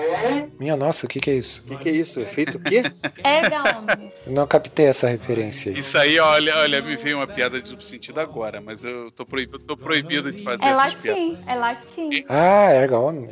Minha 0.58 0.76
nossa, 0.76 1.06
o 1.06 1.08
que, 1.08 1.20
que 1.20 1.30
é 1.30 1.34
isso? 1.34 1.64
O 1.64 1.68
que, 1.68 1.76
que 1.84 1.88
é 1.88 1.92
isso? 1.92 2.24
Feito 2.26 2.58
o 2.58 2.60
quê? 2.60 2.82
Erga 3.24 3.78
omnes. 3.78 4.12
Não 4.26 4.46
captei 4.46 4.86
essa 4.86 5.08
referência 5.08 5.72
aí. 5.72 5.78
Isso 5.78 5.96
aí, 5.96 6.18
olha, 6.18 6.56
olha, 6.58 6.82
me 6.82 6.96
veio 6.96 7.16
uma 7.18 7.26
piada 7.26 7.60
de 7.62 7.86
sentido 7.86 8.18
agora, 8.20 8.60
mas 8.60 8.84
eu 8.84 9.10
tô 9.12 9.24
proibido, 9.24 9.58
tô 9.58 9.76
proibido 9.76 10.30
de 10.32 10.42
fazer 10.42 10.64
É 10.64 10.68
essas 10.70 10.94
piadas. 11.00 11.20
latim, 11.22 11.38
é 11.46 11.54
latim. 11.54 12.24
Ah, 12.28 12.72
erga 12.72 12.98
homem. 12.98 13.28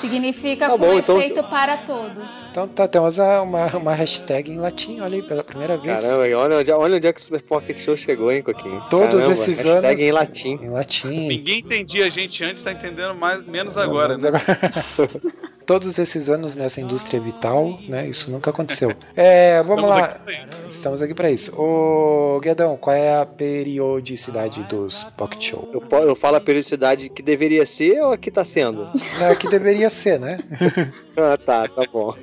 Significa 0.00 0.66
Tá 0.66 0.72
com 0.72 0.78
bom, 0.78 0.98
então- 0.98 1.18
efeito 1.18 1.42
para 1.44 1.76
todos. 1.78 2.30
Então 2.50 2.68
tá, 2.68 2.86
temos 2.86 3.18
uma, 3.18 3.76
uma 3.76 3.94
hashtag 3.94 4.50
em 4.50 4.58
latim, 4.58 5.00
olha 5.00 5.16
aí, 5.16 5.22
pela 5.22 5.42
primeira 5.42 5.76
vez. 5.78 6.02
Caramba, 6.02 6.22
olha 6.38 6.58
onde, 6.58 6.70
olha 6.72 6.96
onde 6.96 7.06
é 7.06 7.12
que 7.12 7.20
o 7.20 7.22
Super 7.22 7.40
Pocket 7.42 7.78
Show 7.78 7.96
chegou, 7.96 8.30
hein, 8.30 8.42
Coquinho? 8.42 8.82
Todos 8.90 9.24
Caramba, 9.24 9.32
esses 9.32 9.58
hashtag 9.62 9.86
anos. 9.86 10.00
em 10.00 10.12
latim. 10.12 10.58
Em 10.62 10.68
latim. 10.70 11.28
Ninguém 11.28 11.58
entendia 11.60 12.06
a 12.06 12.08
gente 12.08 12.44
antes, 12.44 12.62
tá 12.62 12.72
entendendo 12.72 13.14
mais, 13.22 13.46
menos 13.46 13.78
agora, 13.78 14.16
né? 14.18 14.28
agora. 14.28 14.44
todos 15.64 15.98
esses 15.98 16.28
anos 16.28 16.54
nessa 16.54 16.80
indústria 16.80 17.20
vital, 17.20 17.78
né? 17.88 18.08
Isso 18.08 18.30
nunca 18.30 18.50
aconteceu. 18.50 18.92
É, 19.14 19.62
vamos 19.62 19.84
Estamos 19.84 19.88
lá. 19.88 20.04
aqui. 20.04 20.44
Estamos 20.70 21.02
aqui 21.02 21.14
para 21.14 21.30
isso. 21.30 21.60
Ô, 21.60 22.40
Guedão, 22.40 22.76
qual 22.76 22.96
é 22.96 23.20
a 23.20 23.26
periodicidade 23.26 24.62
dos 24.64 25.04
Pocket 25.16 25.42
Show? 25.50 25.68
Eu, 25.72 25.82
eu 26.00 26.14
falo 26.14 26.36
a 26.36 26.40
periodicidade 26.40 27.08
que 27.08 27.22
deveria 27.22 27.64
ser 27.66 28.00
ou 28.02 28.12
a 28.12 28.18
que 28.18 28.30
tá 28.30 28.44
sendo? 28.44 28.88
Não, 29.20 29.34
que 29.36 29.48
deveria 29.48 29.90
ser, 29.90 30.18
né? 30.18 30.38
Ah, 31.14 31.36
tá, 31.36 31.68
tá 31.68 31.82
bom. 31.92 32.14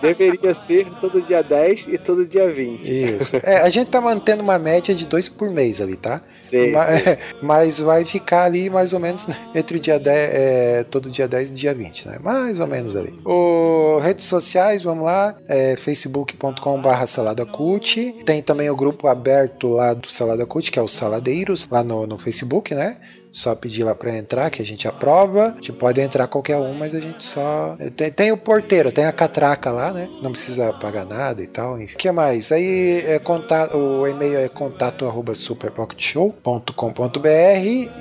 Deveria 0.00 0.54
ser 0.54 0.86
todo 1.00 1.22
dia 1.22 1.42
10 1.42 1.86
e 1.88 1.96
todo 1.96 2.26
dia 2.26 2.50
20. 2.50 2.88
Isso. 2.90 3.36
É, 3.44 3.58
a 3.60 3.68
gente 3.70 3.88
tá 3.88 4.00
mantendo 4.00 4.42
uma 4.42 4.58
média 4.58 4.92
de 4.94 5.06
dois 5.06 5.28
por 5.28 5.48
mês 5.48 5.80
ali, 5.80 5.96
tá? 5.96 6.20
Sei, 6.42 6.72
Ma- 6.72 6.86
sei. 6.86 7.18
Mas 7.40 7.78
vai 7.78 8.04
ficar 8.04 8.44
ali 8.44 8.68
mais 8.68 8.92
ou 8.92 8.98
menos 8.98 9.28
né, 9.28 9.36
entre 9.54 9.76
o 9.76 9.80
dia 9.80 10.00
10, 10.00 10.30
é, 10.34 10.84
todo 10.90 11.08
dia 11.08 11.28
10 11.28 11.50
e 11.50 11.52
dia 11.52 11.69
20, 11.74 12.08
né? 12.08 12.18
Mais 12.22 12.60
ou 12.60 12.66
menos 12.66 12.96
ali. 12.96 13.14
O, 13.24 13.98
redes 13.98 14.24
sociais, 14.24 14.82
vamos 14.82 15.04
lá, 15.04 15.36
é 15.48 15.76
facebook.com.br 15.76 17.06
saladacult. 17.06 17.96
Tem 18.24 18.42
também 18.42 18.70
o 18.70 18.76
grupo 18.76 19.06
aberto 19.08 19.68
lá 19.68 19.94
do 19.94 20.10
Salada 20.10 20.46
Cult, 20.46 20.70
que 20.70 20.78
é 20.78 20.82
o 20.82 20.88
Saladeiros, 20.88 21.66
lá 21.70 21.82
no, 21.82 22.06
no 22.06 22.18
Facebook, 22.18 22.74
né? 22.74 22.98
Só 23.32 23.54
pedir 23.54 23.84
lá 23.84 23.94
pra 23.94 24.16
entrar 24.16 24.50
que 24.50 24.60
a 24.60 24.64
gente 24.64 24.88
aprova. 24.88 25.56
Tipo, 25.60 25.78
pode 25.78 26.00
entrar 26.00 26.26
qualquer 26.26 26.56
um, 26.56 26.74
mas 26.74 26.94
a 26.94 27.00
gente 27.00 27.24
só. 27.24 27.76
Tem, 27.96 28.10
tem 28.10 28.32
o 28.32 28.36
porteiro, 28.36 28.90
tem 28.92 29.04
a 29.04 29.12
catraca 29.12 29.70
lá, 29.70 29.92
né? 29.92 30.08
Não 30.22 30.32
precisa 30.32 30.72
pagar 30.72 31.04
nada 31.04 31.42
e 31.42 31.46
tal. 31.46 31.76
O 31.76 31.86
que 31.86 32.10
mais? 32.10 32.50
Aí 32.52 33.02
é 33.06 33.18
contato, 33.18 33.76
o 33.76 34.06
e-mail 34.06 34.38
é 34.38 34.48
contato 34.48 35.06
arroba 35.06 35.34
superpocketshow.com.br 35.34 37.20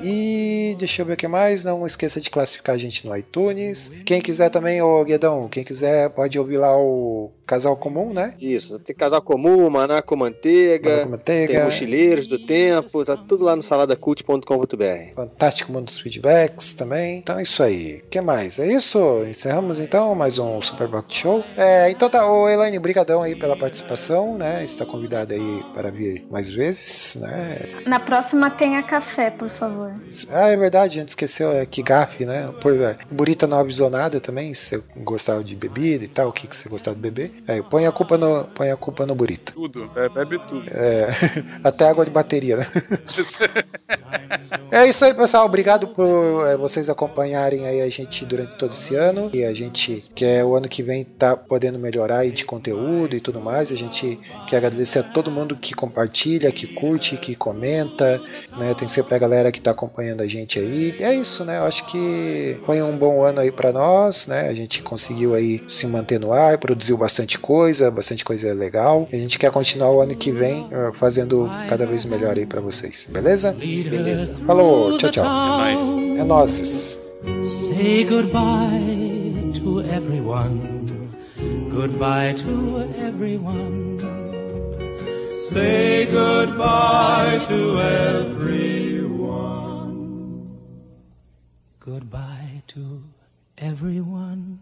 e 0.03 0.75
deixa 0.79 1.01
eu 1.01 1.05
ver 1.05 1.13
o 1.13 1.17
que 1.17 1.27
mais. 1.27 1.63
Não 1.63 1.85
esqueça 1.85 2.19
de 2.19 2.29
classificar 2.29 2.75
a 2.75 2.79
gente 2.79 3.05
no 3.07 3.15
iTunes. 3.15 3.93
Quem 4.05 4.21
quiser 4.21 4.49
também, 4.49 4.81
ô 4.81 5.03
Guedão, 5.03 5.47
quem 5.47 5.63
quiser 5.63 6.09
pode 6.09 6.37
ouvir 6.39 6.57
lá 6.57 6.75
o 6.77 7.31
Casal 7.49 7.75
Comum, 7.75 8.13
né? 8.13 8.35
Isso, 8.39 8.77
tem 8.77 8.95
casal 8.95 9.23
comum, 9.23 9.67
maná 9.71 10.03
com 10.03 10.15
manteiga, 10.15 10.91
Maná 10.91 11.03
com 11.03 11.09
manteiga. 11.09 11.53
tem 11.53 11.63
mochileiros 11.63 12.27
do 12.27 12.37
tempo, 12.37 13.03
tá 13.03 13.17
tudo 13.17 13.43
lá 13.43 13.55
no 13.55 13.63
saladacult.com.br. 13.63 15.15
Fantástico 15.15 15.71
Mundo 15.71 15.85
dos 15.85 15.97
Feedbacks 15.97 16.73
também. 16.73 17.17
Então 17.17 17.39
é 17.39 17.41
isso 17.41 17.63
aí. 17.63 18.03
O 18.05 18.09
que 18.09 18.21
mais? 18.21 18.59
É 18.59 18.71
isso? 18.71 19.25
Encerramos 19.25 19.79
então 19.79 20.13
mais 20.13 20.37
um 20.37 20.61
Superbox 20.61 21.11
Show. 21.15 21.41
É, 21.57 21.89
então 21.89 22.07
tá, 22.07 22.31
ô 22.31 22.47
Elaine, 22.47 22.77
brigadão 22.77 23.23
aí 23.23 23.35
pela 23.35 23.57
participação, 23.57 24.37
né? 24.37 24.63
Está 24.63 24.85
convidada 24.85 25.33
aí 25.33 25.63
para 25.73 25.89
vir 25.89 26.27
mais 26.29 26.51
vezes, 26.51 27.15
né? 27.15 27.81
Na 27.87 27.99
próxima 27.99 28.51
tenha 28.51 28.83
café, 28.83 29.31
por 29.31 29.49
favor. 29.49 29.91
Ah, 30.29 30.49
é 30.49 30.55
verdade, 30.55 30.99
a 30.99 31.01
gente 31.01 31.09
esqueceu 31.09 31.51
é, 31.51 31.65
que 31.65 31.81
gafe, 31.81 32.25
né? 32.25 32.53
Pois 32.61 32.79
é. 32.79 32.95
Burita 33.09 33.47
não 33.47 33.57
avisou 33.57 33.89
nada 33.89 34.19
também, 34.19 34.53
se 34.53 34.77
você 34.77 34.83
gostava 34.97 35.43
de 35.43 35.55
bebida 35.55 36.05
e 36.05 36.07
tal, 36.07 36.29
o 36.29 36.31
que, 36.31 36.45
que 36.45 36.55
você 36.55 36.69
gostava 36.69 36.93
de 36.95 37.01
beber. 37.01 37.38
É, 37.47 37.61
põe 37.61 37.85
a 37.85 37.91
culpa 37.91 38.17
no, 38.17 38.45
põe 38.45 38.71
a 38.71 38.77
culpa 38.77 39.05
no 39.05 39.15
Burita. 39.15 39.53
Tudo, 39.53 39.89
é, 39.95 40.09
bebe 40.09 40.39
tudo. 40.47 40.69
É, 40.69 41.09
até 41.63 41.89
água 41.89 42.05
de 42.05 42.11
bateria, 42.11 42.57
né? 42.57 42.67
É 44.71 44.87
isso 44.87 45.03
aí, 45.03 45.13
pessoal. 45.13 45.45
Obrigado 45.45 45.87
por 45.87 46.47
é, 46.47 46.55
vocês 46.55 46.89
acompanharem 46.89 47.65
aí 47.65 47.81
a 47.81 47.89
gente 47.89 48.23
durante 48.25 48.55
todo 48.55 48.71
esse 48.71 48.95
ano. 48.95 49.29
E 49.33 49.43
a 49.43 49.53
gente 49.53 50.03
quer 50.13 50.45
o 50.45 50.55
ano 50.55 50.69
que 50.69 50.83
vem 50.83 51.03
tá 51.03 51.35
podendo 51.35 51.79
melhorar 51.79 52.19
aí 52.19 52.31
de 52.31 52.45
conteúdo 52.45 53.15
e 53.15 53.19
tudo 53.19 53.39
mais. 53.39 53.71
A 53.71 53.75
gente 53.75 54.19
quer 54.47 54.57
agradecer 54.57 54.99
a 54.99 55.03
todo 55.03 55.31
mundo 55.31 55.55
que 55.55 55.73
compartilha, 55.73 56.51
que 56.51 56.67
curte, 56.67 57.17
que 57.17 57.35
comenta, 57.35 58.21
né? 58.57 58.73
Tem 58.75 58.87
sempre 58.87 59.15
a 59.15 59.17
galera 59.17 59.51
que 59.51 59.59
tá 59.59 59.71
acompanhando 59.71 60.21
a 60.21 60.27
gente 60.27 60.59
aí. 60.59 60.95
E 60.99 61.03
é 61.03 61.15
isso, 61.15 61.43
né? 61.43 61.57
Eu 61.57 61.63
acho 61.63 61.85
que 61.85 62.59
foi 62.65 62.81
um 62.81 62.95
bom 62.95 63.23
ano 63.23 63.39
aí 63.39 63.51
para 63.51 63.71
nós, 63.71 64.27
né? 64.27 64.49
A 64.49 64.53
gente 64.53 64.83
conseguiu 64.83 65.33
aí 65.33 65.63
se 65.67 65.87
manter 65.87 66.19
no 66.19 66.31
ar, 66.31 66.57
produziu 66.57 66.97
bastante 66.97 67.28
coisa, 67.37 67.91
bastante 67.91 68.23
coisa 68.25 68.53
legal. 68.53 69.05
E 69.11 69.15
a 69.15 69.19
gente 69.19 69.37
quer 69.37 69.51
continuar 69.51 69.91
o 69.91 70.01
ano 70.01 70.15
que 70.15 70.31
vem 70.31 70.67
eh, 70.71 70.91
fazendo 70.99 71.49
cada 71.67 71.85
vez 71.85 72.05
melhor 72.05 72.37
aí 72.37 72.45
para 72.45 72.61
vocês, 72.61 73.07
beleza? 73.11 73.51
Beleza. 73.53 74.33
Falou, 74.47 74.97
tchau, 74.97 75.11
tchau. 75.11 75.25
É 75.25 75.27
nóis. 75.27 76.19
É 76.19 76.23
nozes. 76.23 77.03
Say 77.67 78.05
goodbye 78.05 79.51
to 79.53 79.81
everyone. 79.81 80.79
Goodbye 81.69 82.33
to 82.33 82.89
everyone. 82.97 83.99
Say 85.49 86.05
goodbye 86.05 87.45
to 87.47 87.79
everyone. 87.79 88.39
Goodbye 91.79 92.63
to 92.67 93.03
everyone. 93.57 94.59